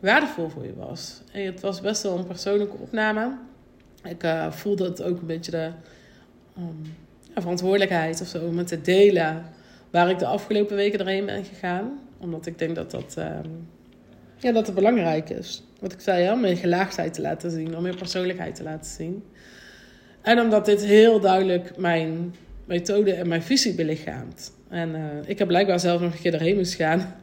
waardevol 0.00 0.48
voor 0.48 0.64
je 0.64 0.74
was. 0.74 1.20
En 1.32 1.44
het 1.44 1.60
was 1.60 1.80
best 1.80 2.02
wel 2.02 2.18
een 2.18 2.26
persoonlijke 2.26 2.76
opname. 2.76 3.36
Ik 4.04 4.24
uh, 4.24 4.52
voelde 4.52 4.84
het 4.84 5.02
ook 5.02 5.20
een 5.20 5.26
beetje 5.26 5.50
de 5.50 5.70
ja, 7.34 7.40
verantwoordelijkheid 7.40 8.20
of 8.20 8.26
zo 8.26 8.46
om 8.46 8.58
het 8.58 8.66
te 8.66 8.80
delen 8.80 9.54
waar 9.90 10.10
ik 10.10 10.18
de 10.18 10.26
afgelopen 10.26 10.76
weken 10.76 10.98
doorheen 10.98 11.26
ben 11.26 11.44
gegaan. 11.44 12.00
Omdat 12.18 12.46
ik 12.46 12.58
denk 12.58 12.74
dat 12.74 12.90
dat, 12.90 13.16
ja, 14.38 14.52
dat 14.52 14.66
het 14.66 14.74
belangrijk 14.74 15.30
is. 15.30 15.62
Wat 15.80 15.92
ik 15.92 16.00
zei, 16.00 16.32
om 16.32 16.40
meer 16.40 16.56
gelaagdheid 16.56 17.14
te 17.14 17.20
laten 17.20 17.50
zien, 17.50 17.76
om 17.76 17.82
meer 17.82 17.96
persoonlijkheid 17.96 18.54
te 18.54 18.62
laten 18.62 18.90
zien. 18.90 19.24
En 20.22 20.40
omdat 20.40 20.66
dit 20.66 20.84
heel 20.84 21.20
duidelijk 21.20 21.76
mijn 21.76 22.34
methode 22.64 23.12
en 23.12 23.28
mijn 23.28 23.42
visie 23.42 23.74
belichaamt. 23.74 24.52
En 24.68 24.90
uh, 24.90 25.00
ik 25.26 25.38
heb 25.38 25.48
blijkbaar 25.48 25.80
zelf 25.80 26.00
nog 26.00 26.12
een 26.12 26.20
keer 26.20 26.34
erheen 26.34 26.56
moest 26.56 26.74
gaan. 26.74 27.14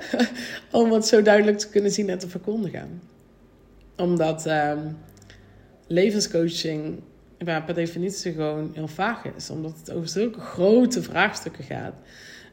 om 0.70 0.92
het 0.92 1.06
zo 1.06 1.22
duidelijk 1.22 1.58
te 1.58 1.68
kunnen 1.68 1.90
zien 1.90 2.08
en 2.08 2.18
te 2.18 2.28
verkondigen. 2.28 3.02
Omdat 3.96 4.46
um, 4.46 4.96
levenscoaching 5.86 7.02
ja, 7.38 7.60
per 7.60 7.74
definitie 7.74 8.32
gewoon 8.32 8.70
heel 8.74 8.88
vaag 8.88 9.24
is. 9.36 9.50
Omdat 9.50 9.74
het 9.78 9.92
over 9.92 10.08
zulke 10.08 10.40
grote 10.40 11.02
vraagstukken 11.02 11.64
gaat. 11.64 11.94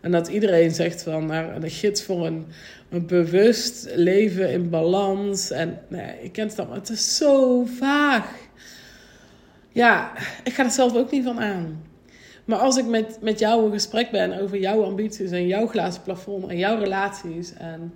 En 0.02 0.12
dat 0.12 0.28
iedereen 0.28 0.72
zegt 0.72 1.04
van 1.04 1.26
nou, 1.26 1.52
een 1.54 1.70
gids 1.70 2.04
voor 2.04 2.26
een, 2.26 2.46
een 2.90 3.06
bewust 3.06 3.88
leven 3.96 4.52
in 4.52 4.70
balans. 4.70 5.52
En 5.52 5.80
nee, 5.88 6.16
ik 6.22 6.32
ken 6.32 6.48
het 6.48 6.60
allemaal. 6.60 6.78
Het 6.78 6.90
is 6.90 7.18
zo 7.18 7.66
vaag. 7.66 8.34
Ja, 9.72 10.12
ik 10.44 10.54
ga 10.54 10.64
er 10.64 10.72
zelf 10.72 10.96
ook 10.96 11.12
niet 11.12 11.24
van 11.24 11.40
aan. 11.40 11.84
Maar 12.46 12.60
als 12.60 12.78
ik 12.78 12.86
met, 12.86 13.18
met 13.22 13.40
jou 13.40 13.66
in 13.66 13.72
gesprek 13.72 14.12
ben 14.12 14.42
over 14.42 14.58
jouw 14.58 14.84
ambities 14.84 15.32
en 15.32 15.48
jouw 15.48 15.68
glazen 15.68 16.02
plafond 16.02 16.48
en 16.48 16.58
jouw 16.58 16.78
relaties 16.80 17.54
en 17.54 17.94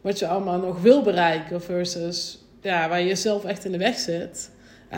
wat 0.00 0.18
je 0.18 0.26
allemaal 0.26 0.58
nog 0.58 0.82
wil 0.82 1.02
bereiken 1.02 1.62
versus 1.62 2.44
ja, 2.60 2.88
waar 2.88 3.00
je 3.00 3.06
jezelf 3.06 3.44
echt 3.44 3.64
in 3.64 3.72
de 3.72 3.78
weg 3.78 3.98
zit, 3.98 4.50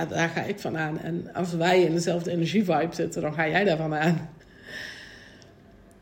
daar 0.05 0.29
ga 0.29 0.43
ik 0.43 0.61
van 0.61 0.79
aan. 0.79 1.01
En 1.01 1.35
als 1.35 1.53
wij 1.53 1.83
in 1.83 1.93
dezelfde 1.93 2.31
energievibe 2.31 2.95
zitten, 2.95 3.23
dan 3.23 3.35
ga 3.35 3.49
jij 3.49 3.65
daarvan 3.65 3.95
aan. 3.95 4.29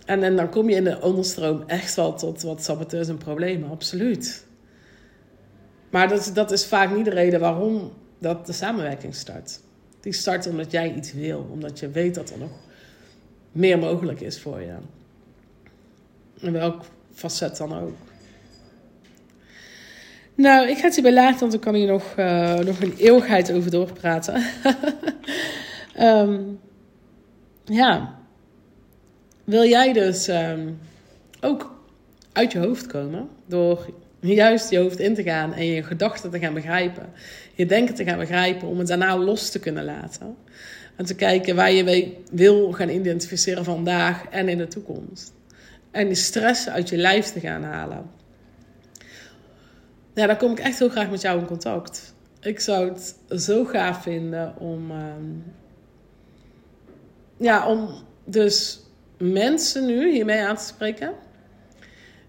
En, 0.05 0.23
en 0.23 0.37
dan 0.37 0.51
kom 0.51 0.69
je 0.69 0.77
in 0.77 0.85
de 0.85 1.01
onderstroom 1.01 1.63
echt 1.67 1.95
wel 1.95 2.15
tot 2.15 2.43
wat 2.43 2.63
saboteurs 2.63 3.09
en 3.09 3.19
problemen, 3.19 3.71
absoluut. 3.71 4.45
Maar 5.91 6.09
dat, 6.09 6.31
dat 6.35 6.51
is 6.51 6.67
vaak 6.67 6.97
niet 6.97 7.05
de 7.05 7.11
reden 7.11 7.41
waarom 7.41 7.93
dat 8.19 8.47
de 8.47 8.53
samenwerking 8.53 9.15
start. 9.15 9.61
Die 10.01 10.13
start 10.13 10.47
omdat 10.47 10.71
jij 10.71 10.95
iets 10.95 11.13
wil, 11.13 11.49
omdat 11.53 11.79
je 11.79 11.89
weet 11.89 12.15
dat 12.15 12.31
er 12.31 12.39
nog 12.39 12.51
meer 13.53 13.79
mogelijk 13.79 14.21
is 14.21 14.41
voor 14.41 14.61
je. 14.61 14.75
In 16.35 16.53
welk 16.53 16.85
facet 17.13 17.57
dan 17.57 17.75
ook. 17.75 17.97
Nou, 20.37 20.69
ik 20.69 20.77
ga 20.77 20.85
het 20.85 20.95
hierbij 20.95 21.13
laten, 21.13 21.39
want 21.39 21.53
dan 21.53 21.61
kan 21.61 21.75
hier 21.75 21.87
nog, 21.87 22.15
uh, 22.19 22.55
nog 22.55 22.81
een 22.81 22.95
eeuwigheid 22.97 23.53
over 23.53 23.71
doorpraten. 23.71 24.43
um, 26.01 26.61
ja. 27.81 28.19
Wil 29.45 29.65
jij 29.65 29.93
dus 29.93 30.29
um, 30.29 30.79
ook 31.41 31.75
uit 32.33 32.53
je 32.53 32.59
hoofd 32.59 32.87
komen 32.87 33.29
door 33.47 33.87
juist 34.21 34.71
je 34.71 34.79
hoofd 34.79 34.99
in 34.99 35.15
te 35.15 35.23
gaan 35.23 35.55
en 35.55 35.67
je 35.67 35.83
gedachten 35.83 36.31
te 36.31 36.39
gaan 36.39 36.55
begrijpen, 36.55 37.13
je 37.55 37.67
denken 37.67 37.95
te 37.95 38.05
gaan 38.05 38.19
begrijpen 38.19 38.69
om 38.69 38.79
het 38.79 38.89
daarna 38.89 39.19
los 39.19 39.51
te 39.51 39.59
kunnen 39.59 39.85
laten? 39.85 40.37
En 40.97 41.05
te 41.05 41.15
kijken 41.15 41.57
waar 41.57 41.73
je 41.73 42.13
wil 42.31 42.73
gaan 42.73 42.89
identificeren 42.89 43.65
vandaag 43.65 44.25
en 44.31 44.49
in 44.49 44.59
de 44.59 44.69
toekomst. 44.69 45.33
En 45.91 46.07
die 46.07 46.17
stress 46.17 46.69
uit 46.69 46.89
je 46.89 46.97
lijf 46.97 47.27
te 47.27 47.41
gaan 47.41 47.63
halen. 47.63 48.11
Ja, 50.15 50.27
dan 50.27 50.37
kom 50.37 50.51
ik 50.51 50.59
echt 50.59 50.79
heel 50.79 50.89
graag 50.89 51.11
met 51.11 51.21
jou 51.21 51.39
in 51.39 51.47
contact. 51.47 52.15
Ik 52.41 52.61
zou 52.61 52.89
het 52.89 53.17
zo 53.43 53.65
gaaf 53.65 54.03
vinden 54.03 54.57
om. 54.59 54.91
Ehm, 54.91 55.25
ja, 57.37 57.69
om 57.69 57.89
dus 58.25 58.81
mensen 59.19 59.87
nu 59.87 60.13
hiermee 60.13 60.43
aan 60.43 60.57
te 60.57 60.65
spreken. 60.65 61.13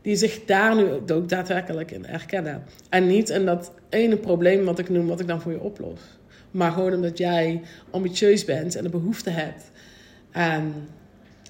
Die 0.01 0.15
zich 0.15 0.45
daar 0.45 0.75
nu 0.75 0.91
ook 1.13 1.29
daadwerkelijk 1.29 1.91
in 1.91 2.05
herkennen. 2.05 2.63
En 2.89 3.07
niet 3.07 3.29
in 3.29 3.45
dat 3.45 3.71
ene 3.89 4.17
probleem 4.17 4.65
wat 4.65 4.79
ik 4.79 4.89
noem, 4.89 5.07
wat 5.07 5.19
ik 5.19 5.27
dan 5.27 5.41
voor 5.41 5.51
je 5.51 5.61
oplos. 5.61 5.99
Maar 6.51 6.71
gewoon 6.71 6.93
omdat 6.93 7.17
jij 7.17 7.61
ambitieus 7.91 8.45
bent 8.45 8.75
en 8.75 8.83
de 8.83 8.89
behoefte 8.89 9.29
hebt 9.29 9.71
aan 10.31 10.73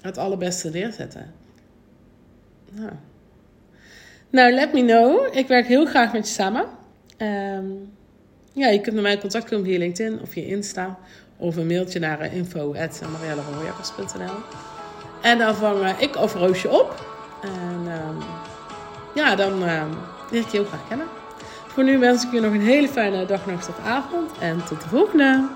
het 0.00 0.18
allerbeste 0.18 0.70
neerzetten. 0.70 1.32
Nou. 2.72 2.92
Nou, 4.30 4.52
let 4.52 4.72
me 4.72 4.80
know. 4.80 5.36
Ik 5.36 5.48
werk 5.48 5.66
heel 5.66 5.86
graag 5.86 6.12
met 6.12 6.28
je 6.28 6.34
samen. 6.34 6.64
Um, 7.18 7.92
ja, 8.52 8.68
je 8.68 8.80
kunt 8.80 8.94
met 8.94 9.04
mij 9.04 9.18
contact 9.18 9.48
komen 9.48 9.64
via 9.64 9.78
LinkedIn 9.78 10.20
of 10.20 10.30
via 10.30 10.44
Insta. 10.44 10.98
Of 11.36 11.56
een 11.56 11.66
mailtje 11.66 11.98
naar 11.98 12.34
info.marielleroyakkers.nl 12.34 14.34
En 15.22 15.38
dan 15.38 15.54
vang 15.54 15.98
ik 15.98 16.16
of 16.16 16.34
Roosje 16.34 16.70
op. 16.70 17.06
En 17.42 17.92
um, 18.08 18.18
ja, 19.14 19.34
dan 19.34 19.62
uh, 19.62 19.84
leer 20.30 20.40
ik 20.40 20.48
je 20.48 20.56
heel 20.56 20.66
graag 20.66 20.88
kennen. 20.88 21.06
Voor 21.66 21.84
nu 21.84 21.98
wens 21.98 22.24
ik 22.24 22.32
je 22.32 22.40
nog 22.40 22.52
een 22.52 22.60
hele 22.60 22.88
fijne 22.88 23.26
dag, 23.26 23.46
nacht 23.46 23.68
of 23.68 23.84
avond. 23.84 24.30
En 24.40 24.64
tot 24.64 24.82
de 24.82 24.88
volgende! 24.88 25.48